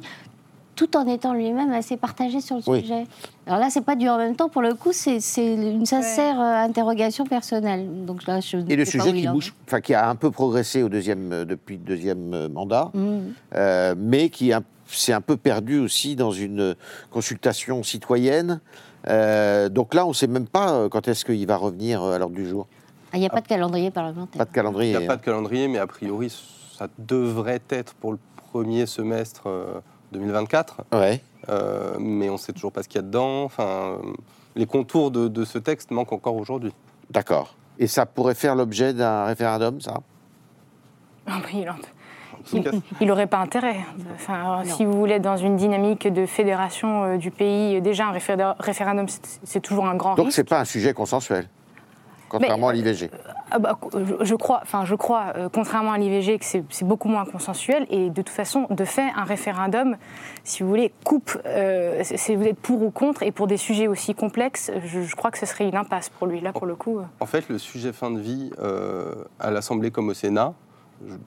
tout 0.76 0.96
en 0.96 1.06
étant 1.08 1.32
lui-même 1.34 1.72
assez 1.72 1.96
partagé 1.96 2.40
sur 2.40 2.56
le 2.56 2.62
Oui. 2.66 2.80
sujet. 2.82 3.06
Alors 3.46 3.58
là, 3.58 3.68
c'est 3.70 3.80
pas 3.80 3.96
du 3.96 4.08
en 4.08 4.18
même 4.18 4.36
temps, 4.36 4.48
pour 4.48 4.62
le 4.62 4.74
coup, 4.74 4.90
c'est 4.92 5.16
une 5.38 5.86
sincère 5.86 6.38
euh, 6.40 6.64
interrogation 6.64 7.24
personnelle. 7.24 8.04
Donc 8.04 8.26
là, 8.26 8.40
je 8.40 8.58
Et 8.68 8.76
le 8.76 8.84
sujet 8.84 9.10
il 9.10 9.22
qui 9.22 9.28
bouge, 9.28 9.54
enfin 9.66 9.80
qui 9.80 9.94
a 9.94 10.08
un 10.08 10.14
peu 10.14 10.30
progressé 10.30 10.82
au 10.82 10.88
deuxième, 10.88 11.32
euh, 11.32 11.44
depuis 11.44 11.76
le 11.78 11.82
deuxième 11.82 12.32
euh, 12.34 12.48
mandat. 12.48 12.90
Mmh. 12.94 13.18
euh, 13.54 13.94
mais 13.98 14.28
qui 14.28 14.52
s'est 14.86 15.12
un 15.14 15.20
peu 15.20 15.36
perdu 15.36 15.78
aussi 15.80 16.14
dans 16.14 16.30
une 16.30 16.76
consultation 17.10 17.82
citoyenne. 17.82 18.60
Euh, 19.08 19.68
donc 19.68 19.94
là, 19.94 20.04
on 20.04 20.10
ne 20.10 20.14
sait 20.14 20.26
même 20.26 20.46
pas 20.46 20.88
quand 20.90 21.08
est-ce 21.08 21.24
qu'il 21.24 21.46
va 21.46 21.56
revenir 21.56 22.02
à 22.02 22.18
l'ordre 22.18 22.34
du 22.36 22.46
jour. 22.46 22.66
Ah, 23.12 23.16
Il 23.16 23.20
n'y 23.20 23.26
a 23.26 23.30
pas 23.30 23.40
de 23.40 23.48
calendrier 23.48 23.90
parlementaire. 23.90 24.38
Pas 24.38 24.44
de 24.44 24.50
Il 24.50 24.54
calendrier. 24.54 24.90
n'y 24.98 25.04
a 25.04 25.06
pas 25.06 25.16
de 25.16 25.22
calendrier, 25.24 25.68
mais 25.68 25.78
a 25.78 25.86
priori, 25.86 26.28
ça 26.76 26.88
devrait 26.98 27.62
être 27.70 27.94
pour 27.94 28.12
le 28.12 28.18
premier 28.52 28.84
semestre 28.86 29.44
euh, 29.46 29.80
2024. 30.12 30.82
Ouais. 30.92 31.20
Euh, 31.48 31.94
mais 31.98 32.28
on 32.28 32.32
ne 32.34 32.38
sait 32.38 32.52
toujours 32.52 32.72
pas 32.72 32.82
ce 32.82 32.88
qu'il 32.88 32.96
y 32.96 32.98
a 33.00 33.02
dedans. 33.02 33.44
Enfin, 33.44 33.98
euh, 34.02 34.12
les 34.56 34.66
contours 34.66 35.10
de, 35.10 35.28
de 35.28 35.44
ce 35.44 35.58
texte 35.58 35.90
manquent 35.90 36.12
encore 36.12 36.36
aujourd'hui. 36.36 36.72
D'accord. 37.10 37.54
Et 37.78 37.86
ça 37.86 38.06
pourrait 38.06 38.34
faire 38.34 38.54
l'objet 38.54 38.92
d'un 38.94 39.24
référendum, 39.26 39.80
ça? 39.80 40.00
Oui, 41.28 41.64
il 43.00 43.06
n'aurait 43.08 43.26
pas 43.26 43.38
intérêt. 43.38 43.76
Enfin, 44.14 44.62
si 44.64 44.84
vous 44.84 44.92
voulez, 44.92 45.18
dans 45.18 45.36
une 45.36 45.56
dynamique 45.56 46.06
de 46.12 46.26
fédération 46.26 47.02
euh, 47.04 47.16
du 47.16 47.30
pays, 47.32 47.80
déjà 47.82 48.06
un 48.06 48.12
référ- 48.12 48.54
référendum, 48.60 49.06
c'est- 49.42 49.60
toujours 49.60 49.86
un 49.86 49.96
grand 49.96 50.14
Donc 50.14 50.26
risque. 50.26 50.36
c'est 50.36 50.48
pas 50.48 50.60
un 50.60 50.64
sujet 50.64 50.94
consensuel, 50.94 51.48
contrairement 52.28 52.68
à 52.68 52.72
l'IVG. 52.72 53.10
Ah 53.50 53.58
bah, 53.60 53.78
je, 53.94 54.24
je 54.24 54.34
crois, 54.34 54.60
enfin, 54.62 54.84
je 54.84 54.94
crois 54.96 55.32
euh, 55.36 55.48
contrairement 55.52 55.92
à 55.92 55.98
l'IVG, 55.98 56.38
que 56.38 56.44
c'est 56.44 56.64
c'est 56.68 56.84
beaucoup 56.84 57.08
moins 57.08 57.24
consensuel. 57.24 57.86
Et 57.90 58.10
de 58.10 58.14
toute 58.22 58.28
façon, 58.28 58.66
de 58.70 58.84
fait, 58.84 59.06
un 59.16 59.24
référendum, 59.24 59.96
si 60.42 60.62
vous 60.62 60.68
voulez, 60.68 60.92
coupe. 61.04 61.38
euh, 61.46 62.02
vous 62.28 62.42
êtes 62.44 62.58
pour 62.58 62.82
ou 62.82 62.90
contre. 62.90 63.22
Et 63.22 63.30
pour 63.30 63.46
des 63.46 63.56
sujets 63.56 63.86
aussi 63.86 64.14
complexes, 64.14 64.70
je, 64.84 65.02
je 65.02 65.14
crois 65.14 65.30
que 65.30 65.38
ce 65.38 65.46
serait 65.46 65.68
une 65.68 65.76
impasse 65.76 66.08
pour 66.08 66.26
lui. 66.26 66.40
Là, 66.40 66.52
pour 66.52 66.66
le 66.66 66.74
coup. 66.74 66.98
euh, 66.98 67.02
en 67.20 67.26
fait, 67.26 67.48
le 67.48 67.58
sujet 67.58 67.92
fin 67.92 68.10
de 68.10 68.18
vie 68.18 68.50
euh, 68.60 69.14
à 69.38 69.50
l'Assemblée 69.52 69.90
comme 69.92 70.08
au 70.08 70.14
Sénat, 70.14 70.52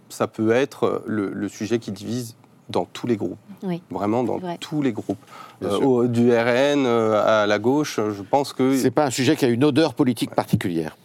ça 0.10 0.28
peut 0.28 0.52
être 0.52 1.04
le, 1.06 1.30
le 1.34 1.48
sujet 1.48 1.80
qui 1.80 1.92
divise 1.92 2.36
dans 2.70 2.86
tous 2.86 3.08
les 3.08 3.18
groupes. 3.18 3.38
Oui. 3.64 3.82
Vraiment 3.90 4.24
dans 4.24 4.38
vrai. 4.38 4.58
tous 4.60 4.82
les 4.82 4.92
groupes. 4.94 5.18
Euh, 5.64 5.78
au- 5.80 6.08
du 6.08 6.32
RN 6.32 6.86
euh, 6.86 7.44
à 7.44 7.48
la 7.48 7.60
gauche, 7.60 7.96
je 8.00 8.22
pense 8.24 8.52
que. 8.54 8.76
C'est 8.76 8.92
pas 8.92 9.06
un 9.06 9.10
sujet 9.10 9.36
qui 9.36 9.46
a 9.46 9.48
une 9.48 9.64
odeur 9.64 9.94
politique 9.94 10.36
particulière. 10.36 10.98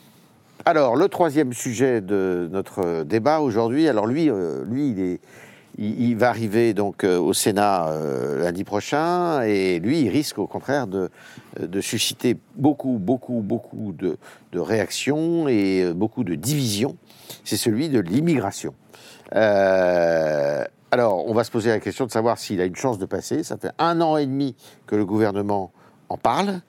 Alors, 0.66 0.96
le 0.96 1.08
troisième 1.08 1.52
sujet 1.52 2.00
de 2.00 2.48
notre 2.50 3.02
débat 3.02 3.40
aujourd'hui, 3.40 3.86
alors 3.86 4.06
lui, 4.06 4.30
euh, 4.30 4.64
lui 4.64 4.88
il, 4.88 5.00
est, 5.00 5.20
il, 5.76 6.16
va 6.16 6.30
arriver 6.30 6.72
donc 6.72 7.04
euh, 7.04 7.18
au 7.18 7.34
Sénat 7.34 7.88
euh, 7.88 8.42
lundi 8.42 8.64
prochain, 8.64 9.42
et 9.42 9.78
lui, 9.78 10.00
il 10.00 10.08
risque 10.08 10.38
au 10.38 10.46
contraire 10.46 10.86
de, 10.86 11.10
de 11.60 11.80
susciter 11.82 12.38
beaucoup, 12.56 12.96
beaucoup, 12.98 13.42
beaucoup 13.42 13.92
de, 13.92 14.16
de 14.52 14.58
réactions 14.58 15.48
et 15.48 15.92
beaucoup 15.94 16.24
de 16.24 16.34
divisions. 16.34 16.96
C'est 17.44 17.58
celui 17.58 17.90
de 17.90 18.00
l'immigration. 18.00 18.72
Alors, 19.32 21.28
on 21.28 21.34
va 21.34 21.44
se 21.44 21.50
poser 21.50 21.68
la 21.68 21.80
question 21.80 22.06
de 22.06 22.10
savoir 22.10 22.38
s'il 22.38 22.62
a 22.62 22.64
une 22.64 22.76
chance 22.76 22.98
de 22.98 23.04
passer. 23.04 23.42
Ça 23.42 23.58
fait 23.58 23.72
un 23.78 24.00
an 24.00 24.16
et 24.16 24.24
demi 24.24 24.56
que 24.86 24.96
le 24.96 25.04
gouvernement 25.04 25.72
en 26.08 26.16
parle. 26.16 26.62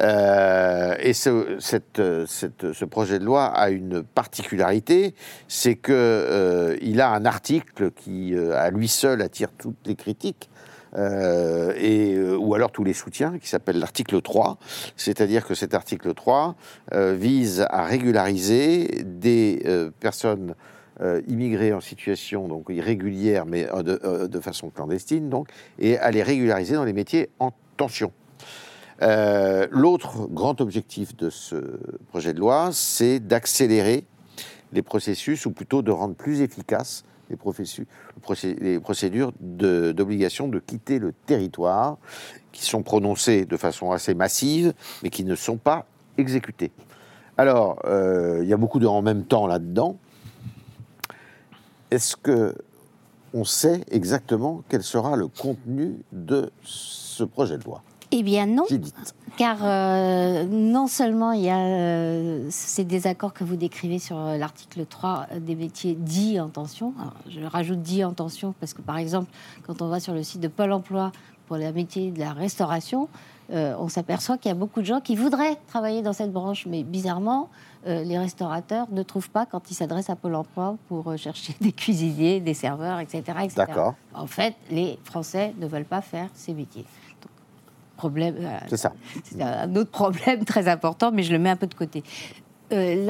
Euh, 0.00 0.94
et 1.00 1.12
ce, 1.12 2.84
projet 2.84 3.18
de 3.18 3.24
loi 3.24 3.46
a 3.46 3.70
une 3.70 4.02
particularité, 4.02 5.14
c'est 5.48 5.74
que 5.74 5.92
euh, 5.92 7.00
a 7.00 7.08
un 7.08 7.24
article 7.24 7.90
qui, 7.90 8.34
euh, 8.34 8.56
à 8.56 8.70
lui 8.70 8.88
seul, 8.88 9.22
attire 9.22 9.50
toutes 9.56 9.86
les 9.86 9.94
critiques. 9.94 10.48
et, 10.96 12.18
ou 12.38 12.54
alors 12.54 12.70
tous 12.70 12.84
les 12.84 12.92
soutiens, 12.92 13.38
qui 13.38 13.48
s'appelle 13.48 13.78
l'article 13.78 14.20
3. 14.20 14.58
C'est-à-dire 14.96 15.46
que 15.46 15.54
cet 15.54 15.72
article 15.72 16.12
3 16.12 16.54
euh, 16.92 17.14
vise 17.14 17.64
à 17.70 17.84
régulariser 17.84 19.02
des 19.04 19.64
personnes 20.00 20.54
immigrées 21.26 21.72
en 21.72 21.80
situation 21.80 22.46
donc 22.46 22.66
irrégulière, 22.68 23.46
mais 23.46 23.66
de, 23.82 24.26
de 24.26 24.40
façon 24.40 24.70
clandestine, 24.70 25.30
donc, 25.30 25.48
et 25.78 25.98
à 25.98 26.10
les 26.10 26.22
régulariser 26.22 26.74
dans 26.74 26.84
les 26.84 26.92
métiers 26.92 27.30
en 27.40 27.52
tension. 27.76 28.12
Euh, 29.00 29.66
L'autre 29.70 30.28
grand 30.28 30.60
objectif 30.60 31.16
de 31.16 31.30
ce 31.30 31.56
projet 32.08 32.34
de 32.34 32.40
loi, 32.40 32.70
c'est 32.72 33.20
d'accélérer 33.20 34.04
les 34.72 34.82
processus, 34.82 35.46
ou 35.46 35.50
plutôt 35.50 35.82
de 35.82 35.90
rendre 35.90 36.14
plus 36.14 36.40
efficaces 36.40 37.04
les, 37.28 38.78
procédures 38.80 39.32
d'obligation 39.40 40.48
de, 40.48 40.58
quitter 40.58 40.98
le 40.98 41.12
territoire, 41.26 41.98
qui 42.52 42.64
sont 42.64 42.82
prononcées 42.82 43.44
de 43.44 43.56
façon 43.56 43.90
assez 43.90 44.14
massive, 44.14 44.74
mais 45.02 45.10
qui 45.10 45.24
ne 45.24 45.34
sont 45.34 45.56
pas 45.56 45.86
exécutées. 46.18 46.72
Alors, 47.38 47.78
euh, 47.86 48.40
il 48.42 48.48
y 48.48 48.52
a 48.52 48.56
beaucoup 48.56 48.78
de 48.78 48.86
en 48.86 49.02
même 49.02 49.24
temps 49.24 49.46
là-dedans. 49.46 49.96
Est-ce 51.90 52.16
que 52.16 52.54
on 53.34 53.44
sait 53.44 53.82
exactement 53.90 54.62
quel 54.68 54.82
sera 54.82 55.16
le 55.16 55.26
contenu 55.26 55.96
de 56.12 56.50
ce 56.62 57.24
projet 57.24 57.56
de 57.56 57.64
loi? 57.64 57.82
Eh 58.12 58.22
bien 58.22 58.46
non, 58.46 58.66
car 59.38 59.58
euh, 59.62 60.44
non 60.44 60.86
seulement 60.86 61.32
il 61.32 61.42
y 61.42 61.50
a 61.50 61.58
euh, 61.58 62.46
ces 62.50 62.84
désaccords 62.84 63.32
que 63.32 63.42
vous 63.42 63.56
décrivez 63.56 63.98
sur 63.98 64.18
euh, 64.18 64.36
l'article 64.36 64.84
3 64.84 65.28
des 65.40 65.54
métiers 65.54 65.94
dits 65.94 66.38
en 66.38 66.50
tension. 66.50 66.92
Alors, 66.98 67.14
je 67.28 67.40
rajoute 67.40 67.80
dits 67.80 68.04
en 68.04 68.12
tension 68.12 68.54
parce 68.60 68.74
que 68.74 68.82
par 68.82 68.98
exemple, 68.98 69.30
quand 69.66 69.80
on 69.80 69.88
va 69.88 69.98
sur 69.98 70.12
le 70.12 70.22
site 70.22 70.40
de 70.40 70.48
Pôle 70.48 70.72
Emploi 70.72 71.10
pour 71.46 71.56
le 71.56 71.72
métier 71.72 72.10
de 72.10 72.18
la 72.18 72.32
restauration, 72.32 73.08
euh, 73.52 73.74
on 73.78 73.88
s'aperçoit 73.88 74.38
qu'il 74.38 74.48
y 74.48 74.52
a 74.52 74.56
beaucoup 74.56 74.80
de 74.80 74.86
gens 74.86 75.00
qui 75.00 75.14
voudraient 75.14 75.58
travailler 75.66 76.00
dans 76.00 76.12
cette 76.12 76.32
branche, 76.32 76.66
mais 76.66 76.84
bizarrement, 76.84 77.50
euh, 77.86 78.02
les 78.02 78.18
restaurateurs 78.18 78.86
ne 78.90 79.02
trouvent 79.02 79.30
pas 79.30 79.44
quand 79.46 79.70
ils 79.70 79.74
s'adressent 79.74 80.10
à 80.10 80.16
Pôle 80.16 80.36
Emploi 80.36 80.76
pour 80.88 81.10
euh, 81.10 81.16
chercher 81.16 81.54
des 81.60 81.72
cuisiniers, 81.72 82.40
des 82.40 82.54
serveurs, 82.54 83.00
etc. 83.00 83.22
etc. 83.42 83.52
D'accord. 83.56 83.94
En 84.14 84.26
fait, 84.26 84.54
les 84.70 84.98
Français 85.04 85.54
ne 85.58 85.66
veulent 85.66 85.84
pas 85.84 86.00
faire 86.00 86.28
ces 86.34 86.54
métiers. 86.54 86.86
Problème. 88.02 88.34
euh, 88.40 88.58
C'est 88.68 88.76
ça. 88.78 88.92
c'est 89.22 89.40
un 89.40 89.76
autre 89.76 89.92
problème 89.92 90.44
très 90.44 90.66
important, 90.66 91.12
mais 91.12 91.22
je 91.22 91.32
le 91.32 91.38
mets 91.38 91.50
un 91.50 91.56
peu 91.56 91.68
de 91.68 91.74
côté. 91.74 92.02
Euh, 92.72 93.06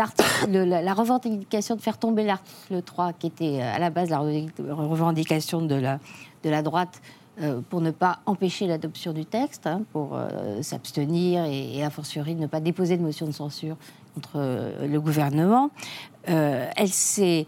le- 0.50 0.64
la, 0.64 0.82
la 0.82 0.92
revendication 0.92 1.76
de 1.76 1.80
faire 1.80 1.96
tomber 1.96 2.24
l'article 2.24 2.82
3, 2.82 3.14
qui 3.14 3.28
était 3.28 3.60
euh, 3.62 3.74
à 3.74 3.78
la 3.78 3.88
base 3.88 4.10
la 4.10 4.18
revendic- 4.18 4.52
revendication 4.70 5.62
de 5.62 5.76
la, 5.76 5.98
de 6.44 6.50
la 6.50 6.60
droite 6.60 7.00
euh, 7.40 7.62
pour 7.70 7.80
ne 7.80 7.90
pas 7.90 8.18
empêcher 8.26 8.66
l'adoption 8.66 9.14
du 9.14 9.24
texte, 9.24 9.66
hein, 9.66 9.80
pour 9.94 10.10
euh, 10.14 10.60
s'abstenir 10.60 11.44
et, 11.46 11.78
et 11.78 11.82
a 11.84 11.88
fortiori 11.88 12.34
ne 12.34 12.46
pas 12.46 12.60
déposer 12.60 12.98
de 12.98 13.02
motion 13.02 13.24
de 13.26 13.32
censure 13.32 13.76
contre 14.14 14.36
le 14.86 15.00
gouvernement, 15.00 15.70
elle 16.24 16.88
s'est 16.90 17.46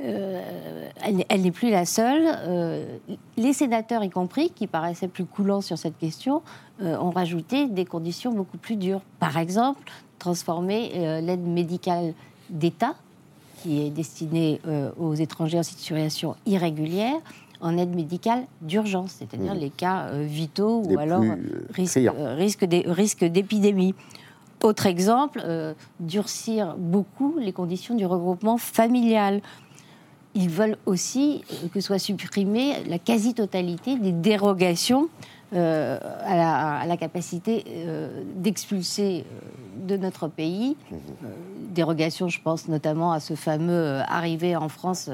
euh, 0.00 0.88
elle, 1.28 1.42
n'est- 1.42 1.50
plus 1.50 1.70
la 1.70 1.84
seule. 1.86 2.22
Euh, 2.26 2.96
les 3.36 3.52
sénateurs, 3.52 4.04
y 4.04 4.10
compris, 4.10 4.50
qui 4.50 4.66
paraissaient 4.66 5.08
plus 5.08 5.24
coulants 5.24 5.60
sur 5.60 5.78
cette 5.78 5.98
question, 5.98 6.42
euh, 6.82 6.96
ont 6.98 7.10
rajouté 7.10 7.66
des 7.66 7.84
conditions 7.84 8.32
beaucoup 8.32 8.58
plus 8.58 8.76
dures. 8.76 9.00
Par 9.18 9.36
exemple, 9.38 9.82
transformer 10.18 11.20
l'aide 11.22 11.46
médicale 11.46 12.12
d'État, 12.50 12.94
qui 13.62 13.84
est 13.86 13.90
destinée 13.90 14.60
aux 14.98 15.14
étrangers 15.14 15.58
en 15.58 15.62
situation 15.62 16.34
irrégulière, 16.46 17.16
en 17.60 17.76
aide 17.78 17.94
médicale 17.94 18.44
d'urgence, 18.62 19.12
c'est-à-dire 19.18 19.54
Mmh. 19.54 19.58
les 19.58 19.70
cas 19.70 20.10
vitaux 20.12 20.82
Les 20.88 20.94
ou 20.96 20.98
alors 20.98 21.22
euh, 21.22 22.34
risque, 22.36 23.24
d'épidémie. 23.24 23.94
Autre 24.62 24.86
exemple, 24.86 25.44
durcir 26.00 26.74
beaucoup 26.76 27.36
les 27.38 27.52
conditions 27.52 27.94
du 27.94 28.06
regroupement 28.06 28.58
familial. 28.58 29.40
Ils 30.38 30.48
veulent 30.48 30.76
aussi 30.86 31.42
que 31.74 31.80
soit 31.80 31.98
supprimée 31.98 32.84
la 32.84 33.00
quasi-totalité 33.00 33.98
des 33.98 34.12
dérogations 34.12 35.08
euh, 35.52 35.98
à, 36.22 36.36
la, 36.36 36.76
à 36.76 36.86
la 36.86 36.96
capacité 36.96 37.64
euh, 37.66 38.22
d'expulser 38.36 39.24
euh, 39.24 39.86
de 39.88 39.96
notre 39.96 40.28
pays. 40.28 40.76
Euh, 40.92 40.96
dérogations, 41.70 42.28
je 42.28 42.40
pense 42.40 42.68
notamment 42.68 43.10
à 43.10 43.18
ce 43.18 43.34
fameux 43.34 44.00
arrivé 44.06 44.54
en 44.54 44.68
France 44.68 45.10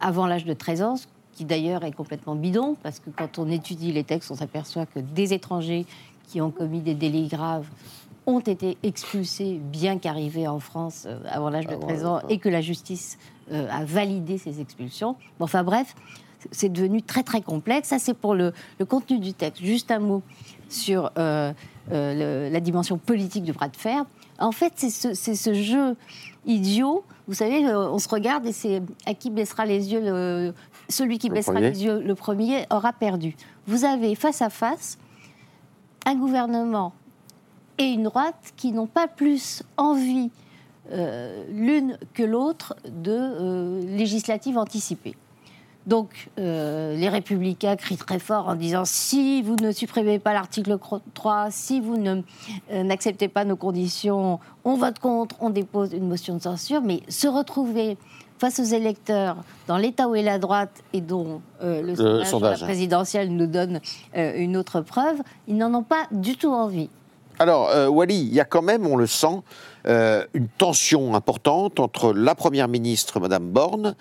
avant 0.00 0.26
l'âge 0.26 0.44
de 0.44 0.52
13 0.52 0.82
ans, 0.82 0.96
ce 0.96 1.06
qui 1.32 1.44
d'ailleurs 1.44 1.84
est 1.84 1.92
complètement 1.92 2.34
bidon, 2.34 2.76
parce 2.82 2.98
que 2.98 3.10
quand 3.10 3.38
on 3.38 3.48
étudie 3.48 3.92
les 3.92 4.04
textes, 4.04 4.30
on 4.30 4.34
s'aperçoit 4.34 4.86
que 4.86 4.98
des 4.98 5.32
étrangers 5.32 5.86
qui 6.26 6.40
ont 6.40 6.50
commis 6.50 6.80
des 6.80 6.94
délits 6.94 7.28
graves 7.28 7.66
ont 8.26 8.40
été 8.40 8.76
expulsés 8.82 9.60
bien 9.62 9.98
qu'arrivés 9.98 10.48
en 10.48 10.58
France 10.58 11.06
avant 11.26 11.48
l'âge 11.48 11.66
de 11.66 11.76
13 11.76 12.04
ans 12.04 12.20
et 12.28 12.38
que 12.38 12.48
la 12.48 12.60
justice 12.60 13.18
euh, 13.52 13.68
a 13.70 13.84
validé 13.84 14.38
ces 14.38 14.60
expulsions. 14.60 15.16
Bon, 15.38 15.44
enfin 15.44 15.62
bref, 15.64 15.94
c'est 16.50 16.68
devenu 16.70 17.02
très 17.02 17.22
très 17.22 17.40
complexe. 17.42 17.88
Ça, 17.88 17.98
c'est 17.98 18.14
pour 18.14 18.34
le, 18.34 18.52
le 18.78 18.84
contenu 18.84 19.18
du 19.18 19.32
texte. 19.34 19.62
Juste 19.62 19.90
un 19.90 19.98
mot 19.98 20.22
sur 20.68 21.10
euh, 21.18 21.52
euh, 21.92 22.46
le- 22.48 22.52
la 22.52 22.60
dimension 22.60 22.98
politique 22.98 23.44
du 23.44 23.52
bras 23.52 23.68
de 23.68 23.76
fer. 23.76 24.04
En 24.38 24.52
fait, 24.52 24.72
c'est 24.76 24.90
ce, 25.14 25.54
jeu 25.54 25.96
idiot. 26.44 27.04
Vous 27.28 27.34
savez, 27.34 27.64
on 27.74 27.98
se 27.98 28.08
regarde 28.08 28.44
et 28.46 28.52
c'est 28.52 28.82
à 29.06 29.14
qui 29.14 29.30
baissera 29.30 29.64
les 29.64 29.92
yeux 29.92 30.00
le- 30.00 30.54
celui 30.88 31.18
qui 31.18 31.30
baissera 31.30 31.54
premier. 31.54 31.70
les 31.70 31.84
yeux 31.84 32.00
le 32.00 32.14
premier 32.14 32.66
aura 32.70 32.92
perdu. 32.92 33.36
Vous 33.66 33.84
avez 33.86 34.14
face 34.14 34.42
à 34.42 34.50
face 34.50 34.98
un 36.04 36.16
gouvernement 36.16 36.92
et 37.78 37.84
une 37.84 38.02
droite 38.02 38.52
qui 38.56 38.72
n'ont 38.72 38.86
pas 38.86 39.08
plus 39.08 39.62
envie 39.78 40.30
euh, 40.92 41.44
l'une 41.50 41.98
que 42.12 42.22
l'autre 42.22 42.76
de 42.88 43.12
euh, 43.12 43.96
législatives 43.96 44.58
anticipées. 44.58 45.16
Donc, 45.86 46.30
euh, 46.38 46.96
les 46.96 47.10
républicains 47.10 47.76
crient 47.76 47.98
très 47.98 48.18
fort 48.18 48.48
en 48.48 48.54
disant 48.54 48.84
si 48.86 49.42
vous 49.42 49.56
ne 49.56 49.70
supprimez 49.70 50.18
pas 50.18 50.32
l'article 50.32 50.78
3, 51.12 51.48
si 51.50 51.80
vous 51.80 51.98
ne, 51.98 52.22
n'acceptez 52.72 53.28
pas 53.28 53.44
nos 53.44 53.56
conditions, 53.56 54.40
on 54.64 54.76
vote 54.76 54.98
contre, 54.98 55.36
on 55.40 55.50
dépose 55.50 55.92
une 55.92 56.08
motion 56.08 56.36
de 56.36 56.42
censure. 56.42 56.80
Mais 56.80 57.02
se 57.08 57.26
retrouver 57.26 57.98
face 58.38 58.60
aux 58.60 58.64
électeurs 58.64 59.36
dans 59.66 59.76
l'état 59.76 60.08
où 60.08 60.14
est 60.14 60.22
la 60.22 60.38
droite 60.38 60.82
et 60.92 61.00
dont 61.00 61.40
euh, 61.62 61.82
le, 61.82 61.94
sondage, 61.94 62.26
sondage. 62.28 62.60
la 62.60 62.66
présidentielle 62.66 63.34
nous 63.34 63.46
donne 63.46 63.80
euh, 64.16 64.32
une 64.36 64.56
autre 64.56 64.80
preuve, 64.80 65.20
ils 65.48 65.56
n'en 65.56 65.72
ont 65.74 65.82
pas 65.82 66.06
du 66.10 66.36
tout 66.36 66.52
envie. 66.52 66.90
Alors, 67.38 67.70
euh, 67.70 67.88
Wally, 67.88 68.16
il 68.16 68.32
y 68.32 68.40
a 68.40 68.44
quand 68.44 68.62
même, 68.62 68.86
on 68.86 68.96
le 68.96 69.06
sent, 69.06 69.42
euh, 69.86 70.24
une 70.34 70.46
tension 70.46 71.14
importante 71.14 71.80
entre 71.80 72.12
la 72.12 72.34
Première 72.34 72.68
ministre, 72.68 73.18
Madame 73.18 73.50
Borne, 73.50 73.96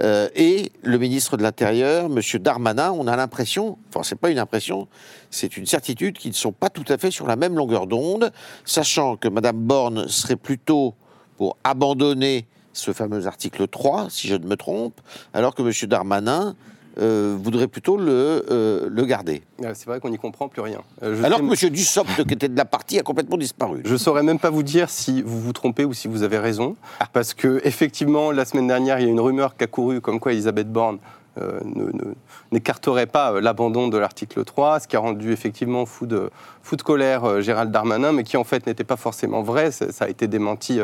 euh, 0.00 0.28
et 0.36 0.70
le 0.82 0.96
ministre 0.98 1.36
de 1.36 1.42
l'Intérieur, 1.42 2.08
Monsieur 2.08 2.38
Darmanin. 2.38 2.92
On 2.92 3.08
a 3.08 3.16
l'impression, 3.16 3.78
enfin, 3.88 4.04
c'est 4.04 4.18
pas 4.18 4.30
une 4.30 4.38
impression, 4.38 4.86
c'est 5.30 5.56
une 5.56 5.66
certitude 5.66 6.18
qu'ils 6.18 6.30
ne 6.30 6.36
sont 6.36 6.52
pas 6.52 6.70
tout 6.70 6.84
à 6.88 6.98
fait 6.98 7.10
sur 7.10 7.26
la 7.26 7.34
même 7.34 7.56
longueur 7.56 7.88
d'onde, 7.88 8.30
sachant 8.64 9.16
que 9.16 9.26
Madame 9.26 9.56
Borne 9.56 10.06
serait 10.06 10.36
plutôt 10.36 10.94
pour 11.36 11.56
abandonner 11.64 12.46
ce 12.72 12.92
fameux 12.92 13.26
article 13.26 13.66
3, 13.66 14.06
si 14.08 14.28
je 14.28 14.36
ne 14.36 14.46
me 14.46 14.56
trompe, 14.56 15.00
alors 15.34 15.56
que 15.56 15.62
Monsieur 15.62 15.88
Darmanin 15.88 16.54
euh, 17.00 17.36
voudrait 17.40 17.68
plutôt 17.68 17.96
le, 17.96 18.44
euh, 18.50 18.88
le 18.90 19.04
garder. 19.04 19.42
Euh, 19.64 19.72
C'est 19.74 19.86
vrai 19.86 20.00
qu'on 20.00 20.10
n'y 20.10 20.18
comprend 20.18 20.48
plus 20.48 20.62
rien. 20.62 20.80
Euh, 21.02 21.22
Alors 21.22 21.38
que 21.38 21.44
Monsieur 21.44 21.70
Dussopt, 21.70 22.24
qui 22.26 22.34
était 22.34 22.48
de 22.48 22.56
la 22.56 22.64
partie, 22.64 22.98
a 22.98 23.02
complètement 23.02 23.36
disparu. 23.36 23.82
Je 23.84 23.96
saurais 23.96 24.22
même 24.22 24.38
pas 24.38 24.50
vous 24.50 24.62
dire 24.62 24.90
si 24.90 25.22
vous 25.22 25.40
vous 25.40 25.52
trompez 25.52 25.84
ou 25.84 25.92
si 25.94 26.08
vous 26.08 26.22
avez 26.22 26.38
raison, 26.38 26.76
parce 27.12 27.34
que 27.34 27.60
effectivement, 27.64 28.32
la 28.32 28.44
semaine 28.44 28.66
dernière, 28.66 28.98
il 29.00 29.06
y 29.06 29.08
a 29.08 29.12
une 29.12 29.20
rumeur 29.20 29.56
qui 29.56 29.64
a 29.64 29.66
couru 29.66 30.00
comme 30.00 30.18
quoi 30.20 30.32
Elisabeth 30.32 30.70
Borne 30.72 30.98
ne- 31.40 31.84
ne- 31.92 32.14
n'écarterait 32.50 33.06
pas 33.06 33.40
l'abandon 33.40 33.86
de 33.86 33.96
l'article 33.96 34.42
3, 34.42 34.80
ce 34.80 34.88
qui 34.88 34.96
a 34.96 34.98
rendu 34.98 35.30
effectivement 35.30 35.86
fou 35.86 36.04
de, 36.06 36.30
fou 36.64 36.74
de 36.74 36.82
colère 36.82 37.40
Gérald 37.40 37.70
Darmanin, 37.70 38.10
mais 38.10 38.24
qui 38.24 38.36
en 38.36 38.42
fait 38.42 38.66
n'était 38.66 38.82
pas 38.82 38.96
forcément 38.96 39.42
vrai. 39.42 39.70
Ça, 39.70 40.06
a 40.06 40.08
été 40.08 40.26
démenti 40.26 40.80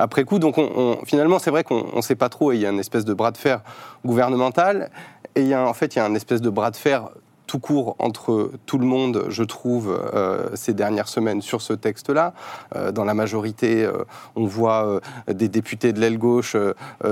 après 0.00 0.24
coup. 0.24 0.40
Donc 0.40 0.58
on- 0.58 0.68
on- 0.74 1.04
finalement, 1.04 1.38
c'est 1.38 1.50
vrai 1.52 1.62
qu'on 1.62 1.86
ne 1.94 2.00
sait 2.02 2.16
pas 2.16 2.28
trop. 2.30 2.50
et 2.50 2.56
Il 2.56 2.62
y 2.62 2.66
a 2.66 2.70
une 2.70 2.80
espèce 2.80 3.04
de 3.04 3.14
bras 3.14 3.30
de 3.30 3.36
fer 3.36 3.60
gouvernemental, 4.04 4.90
et 5.34 5.54
en 5.54 5.74
fait, 5.74 5.94
il 5.94 5.98
y 5.98 6.00
a 6.00 6.04
un 6.04 6.14
espèce 6.14 6.40
de 6.40 6.50
bras 6.50 6.70
de 6.70 6.76
fer 6.76 7.08
tout 7.52 7.58
court 7.58 7.96
entre 7.98 8.50
tout 8.64 8.78
le 8.78 8.86
monde, 8.86 9.26
je 9.28 9.42
trouve, 9.42 9.94
euh, 10.14 10.48
ces 10.54 10.72
dernières 10.72 11.08
semaines 11.08 11.42
sur 11.42 11.60
ce 11.60 11.74
texte-là. 11.74 12.32
Euh, 12.74 12.92
dans 12.92 13.04
la 13.04 13.12
majorité, 13.12 13.84
euh, 13.84 14.06
on 14.36 14.46
voit 14.46 15.02
des 15.28 15.50
députés 15.50 15.92
de 15.92 16.00
l'aile 16.00 16.16
gauche 16.16 16.56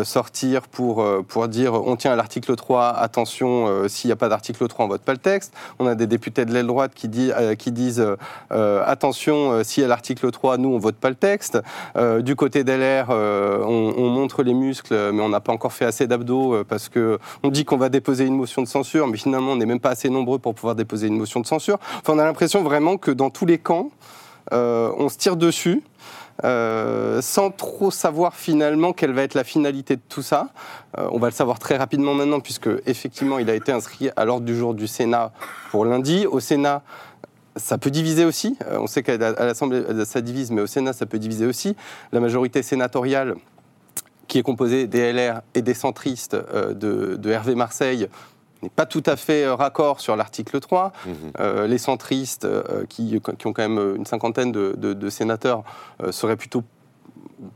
sortir 0.03 0.62
pour, 0.62 1.05
pour 1.28 1.47
dire 1.49 1.74
on 1.74 1.97
tient 1.97 2.12
à 2.12 2.16
l'article 2.16 2.57
3, 2.57 2.88
attention, 2.88 3.86
s'il 3.86 4.09
n'y 4.09 4.12
a 4.12 4.16
pas 4.16 4.30
d'article 4.30 4.66
3, 4.66 4.86
on 4.86 4.88
vote 4.88 5.03
pas 5.03 5.12
le 5.12 5.18
texte. 5.18 5.53
On 5.78 5.86
a 5.86 5.95
des 5.95 6.07
députés 6.07 6.47
de 6.47 6.55
l'aile 6.55 6.66
droite 6.66 6.93
qui, 6.95 7.11
qui 7.59 7.72
disent 7.72 8.07
attention, 8.51 9.62
s'il 9.62 9.82
y 9.82 9.84
a 9.84 9.88
l'article 9.88 10.30
3, 10.30 10.57
nous, 10.57 10.70
on 10.70 10.78
vote 10.78 10.97
pas 10.97 11.11
le 11.11 11.16
texte. 11.16 11.59
Du 12.20 12.34
côté 12.34 12.64
d'LR, 12.64 13.11
on, 13.11 13.95
on 13.97 14.09
montre 14.09 14.43
les 14.43 14.55
muscles, 14.55 15.11
mais 15.12 15.22
on 15.22 15.28
n'a 15.28 15.41
pas 15.41 15.53
encore 15.53 15.72
fait 15.72 15.84
assez 15.84 16.07
d'abdos 16.07 16.64
parce 16.64 16.88
que 16.88 17.18
on 17.43 17.51
dit 17.51 17.64
qu'on 17.64 17.76
va 17.76 17.91
déposer 17.91 18.24
une 18.24 18.36
motion 18.36 18.62
de 18.62 18.68
censure, 18.68 19.07
mais 19.07 19.18
finalement, 19.18 19.53
on 19.53 19.57
n'est 19.57 19.66
même 19.66 19.80
pas 19.80 19.91
assez 19.91 20.09
nombreux 20.09 20.30
pour 20.39 20.55
pouvoir 20.55 20.74
déposer 20.74 21.09
une 21.09 21.16
motion 21.18 21.41
de 21.41 21.47
censure. 21.47 21.78
Enfin, 21.99 22.14
on 22.14 22.18
a 22.18 22.24
l'impression 22.24 22.62
vraiment 22.62 22.97
que 22.97 23.11
dans 23.11 23.31
tous 23.31 23.47
les 23.47 23.59
camps, 23.59 23.91
euh, 24.53 24.93
on 24.99 25.09
se 25.09 25.18
tire 25.18 25.37
dessus. 25.37 25.83
euh, 26.45 27.20
sans 27.20 27.51
trop 27.51 27.91
savoir 27.91 28.35
finalement 28.35 28.93
quelle 28.93 29.12
va 29.12 29.22
être 29.22 29.35
la 29.35 29.45
finalité 29.45 29.97
de 29.97 30.03
tout 30.09 30.22
ça. 30.22 30.49
Euh, 30.99 31.09
on 31.12 31.18
va 31.18 31.28
le 31.28 31.35
savoir 31.35 31.59
très 31.59 31.76
rapidement 31.76 32.14
maintenant, 32.14 32.41
puisque 32.41 32.68
effectivement 32.87 33.39
il 33.39 33.51
a 33.51 33.55
été 33.55 33.72
inscrit 33.72 34.11
à 34.16 34.24
l'ordre 34.24 34.47
du 34.47 34.57
jour 34.57 34.74
du 34.74 34.87
Sénat 34.87 35.33
pour 35.70 35.85
lundi. 35.85 36.26
Au 36.26 36.41
Sénat, 36.41 36.83
ça 37.57 37.78
peut 37.78 37.91
diviser 37.91 38.24
aussi. 38.24 38.57
On 38.70 38.87
sait 38.87 39.03
qu'à 39.03 39.18
l'Assemblée, 39.18 39.83
ça 40.05 40.20
divise, 40.20 40.51
mais 40.51 40.62
au 40.62 40.66
Sénat, 40.66 40.93
ça 40.93 41.07
peut 41.07 41.18
diviser 41.18 41.47
aussi. 41.47 41.76
La 42.12 42.20
majorité 42.20 42.62
sénatoriale, 42.62 43.35
qui 44.28 44.39
est 44.39 44.43
composée 44.43 44.87
des 44.87 45.12
LR 45.12 45.43
et 45.55 45.62
des 45.62 45.74
centristes 45.74 46.37
de, 46.37 47.16
de 47.16 47.31
Hervé 47.31 47.55
Marseille, 47.55 48.09
n'est 48.62 48.68
pas 48.70 48.86
tout 48.86 49.02
à 49.06 49.16
fait 49.16 49.44
euh, 49.44 49.54
raccord 49.54 50.00
sur 50.00 50.16
l'article 50.16 50.61
3. 50.61 50.92
Euh, 51.38 51.66
les 51.66 51.78
centristes, 51.78 52.44
euh, 52.44 52.84
qui, 52.88 53.20
qui 53.38 53.46
ont 53.46 53.52
quand 53.52 53.68
même 53.68 53.96
une 53.96 54.06
cinquantaine 54.06 54.52
de, 54.52 54.74
de- 54.76 54.92
de 54.94 55.11
sénateurs, 55.11 55.62
euh, 56.02 56.12
seraient 56.12 56.36
plutôt 56.36 56.62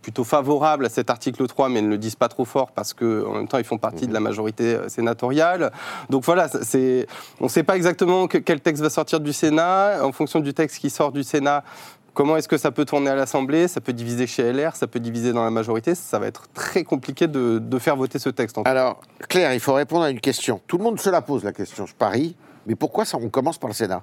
plutôt 0.00 0.24
favorables 0.24 0.86
à 0.86 0.88
cet 0.88 1.10
article 1.10 1.46
3, 1.46 1.68
mais 1.68 1.82
ne 1.82 1.88
le 1.88 1.98
disent 1.98 2.16
pas 2.16 2.28
trop 2.28 2.46
fort 2.46 2.70
parce 2.72 2.94
qu'en 2.94 3.32
même 3.34 3.48
temps, 3.48 3.58
ils 3.58 3.64
font 3.64 3.76
partie 3.76 4.06
de 4.06 4.14
la 4.14 4.20
majorité 4.20 4.78
sénatoriale. 4.88 5.72
Donc 6.08 6.24
voilà, 6.24 6.48
c'est, 6.48 7.06
on 7.38 7.44
ne 7.44 7.48
sait 7.50 7.64
pas 7.64 7.76
exactement 7.76 8.26
que- 8.26 8.38
quel 8.38 8.60
texte 8.60 8.82
va 8.82 8.88
sortir 8.88 9.20
du 9.20 9.34
Sénat. 9.34 10.02
En 10.02 10.10
fonction 10.12 10.40
du 10.40 10.54
texte 10.54 10.78
qui 10.78 10.88
sort 10.88 11.12
du 11.12 11.22
Sénat, 11.22 11.64
comment 12.14 12.36
est-ce 12.36 12.48
que 12.48 12.56
ça 12.56 12.70
peut 12.70 12.84
tourner 12.84 13.10
à 13.10 13.14
l'Assemblée? 13.14 13.68
Ça 13.68 13.80
peut 13.80 13.92
diviser 13.92 14.26
chez 14.26 14.52
LR, 14.52 14.76
ça 14.76 14.86
peut 14.86 15.00
diviser 15.00 15.32
dans 15.32 15.44
la 15.44 15.50
majorité? 15.50 15.94
Ça 15.94 16.18
va 16.18 16.26
être 16.26 16.44
très 16.54 16.84
compliqué 16.84 17.26
de, 17.26 17.58
de 17.58 17.78
faire 17.78 17.96
voter 17.96 18.18
ce 18.18 18.30
texte. 18.30 18.56
en. 18.56 18.62
Alors, 18.62 19.00
Claire, 19.28 19.52
il 19.52 19.60
faut 19.60 19.74
répondre 19.74 20.04
à 20.04 20.10
une 20.10 20.20
question. 20.20 20.60
Tout 20.66 20.78
le 20.78 20.84
monde 20.84 20.98
se 20.98 21.10
la 21.10 21.20
pose, 21.20 21.44
la 21.44 21.52
question, 21.52 21.84
je 21.86 21.94
parie. 21.94 22.36
Mais 22.66 22.74
pourquoi 22.74 23.04
ça, 23.04 23.18
on 23.20 23.28
commence 23.28 23.58
par 23.58 23.68
le 23.68 23.74
Sénat? 23.74 24.02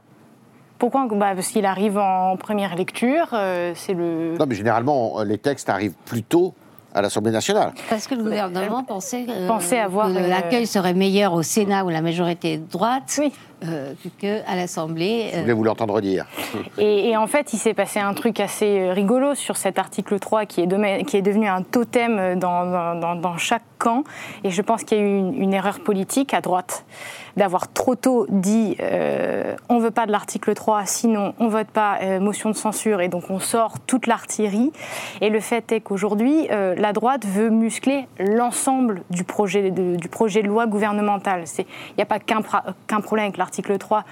Pourquoi? 0.78 1.07
Bah, 1.07 1.32
Parce 1.36 1.47
qu'il 1.49 1.66
arrive 1.66 1.97
en 1.97 2.38
première 2.38 2.76
lecture, 2.76 3.30
euh, 3.34 3.74
c'est 3.76 3.93
le... 3.93 4.36
Non, 4.38 4.45
mais 4.47 4.55
généralement, 4.55 5.20
euh, 5.20 5.24
les 5.24 5.38
textes 5.38 5.70
arrivent 5.70 5.95
plus 6.05 6.24
tôt 6.24 6.53
à 6.93 7.01
l'Assemblée 7.01 7.32
nationale. 7.32 7.72
Parce 7.89 8.05
que 8.07 8.16
le 8.16 8.24
gouvernement 8.24 8.84
pensait, 8.84 9.26
euh, 9.30 9.47
Pensait 9.47 9.80
avoir 9.80 10.07
que 10.12 10.18
l'accueil 10.18 10.68
serait 10.68 10.93
meilleur 10.93 11.34
au 11.34 11.41
Sénat 11.43 11.86
où 11.86 11.89
la 11.89 12.01
majorité 12.01 12.53
est 12.53 12.57
de 12.57 12.70
droite 12.70 13.16
Oui. 13.20 13.32
Euh, 13.64 13.93
qu'à 14.20 14.55
l'Assemblée. 14.55 15.30
Je 15.34 15.38
euh, 15.38 15.41
voulais 15.41 15.53
vous 15.53 15.64
l'entendre 15.64 15.99
dire. 16.01 16.26
Et, 16.78 17.09
et 17.09 17.18
en 17.18 17.28
fait, 17.28 17.53
il 17.53 17.57
s'est 17.57 17.74
passé 17.74 17.99
un 17.99 18.14
truc 18.14 18.39
assez 18.39 18.80
euh, 18.80 18.93
rigolo 18.93 19.36
sur 19.36 19.57
cet 19.57 19.80
article 19.80 20.20
3 20.20 20.45
qui 20.45 20.62
est, 20.62 20.68
dema- 20.68 21.03
qui 21.05 21.18
est 21.18 21.22
devenu 21.22 21.47
un 21.47 21.62
totem 21.62 22.39
dans, 22.39 22.95
dans- 23.16 23.38
chaque 23.38 23.64
camp. 23.78 24.03
Et 24.43 24.49
je 24.51 24.62
pense 24.62 24.84
qu'il 24.84 24.97
y 24.97 25.01
a 25.01 25.03
eu 25.03 25.18
une, 25.18 25.34
une 25.41 25.53
erreur 25.53 25.80
politique 25.80 26.34
à 26.34 26.41
droite 26.41 26.86
d'avoir 27.38 27.72
trop 27.72 27.95
tôt 27.95 28.26
dit 28.30 28.76
euh, 28.82 29.55
on 29.70 29.80
veut 29.80 29.89
pas 29.91 30.05
de 30.05 30.12
l'article 30.12 30.53
3, 30.53 30.86
sinon 30.86 31.34
on 31.39 31.47
vote 31.47 31.68
pas 31.68 31.99
euh, 32.01 32.20
motion 32.20 32.49
de 32.49 32.55
censure 32.55 32.99
et 32.99 33.07
donc 33.07 33.30
on 33.30 33.39
sort 33.39 33.80
toute 33.88 34.05
l'artillerie. 34.05 34.74
Et 35.22 35.30
le 35.30 35.39
fait 35.39 35.72
est 35.72 35.80
qu'aujourd'hui, 35.80 36.47
euh, 36.51 36.76
la 36.76 36.91
droite 36.91 37.26
veut 37.26 37.49
muscler 37.49 38.05
l'ensemble 38.20 39.03
du 39.09 39.24
projet 39.24 39.72
de, 39.72 39.95
du 39.95 40.09
projet 40.09 40.41
de 40.43 40.47
loi 40.47 40.68
gouvernemental. 40.68 41.45
Il 41.57 41.66
n'y 41.97 42.03
a 42.03 42.05
pas 42.05 42.20
qu'un 42.20 42.41
problème 43.01 43.26
avec 43.28 43.38
l'article 43.38 43.51
3 43.52 44.04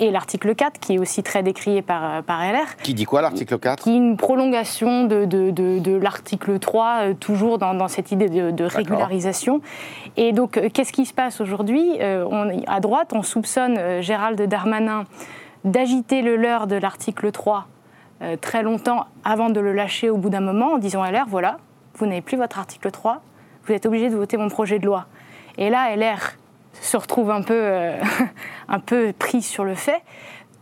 et 0.00 0.10
l'article 0.10 0.54
4, 0.54 0.80
qui 0.80 0.94
est 0.94 0.98
aussi 0.98 1.22
très 1.22 1.42
décrié 1.42 1.82
par, 1.82 2.22
par 2.22 2.40
LR. 2.40 2.76
Qui 2.82 2.94
dit 2.94 3.04
quoi 3.04 3.22
l'article 3.22 3.58
4 3.58 3.84
Qui 3.84 3.90
est 3.90 3.96
une 3.96 4.16
prolongation 4.16 5.04
de, 5.04 5.24
de, 5.24 5.50
de, 5.50 5.92
l'article 5.92 6.58
3, 6.58 6.96
euh, 7.02 7.14
toujours 7.14 7.58
dans, 7.58 7.74
dans, 7.74 7.88
cette 7.88 8.10
idée 8.10 8.28
de, 8.28 8.64
régularisation. 8.64 9.60
Et 10.16 10.32
donc, 10.32 10.56
euh, 10.56 10.68
qu'est-ce 10.72 10.92
qui 10.92 11.06
se 11.06 11.14
passe 11.14 11.40
aujourd'hui? 11.40 11.98
Euh, 12.00 12.26
À 12.66 12.80
droite, 12.80 13.12
on 13.12 13.22
soupçonne 13.22 14.00
Gérald 14.00 14.40
Darmanin 14.40 15.04
d'agiter 15.64 16.22
le 16.22 16.36
leurre 16.36 16.66
de 16.66 16.76
l'article 16.76 17.30
3 17.30 17.68
très 18.40 18.62
longtemps 18.62 19.06
avant 19.24 19.50
de 19.50 19.58
le 19.58 19.72
lâcher 19.72 20.08
au 20.08 20.16
bout 20.16 20.30
d'un 20.30 20.40
moment 20.40 20.74
en 20.74 20.78
disant 20.78 21.02
à 21.02 21.10
LR, 21.10 21.24
voilà, 21.26 21.56
vous 21.96 22.06
n'avez 22.06 22.20
plus 22.20 22.36
votre 22.36 22.58
article 22.58 22.92
3, 22.92 23.20
vous 23.66 23.72
êtes 23.72 23.84
obligé 23.84 24.10
de 24.10 24.14
voter 24.14 24.36
mon 24.36 24.48
projet 24.48 24.78
de 24.78 24.86
loi. 24.86 25.06
Et 25.58 25.70
là, 25.70 25.94
LR 25.96 26.36
se 26.82 26.96
retrouve 26.96 27.30
un 27.30 27.42
peu, 27.42 27.54
euh, 27.54 27.96
un 28.68 28.80
peu 28.80 29.12
pris 29.16 29.42
sur 29.42 29.64
le 29.64 29.74
fait, 29.74 30.02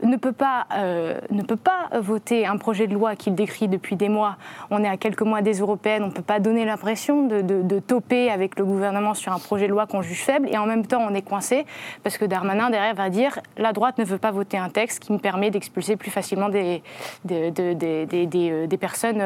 ne 0.02 0.16
peut, 0.16 0.32
pas, 0.32 0.66
euh, 0.74 1.20
ne 1.30 1.42
peut 1.42 1.56
pas 1.56 1.88
voter 2.00 2.46
un 2.46 2.56
projet 2.56 2.86
de 2.86 2.94
loi 2.94 3.16
qu'il 3.16 3.34
décrit 3.34 3.68
depuis 3.68 3.96
des 3.96 4.08
mois. 4.08 4.36
On 4.70 4.82
est 4.82 4.88
à 4.88 4.96
quelques 4.96 5.20
mois 5.22 5.42
des 5.42 5.58
européennes, 5.58 6.04
on 6.04 6.06
ne 6.06 6.12
peut 6.12 6.22
pas 6.22 6.40
donner 6.40 6.64
l'impression 6.64 7.26
de, 7.26 7.42
de, 7.42 7.78
toper 7.80 8.30
avec 8.30 8.58
le 8.58 8.64
gouvernement 8.64 9.12
sur 9.12 9.32
un 9.32 9.38
projet 9.38 9.66
de 9.66 9.72
loi 9.72 9.86
qu'on 9.86 10.00
juge 10.00 10.22
faible, 10.22 10.48
et 10.50 10.56
en 10.56 10.64
même 10.64 10.86
temps 10.86 11.00
on 11.06 11.14
est 11.14 11.22
coincé 11.22 11.66
parce 12.02 12.16
que 12.16 12.24
Darmanin 12.24 12.70
derrière 12.70 12.94
va 12.94 13.10
dire 13.10 13.40
la 13.58 13.72
droite 13.72 13.98
ne 13.98 14.04
veut 14.04 14.18
pas 14.18 14.30
voter 14.30 14.56
un 14.56 14.70
texte 14.70 15.00
qui 15.00 15.12
me 15.12 15.18
permet 15.18 15.50
d'expulser 15.50 15.96
plus 15.96 16.10
facilement 16.10 16.48
des, 16.48 16.82
des 17.24 18.78
personnes 18.80 19.22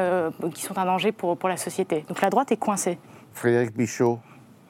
qui 0.53 0.61
sont 0.61 0.77
un 0.77 0.85
danger 0.85 1.13
pour, 1.13 1.37
pour 1.37 1.47
la 1.47 1.57
société. 1.57 2.03
Donc 2.09 2.21
la 2.21 2.29
droite 2.29 2.51
est 2.51 2.57
coincée. 2.57 2.97
Frédéric 3.33 3.77
Michaud, 3.77 4.19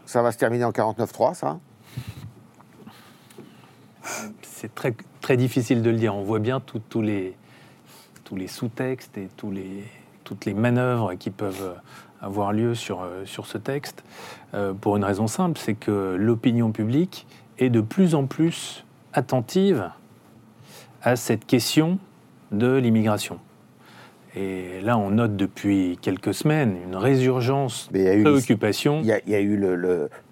ça 0.06 0.22
va 0.22 0.32
se 0.32 0.38
terminer 0.38 0.66
en 0.66 0.72
49-3, 0.72 1.34
ça? 1.34 1.58
C'est 4.42 4.74
très, 4.74 4.96
très 5.22 5.38
difficile 5.38 5.82
de 5.82 5.90
le 5.90 5.98
dire. 5.98 6.16
On 6.16 6.24
voit 6.24 6.40
bien 6.40 6.60
tous 6.60 7.02
les, 7.02 7.36
tous 8.24 8.36
les 8.36 8.48
sous-textes 8.48 9.18
et 9.18 9.30
toutes 9.36 10.46
les 10.46 10.54
manœuvres 10.54 11.14
qui 11.16 11.30
peuvent 11.30 11.76
avoir 12.22 12.54
lieu 12.54 12.76
sur, 12.76 13.08
sur 13.26 13.46
ce 13.46 13.58
texte, 13.58 14.04
euh, 14.54 14.74
pour 14.74 14.98
une 14.98 15.04
raison 15.04 15.28
simple, 15.28 15.60
c'est 15.60 15.76
que 15.76 16.16
l'opinion 16.18 16.72
publique 16.72 17.28
est 17.60 17.70
de 17.70 17.82
plus 17.82 18.16
en 18.16 18.26
plus 18.26 18.84
attentive 19.14 19.92
à 21.02 21.16
cette 21.16 21.46
question 21.46 22.00
de 22.52 22.78
l'immigration. 22.78 23.40
Et 24.38 24.82
là, 24.82 24.98
on 24.98 25.12
note 25.12 25.38
depuis 25.38 25.98
quelques 26.02 26.34
semaines 26.34 26.76
une 26.86 26.98
résurgence 26.98 27.90
de 27.94 28.22
préoccupation. 28.22 29.00
Il 29.02 29.08
y, 29.08 29.36
a 29.36 29.40
eu 29.40 29.58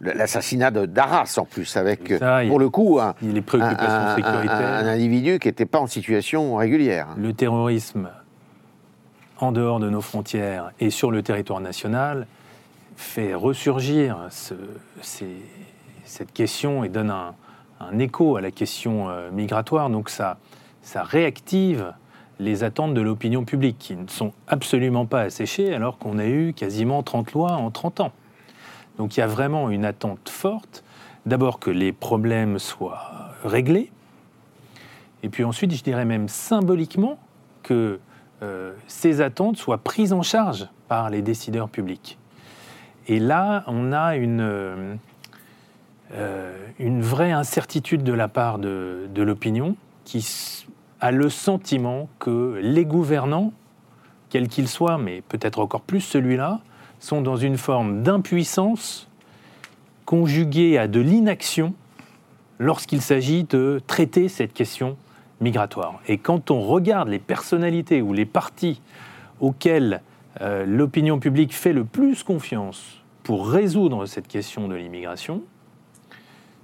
l'assassinat 0.02 0.72
d'Arras 0.72 1.36
en 1.38 1.46
plus, 1.46 1.78
avec, 1.78 2.14
pour 2.48 2.60
le 2.60 2.70
coup, 2.70 3.00
un, 3.00 3.16
les 3.22 3.42
préoccupations 3.42 4.16
sécuritaires. 4.16 4.74
un 4.74 4.88
individu 4.88 5.40
qui 5.40 5.48
n'était 5.48 5.66
pas 5.66 5.80
en 5.80 5.88
situation 5.88 6.56
régulière. 6.56 7.08
Le 7.18 7.32
terrorisme 7.32 8.10
en 9.40 9.52
dehors 9.52 9.80
de 9.80 9.90
nos 9.90 10.02
frontières 10.02 10.72
et 10.80 10.90
sur 10.90 11.10
le 11.10 11.24
territoire 11.24 11.62
national 11.62 12.28
fait 12.96 13.34
ressurgir 13.34 14.28
ce, 14.30 14.54
cette 16.06 16.34
question 16.34 16.84
et 16.84 16.90
donne 16.90 17.10
un, 17.10 17.34
écho 18.00 18.38
à 18.38 18.42
la 18.42 18.52
question 18.52 19.10
euh, 19.10 19.30
migratoire. 19.32 19.90
Donc 19.90 20.10
ça, 20.10 20.38
ça 20.82 21.04
réactive 21.04 21.94
les 22.44 22.64
attentes 22.64 22.94
de 22.94 23.02
l'opinion 23.02 23.46
publique, 23.46 23.78
qui 23.80 23.96
ne 23.96 24.08
sont 24.08 24.34
absolument 24.48 25.06
pas 25.06 25.22
asséchées 25.22 25.74
alors 25.74 25.98
qu'on 25.98 26.20
a 26.20 26.26
eu 26.26 26.54
quasiment 26.54 27.02
30 27.02 27.32
lois 27.34 27.54
en 27.54 27.72
30 27.72 28.02
ans. 28.02 28.12
Donc 28.98 29.18
il 29.18 29.22
y 29.22 29.24
a 29.24 29.28
vraiment 29.28 29.70
une 29.70 29.86
attente 29.86 30.30
forte, 30.30 30.84
d'abord 31.26 31.60
que 31.60 31.72
les 31.72 31.92
problèmes 31.92 32.60
soient 32.60 33.32
réglés, 33.44 33.92
et 35.24 35.30
puis 35.30 35.46
ensuite, 35.46 35.74
je 35.74 35.82
dirais 35.82 36.06
même 36.06 36.28
symboliquement, 36.28 37.18
que 37.64 38.00
euh, 38.44 38.74
ces 38.88 39.22
attentes 39.22 39.56
soient 39.56 39.78
prises 39.78 40.12
en 40.12 40.22
charge 40.22 40.68
par 40.90 41.10
les 41.10 41.22
décideurs 41.22 41.70
publics. 41.70 42.18
Et 43.08 43.20
là, 43.20 43.64
on 43.68 43.94
a 43.94 44.18
une, 44.18 44.42
euh, 46.12 46.58
vraie 46.78 47.32
incertitude 47.32 48.04
de 48.04 48.14
la 48.14 48.28
part 48.28 48.60
de, 48.60 49.08
de 49.14 49.24
l'opinion 49.24 49.78
qui 50.04 50.22
a 51.04 51.12
le 51.12 51.30
sentiment 51.30 52.08
que 52.18 52.58
les 52.64 52.86
gouvernants, 52.86 53.52
quels 54.30 54.48
qu'ils 54.48 54.70
soient, 54.70 54.98
mais 54.98 55.22
peut-être 55.28 55.60
encore 55.60 55.82
plus 55.82 56.00
celui-là, 56.00 56.62
sont 57.02 57.22
dans 57.22 57.36
une 57.36 57.58
forme 57.58 58.04
d'impuissance 58.04 59.10
conjuguée 60.06 60.78
à 60.78 60.88
de 60.88 61.02
l'inaction 61.02 61.74
lorsqu'il 62.58 63.02
s'agit 63.02 63.44
de 63.44 63.82
traiter 63.86 64.30
cette 64.30 64.54
question 64.54 64.96
migratoire. 65.42 66.00
Et 66.08 66.18
quand 66.18 66.52
on 66.52 66.62
regarde 66.62 67.10
les 67.10 67.20
personnalités 67.20 68.02
ou 68.02 68.14
les 68.14 68.26
partis 68.26 68.82
auxquels 69.42 70.02
euh, 70.40 70.66
l'opinion 70.66 71.20
publique 71.20 71.54
fait 71.54 71.74
le 71.74 71.84
plus 71.84 72.24
confiance 72.24 73.02
pour 73.24 73.50
résoudre 73.50 74.06
cette 74.06 74.30
question 74.30 74.70
de 74.70 74.76
l'immigration, 74.76 75.42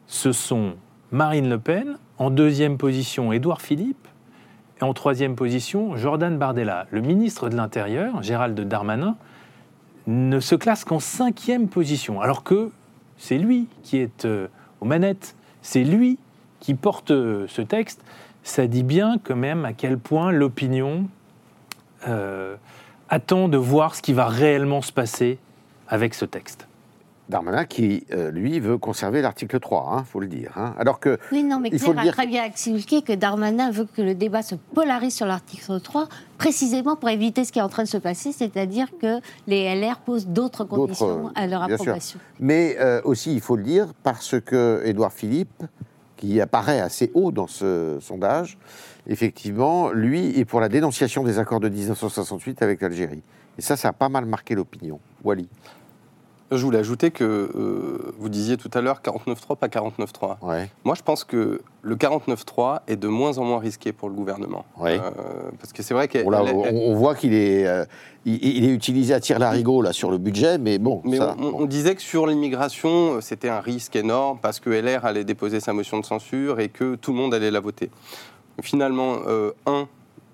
ce 0.07 0.31
sont 0.31 0.75
Marine 1.11 1.49
Le 1.49 1.59
Pen, 1.59 1.97
en 2.17 2.29
deuxième 2.29 2.77
position 2.77 3.33
Édouard 3.33 3.61
Philippe, 3.61 4.08
et 4.79 4.83
en 4.83 4.93
troisième 4.93 5.35
position, 5.35 5.97
Jordan 5.97 6.37
Bardella. 6.37 6.87
Le 6.91 7.01
ministre 7.01 7.49
de 7.49 7.55
l'Intérieur, 7.55 8.23
Gérald 8.23 8.59
Darmanin, 8.59 9.15
ne 10.07 10.39
se 10.39 10.55
classe 10.55 10.85
qu'en 10.85 10.99
cinquième 10.99 11.67
position, 11.67 12.21
alors 12.21 12.43
que 12.43 12.71
c'est 13.17 13.37
lui 13.37 13.67
qui 13.83 13.97
est 13.97 14.25
euh, 14.25 14.47
aux 14.79 14.85
manettes, 14.85 15.35
c'est 15.61 15.83
lui 15.83 16.17
qui 16.59 16.73
porte 16.73 17.11
euh, 17.11 17.45
ce 17.47 17.61
texte. 17.61 18.01
Ça 18.43 18.67
dit 18.67 18.83
bien 18.83 19.17
quand 19.21 19.35
même 19.35 19.65
à 19.65 19.73
quel 19.73 19.97
point 19.97 20.31
l'opinion 20.31 21.07
euh, 22.07 22.55
attend 23.09 23.49
de 23.49 23.57
voir 23.57 23.95
ce 23.95 24.01
qui 24.01 24.13
va 24.13 24.27
réellement 24.27 24.81
se 24.81 24.93
passer 24.93 25.37
avec 25.89 26.13
ce 26.13 26.25
texte. 26.25 26.68
Darmanin 27.29 27.65
qui, 27.65 28.05
euh, 28.11 28.31
lui, 28.31 28.59
veut 28.59 28.77
conserver 28.77 29.21
l'article 29.21 29.59
3, 29.59 29.89
il 29.91 29.99
hein, 29.99 30.03
faut 30.03 30.19
le 30.19 30.27
dire. 30.27 30.51
Hein. 30.57 30.73
Alors 30.79 30.99
que. 30.99 31.19
Oui, 31.31 31.43
non, 31.43 31.59
mais 31.59 31.69
il 31.71 31.79
faut 31.79 31.91
a 31.91 32.11
très 32.11 32.27
bien 32.27 32.43
expliqué 32.43 33.03
que 33.03 33.13
Darmanin 33.13 33.69
veut 33.69 33.85
que 33.85 34.01
le 34.01 34.15
débat 34.15 34.41
se 34.41 34.55
polarise 34.55 35.13
sur 35.13 35.27
l'article 35.27 35.79
3, 35.79 36.09
précisément 36.37 36.95
pour 36.95 37.09
éviter 37.09 37.45
ce 37.45 37.51
qui 37.51 37.59
est 37.59 37.61
en 37.61 37.69
train 37.69 37.83
de 37.83 37.87
se 37.87 37.97
passer, 37.97 38.31
c'est-à-dire 38.31 38.87
que 38.99 39.19
les 39.45 39.73
LR 39.75 39.99
posent 39.99 40.27
d'autres 40.27 40.63
conditions 40.63 41.31
à 41.35 41.45
leur 41.45 41.63
approbation. 41.63 42.19
Mais 42.39 42.77
euh, 42.79 43.01
aussi, 43.03 43.33
il 43.33 43.41
faut 43.41 43.55
le 43.55 43.63
dire, 43.63 43.93
parce 44.01 44.39
que 44.39 44.81
Édouard 44.83 45.13
Philippe, 45.13 45.63
qui 46.17 46.41
apparaît 46.41 46.81
assez 46.81 47.11
haut 47.13 47.31
dans 47.31 47.47
ce 47.47 47.97
sondage, 48.01 48.57
effectivement, 49.07 49.91
lui 49.91 50.37
est 50.37 50.45
pour 50.45 50.59
la 50.59 50.67
dénonciation 50.67 51.23
des 51.23 51.37
accords 51.37 51.59
de 51.59 51.69
1968 51.69 52.61
avec 52.61 52.81
l'Algérie. 52.81 53.21
Et 53.57 53.61
ça, 53.61 53.77
ça 53.77 53.89
a 53.89 53.93
pas 53.93 54.09
mal 54.09 54.25
marqué 54.25 54.55
l'opinion. 54.55 54.99
Wally. 55.23 55.47
Je 56.51 56.63
voulais 56.63 56.79
ajouter 56.79 57.11
que 57.11 57.23
euh, 57.23 58.13
vous 58.17 58.29
disiez 58.29 58.57
tout 58.57 58.71
à 58.73 58.81
l'heure 58.81 59.01
49.3, 59.03 59.55
pas 59.55 59.67
49.3. 59.67 60.37
Ouais. 60.41 60.69
Moi, 60.83 60.95
je 60.95 61.03
pense 61.03 61.23
que 61.23 61.61
le 61.83 61.95
49.3 61.95 62.79
est 62.87 62.95
de 62.95 63.07
moins 63.07 63.37
en 63.37 63.43
moins 63.43 63.59
risqué 63.59 63.91
pour 63.91 64.09
le 64.09 64.15
gouvernement. 64.15 64.65
Ouais. 64.77 64.99
Euh, 64.99 65.51
parce 65.59 65.73
que 65.73 65.83
c'est 65.83 65.93
vrai 65.93 66.07
qu'on 66.07 66.33
on, 66.33 66.95
voit 66.95 67.13
qu'il 67.13 67.35
est, 67.35 67.67
euh, 67.67 67.85
il, 68.25 68.65
est 68.65 68.73
utilisé 68.73 69.13
à 69.13 69.19
tir 69.19 69.37
larigot 69.37 69.83
là 69.83 69.93
sur 69.93 70.09
le 70.09 70.17
budget, 70.17 70.57
mais 70.57 70.79
bon. 70.79 71.01
Mais 71.05 71.19
on, 71.19 71.65
disait 71.65 71.93
que 71.93 72.01
sur 72.01 72.25
l'immigration, 72.25 73.21
c'était 73.21 73.49
un 73.49 73.59
risque 73.59 73.95
énorme 73.95 74.39
parce 74.41 74.59
que 74.59 74.71
LR 74.71 75.05
allait 75.05 75.23
déposer 75.25 75.59
sa 75.59 75.73
motion 75.73 75.99
de 75.99 76.05
censure 76.05 76.59
et 76.59 76.69
que 76.69 76.95
tout 76.95 77.11
le 77.11 77.17
monde 77.19 77.33
allait 77.33 77.51
la 77.51 77.59
voter. 77.59 77.91
Finalement, 78.61 79.17
un, 79.67 79.87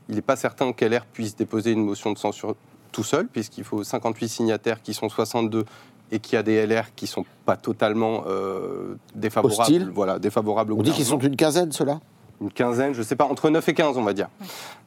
il 0.08 0.16
n'est 0.16 0.22
pas 0.22 0.36
certain 0.38 0.72
qu'LR 0.72 1.06
puisse 1.06 1.36
déposer 1.36 1.72
une 1.72 1.84
motion 1.84 2.14
de 2.14 2.18
censure 2.18 2.56
tout 2.92 3.04
seul, 3.04 3.28
puisqu'il 3.28 3.66
faut 3.66 3.84
58 3.84 4.30
signataires 4.30 4.82
qui 4.82 4.94
sont 4.94 5.10
62 5.10 5.66
et 6.12 6.20
qu'il 6.20 6.36
y 6.36 6.38
a 6.38 6.44
des 6.44 6.66
LR 6.66 6.94
qui 6.96 7.06
ne 7.06 7.10
sont 7.10 7.26
pas 7.46 7.58
totalement 7.58 8.24
euh, 8.28 8.96
défavorables, 9.16 9.92
voilà, 9.94 10.20
défavorables 10.20 10.74
On 10.74 10.84
dit 10.84 10.92
qu'ils 10.92 11.06
sont 11.06 11.20
une 11.20 11.36
quinzaine, 11.36 11.72
ceux-là 11.72 12.00
Une 12.42 12.52
quinzaine, 12.52 12.94
je 12.94 13.00
ne 13.00 13.04
sais 13.04 13.16
pas, 13.16 13.26
entre 13.26 13.50
9 13.50 13.68
et 13.68 13.74
15, 13.74 13.98
on 13.98 14.04
va 14.04 14.14
dire. 14.14 14.30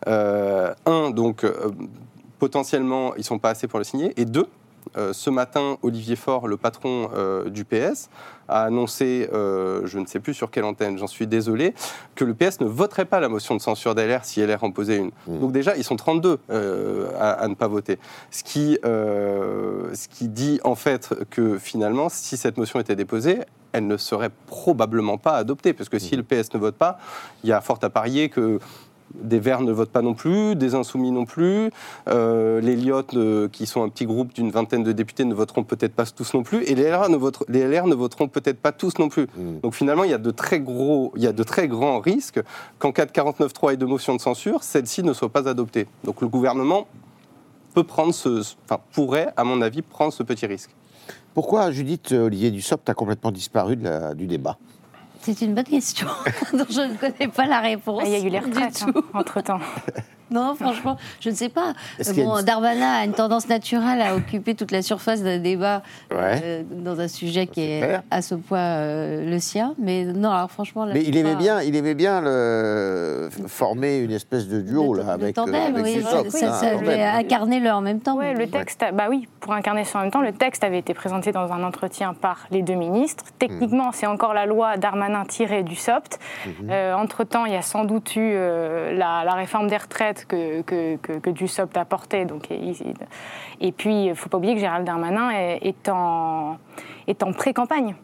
Euh, 0.07 0.75
un, 0.87 1.11
donc, 1.11 1.45
euh, 1.45 1.71
potentiellement, 2.39 3.15
ils 3.17 3.21
ne 3.21 3.25
sont 3.25 3.39
pas 3.39 3.51
assez 3.51 3.67
pour 3.67 3.79
le 3.79 3.85
signer. 3.85 4.13
Et 4.17 4.25
deux, 4.25 4.41
euh, 4.41 4.45
ce 5.13 5.31
matin, 5.31 5.79
Olivier 5.83 6.17
Faure, 6.17 6.49
le 6.49 6.57
patron 6.57 7.11
euh, 7.15 7.49
du 7.49 7.65
PS, 7.65 8.09
a 8.49 8.65
annoncé, 8.65 9.29
euh, 9.33 9.83
je 9.85 9.99
ne 9.99 10.07
sais 10.07 10.21
plus 10.21 10.35
sur 10.35 10.51
quelle 10.51 10.65
antenne, 10.65 10.99
j'en 10.99 11.07
suis 11.07 11.27
désolé, 11.27 11.75
que 12.15 12.25
le 12.25 12.35
PS 12.35 12.61
ne 12.61 12.67
voterait 12.67 13.05
pas 13.05 13.21
la 13.21 13.29
motion 13.29 13.55
de 13.55 13.61
censure 13.61 13.95
d'LR 13.95 14.25
si 14.25 14.45
LR 14.45 14.65
en 14.65 14.71
posait 14.71 14.97
une. 14.97 15.11
Mmh. 15.27 15.39
Donc 15.41 15.53
déjà, 15.53 15.77
ils 15.77 15.85
sont 15.85 15.97
32 15.97 16.39
à, 17.19 17.47
ne 17.49 17.55
pas 17.55 17.69
voter. 17.69 17.99
Ce 18.31 18.43
qui, 18.43 18.79
ce 18.83 20.09
qui 20.09 20.29
dit 20.29 20.61
en 20.65 20.75
fait 20.75 21.15
que 21.31 21.59
finalement, 21.59 22.09
si 22.09 22.37
cette 22.37 22.57
motion 22.57 22.81
était 22.81 22.97
déposée, 22.97 23.41
elle 23.73 23.87
ne 23.87 23.97
serait 23.97 24.31
probablement 24.47 25.19
pas 25.19 25.37
adoptée, 25.37 25.75
parce 25.75 25.89
que 25.89 25.99
si 25.99 26.15
mmh. 26.15 26.19
le 26.19 26.23
PS 26.23 26.55
ne 26.55 26.59
vote 26.59 26.77
pas, 26.77 26.99
il 27.45 27.51
y 27.51 27.53
a 27.53 27.61
fort 27.61 27.79
à 27.83 27.91
parier 27.91 28.29
que 28.29 28.59
des 29.15 29.39
Verts 29.39 29.63
ne 29.63 29.73
votent 29.73 29.91
pas 29.91 30.03
non 30.03 30.15
plus, 30.15 30.55
des 30.55 30.75
Insoumis 30.75 31.11
non 31.11 31.25
plus, 31.25 31.71
euh, 32.09 32.61
les 32.61 32.77
Lyottes, 32.77 33.15
euh, 33.15 33.49
qui 33.49 33.67
sont 33.67 33.83
un 33.83 33.89
petit 33.89 34.07
groupe 34.07 34.33
d'une 34.35 34.51
vingtaine 34.51 34.83
de 34.83 34.93
députés, 34.93 35.25
ne 35.25 35.35
voteront 35.35 35.65
peut-être 35.65 35.95
pas 35.95 36.07
tous 36.07 36.35
non 36.35 36.43
plus, 36.43 36.63
et 36.65 36.75
les 36.75 36.85
LR 36.85 37.09
ne, 37.09 37.17
voteront, 37.95 38.29
peut-être 38.29 38.59
pas 38.59 38.73
tous 38.73 38.99
non 38.99 39.09
plus. 39.09 39.29
Hmm. 39.37 39.61
Donc 39.63 39.75
finalement, 39.75 40.05
il 40.05 40.11
y, 40.11 40.15
a 40.15 40.19
de 40.19 40.31
très 40.31 40.61
gros, 40.61 41.13
il 41.17 41.23
y 41.23 41.27
a 41.27 41.33
de 41.33 41.43
très 41.43 41.69
grands 41.69 42.01
risques 42.01 42.41
qu'en 42.79 42.93
cas 42.93 43.07
de 43.07 43.13
49.3 43.13 43.75
et 43.75 43.77
de 43.77 43.87
motion 43.87 44.15
de 44.15 44.21
censure, 44.21 44.63
celle-ci 44.63 45.03
ne 45.03 45.13
soit 45.13 45.31
pas 45.31 45.49
adoptée. 45.49 45.87
Donc 46.05 46.21
le 46.21 46.29
gouvernement 46.29 46.87
peut 47.75 47.85
prendre 47.85 48.15
ce, 48.15 48.43
enfin, 48.65 48.81
pourrait, 48.93 49.33
à 49.37 49.45
mon 49.45 49.63
avis, 49.63 49.83
prendre 49.83 50.13
ce 50.13 50.23
petit 50.23 50.47
risque. 50.47 50.71
Pourquoi, 51.35 51.71
Judith 51.71 52.13
Olivier 52.13 52.51
Dussopt 52.51 52.89
a 52.89 52.95
complètement 52.95 53.31
disparu 53.31 53.77
du 54.17 54.27
débat? 54.27 54.59
C'est 55.21 55.41
une 55.43 55.55
bonne 55.55 55.65
question 55.65 56.07
dont 56.53 56.67
je 56.69 56.81
ne 56.81 56.97
connais 56.97 57.29
pas 57.29 57.47
la 57.47 57.61
réponse. 57.61 58.03
Ah, 58.05 58.09
il 58.09 58.13
y 58.13 58.17
a 58.17 58.27
eu 58.27 58.31
les 58.31 58.39
retraites 58.39 58.85
hein, 58.87 58.93
entre-temps. 59.15 59.61
Non, 60.31 60.55
franchement, 60.55 60.97
je 61.21 61.31
ne 61.31 61.35
sais 61.35 61.49
pas. 61.49 61.73
Bon, 62.17 62.43
Darmanin 62.43 63.01
a 63.01 63.05
une 63.05 63.13
tendance 63.13 63.49
naturelle 63.49 64.01
à 64.03 64.15
occuper 64.15 64.55
toute 64.55 64.73
la 64.73 64.83
surface 64.83 65.23
d'un 65.23 65.39
débat 65.39 65.83
euh, 66.13 66.63
dans 66.71 67.01
un 67.01 67.09
sujet 67.09 67.47
qui 67.47 67.63
est 67.63 68.01
à 68.11 68.23
ce 68.23 68.35
point 68.35 68.59
euh, 68.59 69.31
le 69.31 69.39
sien. 69.39 69.75
Mais 69.79 70.05
non, 70.05 70.31
alors 70.31 70.51
franchement. 70.51 70.87
mais 70.87 71.03
il 71.03 71.17
aimait, 71.17 71.37
bien, 71.37 71.63
il 71.63 71.75
aimait 71.77 71.95
bien 71.95 72.21
le... 72.21 73.31
former 73.47 73.99
une 73.99 74.11
espèce 74.11 74.49
de 74.49 74.61
duo 74.61 74.95
là, 74.95 75.13
avec. 75.13 75.35
Tandem, 75.35 75.55
euh, 75.55 75.81
avec 75.81 75.85
oui, 75.85 76.03
ça, 76.03 76.51
ça, 76.51 77.17
incarner 77.17 77.61
le 77.61 77.71
en 77.71 77.81
même 77.81 78.01
temps. 78.01 78.17
Ouais, 78.17 78.35
le 78.35 78.49
texte, 78.49 78.85
bah 78.93 79.07
oui, 79.09 79.29
pour 79.41 79.53
incarner 79.53 79.85
ça 79.85 79.99
en 79.99 80.03
même 80.03 80.11
temps, 80.11 80.21
le 80.21 80.33
texte 80.33 80.65
avait 80.65 80.79
été 80.79 80.93
présenté 80.95 81.33
dans 81.33 81.53
un 81.53 81.63
entretien 81.63 82.15
par 82.15 82.47
les 82.51 82.63
deux 82.63 82.75
ministres. 82.75 83.25
Techniquement, 83.39 83.93
c'est 83.93 84.07
encore 84.07 84.35
la 84.35 84.47
loi 84.47 84.77
Darmanin 84.77 85.25
tirée 85.25 85.63
du 85.63 85.77
SOPT. 85.77 86.19
Mhm. 86.47 86.71
entre 86.95 87.25
temps, 87.25 87.47
il 87.47 87.53
y 87.53 87.57
a 87.57 87.63
sans 87.63 87.85
doute 87.85 88.17
eu 88.17 88.33
la, 88.33 89.23
la 89.25 89.35
réforme 89.35 89.69
des 89.69 89.77
retraites 89.77 90.18
que, 90.27 90.63
que, 90.63 90.97
que, 90.97 91.31
Dussopt 91.31 91.77
a 91.77 91.85
porté. 91.85 92.25
Donc, 92.25 92.51
et, 92.51 93.73
puis, 93.73 94.05
il 94.05 94.09
ne 94.11 94.15
faut 94.15 94.29
pas 94.29 94.39
oublier 94.39 94.55
que 94.55 94.61
Gérald 94.61 94.87
Darmanin 94.87 95.31
est, 95.31 95.89
en, 95.89 96.59
est 97.07 97.23
en 97.23 97.33
pré-campagne. 97.33 97.95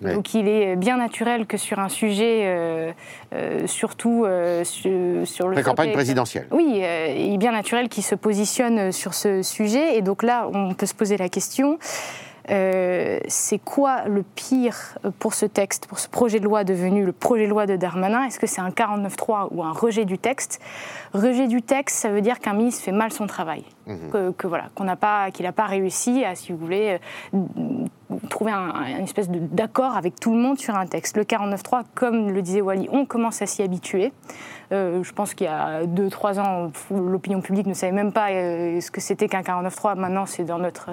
Donc 0.00 0.34
il 0.34 0.46
est 0.48 0.76
bien 0.76 0.96
naturel 0.96 1.46
que 1.46 1.56
sur 1.56 1.80
un 1.80 1.88
sujet, 1.88 2.42
euh, 2.44 2.92
euh, 3.34 3.66
surtout 3.66 4.24
euh, 4.24 4.62
sur, 4.62 5.26
sur, 5.26 5.48
le... 5.48 5.54
Pré-campagne 5.54 5.92
présidentielle. 5.92 6.46
Oui, 6.52 6.76
il 6.76 7.34
est 7.34 7.38
bien 7.38 7.52
naturel 7.52 7.88
qu'il 7.88 8.04
se 8.04 8.14
positionne 8.14 8.92
sur 8.92 9.14
ce 9.14 9.42
sujet. 9.42 9.96
Et 9.96 10.02
donc 10.02 10.22
là, 10.22 10.48
on 10.52 10.74
peut 10.74 10.86
se 10.86 10.94
poser 10.94 11.16
la 11.16 11.28
question, 11.28 11.78
euh, 12.50 13.18
c'est 13.28 13.58
quoi 13.58 14.04
le 14.06 14.22
pire 14.22 14.98
pour 15.18 15.34
ce 15.34 15.46
texte, 15.46 15.86
pour 15.86 15.98
ce 15.98 16.08
projet 16.08 16.40
de 16.40 16.44
loi 16.44 16.64
devenu 16.64 17.04
le 17.04 17.12
projet 17.12 17.44
de 17.44 17.50
loi 17.50 17.66
de 17.66 17.76
Darmanin? 17.76 18.24
Est-ce 18.24 18.38
que 18.38 18.46
c'est 18.46 18.60
un 18.60 18.70
49-3 18.70 19.48
ou 19.50 19.62
un 19.62 19.72
rejet 19.72 20.04
du 20.04 20.18
texte? 20.18 20.60
Rejet 21.12 21.46
du 21.46 21.62
texte, 21.62 21.96
ça 21.96 22.08
veut 22.08 22.20
dire 22.20 22.38
qu'un 22.38 22.54
ministre 22.54 22.82
fait 22.82 22.92
mal 22.92 23.12
son 23.12 23.26
travail, 23.26 23.64
mhm. 23.86 24.32
que, 24.32 24.46
voilà, 24.46 24.64
qu'on 24.74 24.84
n'a 24.84 24.96
pas, 24.96 25.30
qu'il 25.30 25.44
n'a 25.44 25.52
pas 25.52 25.66
réussi 25.66 26.24
à, 26.24 26.34
si 26.34 26.52
vous 26.52 26.58
voulez, 26.58 26.98
euh, 27.34 27.38
trouver 28.30 28.52
un, 28.52 28.72
une 28.98 29.04
espèce 29.04 29.28
d'accord 29.28 29.96
avec 29.96 30.18
tout 30.18 30.32
le 30.32 30.38
monde 30.38 30.58
sur 30.58 30.74
un 30.74 30.86
texte. 30.86 31.16
Le 31.16 31.24
49-3, 31.24 31.82
comme 31.94 32.30
le 32.30 32.40
disait 32.40 32.62
Wally, 32.62 32.88
on 32.92 33.04
commence 33.04 33.42
à 33.42 33.46
s'y 33.46 33.62
habituer. 33.62 34.12
Euh, 34.72 35.02
je 35.02 35.12
pense 35.12 35.34
qu'il 35.34 35.46
y 35.46 35.50
a 35.50 35.84
2-3 35.84 36.40
ans, 36.40 36.70
l'opinion 36.90 37.40
publique 37.40 37.66
ne 37.66 37.74
savait 37.74 37.92
même 37.92 38.12
pas 38.12 38.28
ce 38.28 38.90
que 38.90 39.00
c'était 39.00 39.28
qu'un 39.28 39.42
49-3. 39.42 39.98
Maintenant, 39.98 40.26
c'est 40.26 40.44
dans 40.44 40.58
notre 40.58 40.90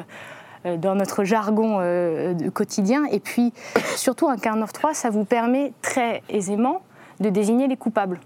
dans 0.66 0.96
notre 0.96 1.24
jargon 1.24 1.78
euh, 1.80 2.34
quotidien. 2.52 3.06
Et 3.12 3.20
puis, 3.20 3.54
surtout, 3.96 4.28
un 4.28 4.36
49.3, 4.36 4.94
ça 4.94 5.10
vous 5.10 5.26
permet 5.26 5.74
très 5.82 6.22
aisément 6.30 6.82
de 7.20 7.30
désigner 7.30 7.68
les 7.68 7.78
coupables. 7.78 8.20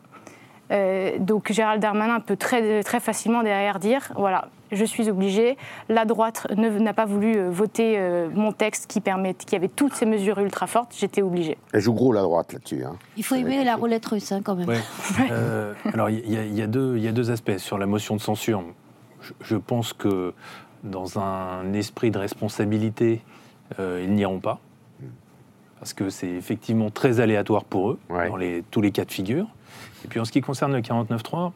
Euh, 0.71 1.17
donc 1.19 1.51
Gérald 1.51 1.81
Darmanin 1.81 2.19
peut 2.19 2.37
très, 2.37 2.83
très 2.83 2.99
facilement 2.99 3.41
derrière 3.41 3.79
dire, 3.79 4.11
voilà, 4.15 4.49
je 4.71 4.85
suis 4.85 5.09
obligé, 5.09 5.57
la 5.89 6.05
droite 6.05 6.45
n'a 6.55 6.93
pas 6.93 7.05
voulu 7.05 7.41
voter 7.47 7.99
mon 8.35 8.51
texte 8.51 8.85
qui, 8.85 9.01
permet, 9.01 9.33
qui 9.33 9.55
avait 9.55 9.67
toutes 9.67 9.95
ces 9.95 10.05
mesures 10.05 10.37
ultra 10.37 10.67
fortes, 10.67 10.93
j'étais 10.95 11.23
obligé. 11.23 11.57
Elle 11.73 11.81
joue 11.81 11.93
gros 11.93 12.13
la 12.13 12.21
droite 12.21 12.53
là-dessus. 12.53 12.83
Hein. 12.83 12.97
Il 13.17 13.23
faut 13.23 13.33
aimer 13.33 13.63
la 13.63 13.75
roulette 13.75 14.05
russe 14.05 14.31
hein, 14.31 14.41
quand 14.43 14.53
même. 14.53 14.69
alors 15.91 16.11
il 16.11 16.19
y, 16.31 16.59
y, 16.59 16.61
a 16.61 16.67
deux 16.67 17.31
aspects 17.31 17.57
sur 17.57 17.79
la 17.79 17.87
motion 17.87 18.15
de 18.15 18.21
censure. 18.21 18.63
je 19.41 19.55
pense 19.55 19.93
que 19.93 20.35
dans 20.83 21.19
un 21.19 21.73
esprit 21.73 22.11
de 22.11 22.19
responsabilité, 22.19 23.21
euh, 23.79 24.03
ils 24.03 24.13
n'iront 24.13 24.39
pas. 24.39 24.59
Parce 25.79 25.93
que 25.93 26.09
c'est 26.09 26.29
effectivement 26.29 26.89
très 26.89 27.19
aléatoire 27.19 27.63
pour 27.63 27.91
eux, 27.91 27.99
dans 28.09 28.35
les, 28.35 28.63
tous 28.69 28.81
les 28.81 28.91
cas 28.91 29.05
de 29.05 29.11
figure. 29.11 29.47
Et 30.03 30.07
puis 30.07 30.19
en 30.19 30.25
ce 30.25 30.31
qui 30.31 30.41
concerne 30.41 30.73
le 30.73 30.81
49.3, 30.81 31.51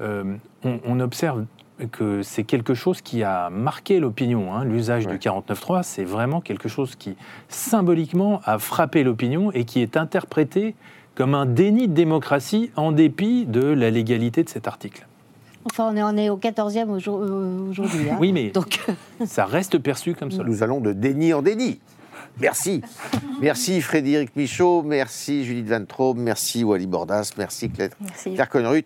euh, 0.00 0.36
on, 0.62 1.00
observe 1.00 1.44
que 1.90 2.22
c'est 2.22 2.44
quelque 2.44 2.74
chose 2.74 3.00
qui 3.00 3.24
a 3.24 3.50
marqué 3.50 3.98
l'opinion. 3.98 4.54
Hein. 4.54 4.64
L'usage 4.64 5.06
du 5.08 5.16
49.3, 5.16 5.82
c'est 5.82 6.04
vraiment 6.04 6.40
quelque 6.40 6.68
chose 6.68 6.94
qui 6.94 7.16
symboliquement 7.48 8.40
a 8.44 8.58
frappé 8.58 9.02
l'opinion 9.02 9.50
et 9.50 9.64
qui 9.64 9.80
est 9.80 9.96
interprété 9.96 10.76
comme 11.16 11.34
un 11.34 11.46
déni 11.46 11.88
de 11.88 11.94
démocratie 11.94 12.70
en 12.76 12.92
dépit 12.92 13.46
de 13.46 13.62
la 13.62 13.90
légalité 13.90 14.44
de 14.44 14.48
cet 14.48 14.68
article. 14.68 15.06
Enfin, 15.64 15.90
on 15.92 15.96
est, 15.96 16.02
on 16.02 16.16
est 16.16 16.28
au 16.28 16.36
14e 16.36 16.88
euh, 16.88 17.70
aujourd'hui. 17.70 18.10
Hein. 18.10 18.16
Oui, 18.20 18.32
mais 18.32 18.50
Donc... 18.50 18.80
ça 19.26 19.46
reste 19.46 19.78
perçu 19.78 20.14
comme 20.14 20.30
ça. 20.30 20.42
Nous 20.44 20.62
allons 20.62 20.80
de 20.80 20.92
déni 20.92 21.32
en 21.32 21.42
déni. 21.42 21.80
Merci. 22.40 22.82
merci 23.40 23.80
Frédéric 23.80 24.34
Michaud, 24.34 24.82
merci 24.82 25.44
Judith 25.44 25.68
Van 25.68 25.84
Traub, 25.84 26.18
merci 26.18 26.64
Wally 26.64 26.88
Bordas, 26.88 27.30
merci 27.38 27.70
Claire, 27.70 27.90
merci. 28.00 28.34
Claire 28.34 28.48
Connerut. 28.48 28.82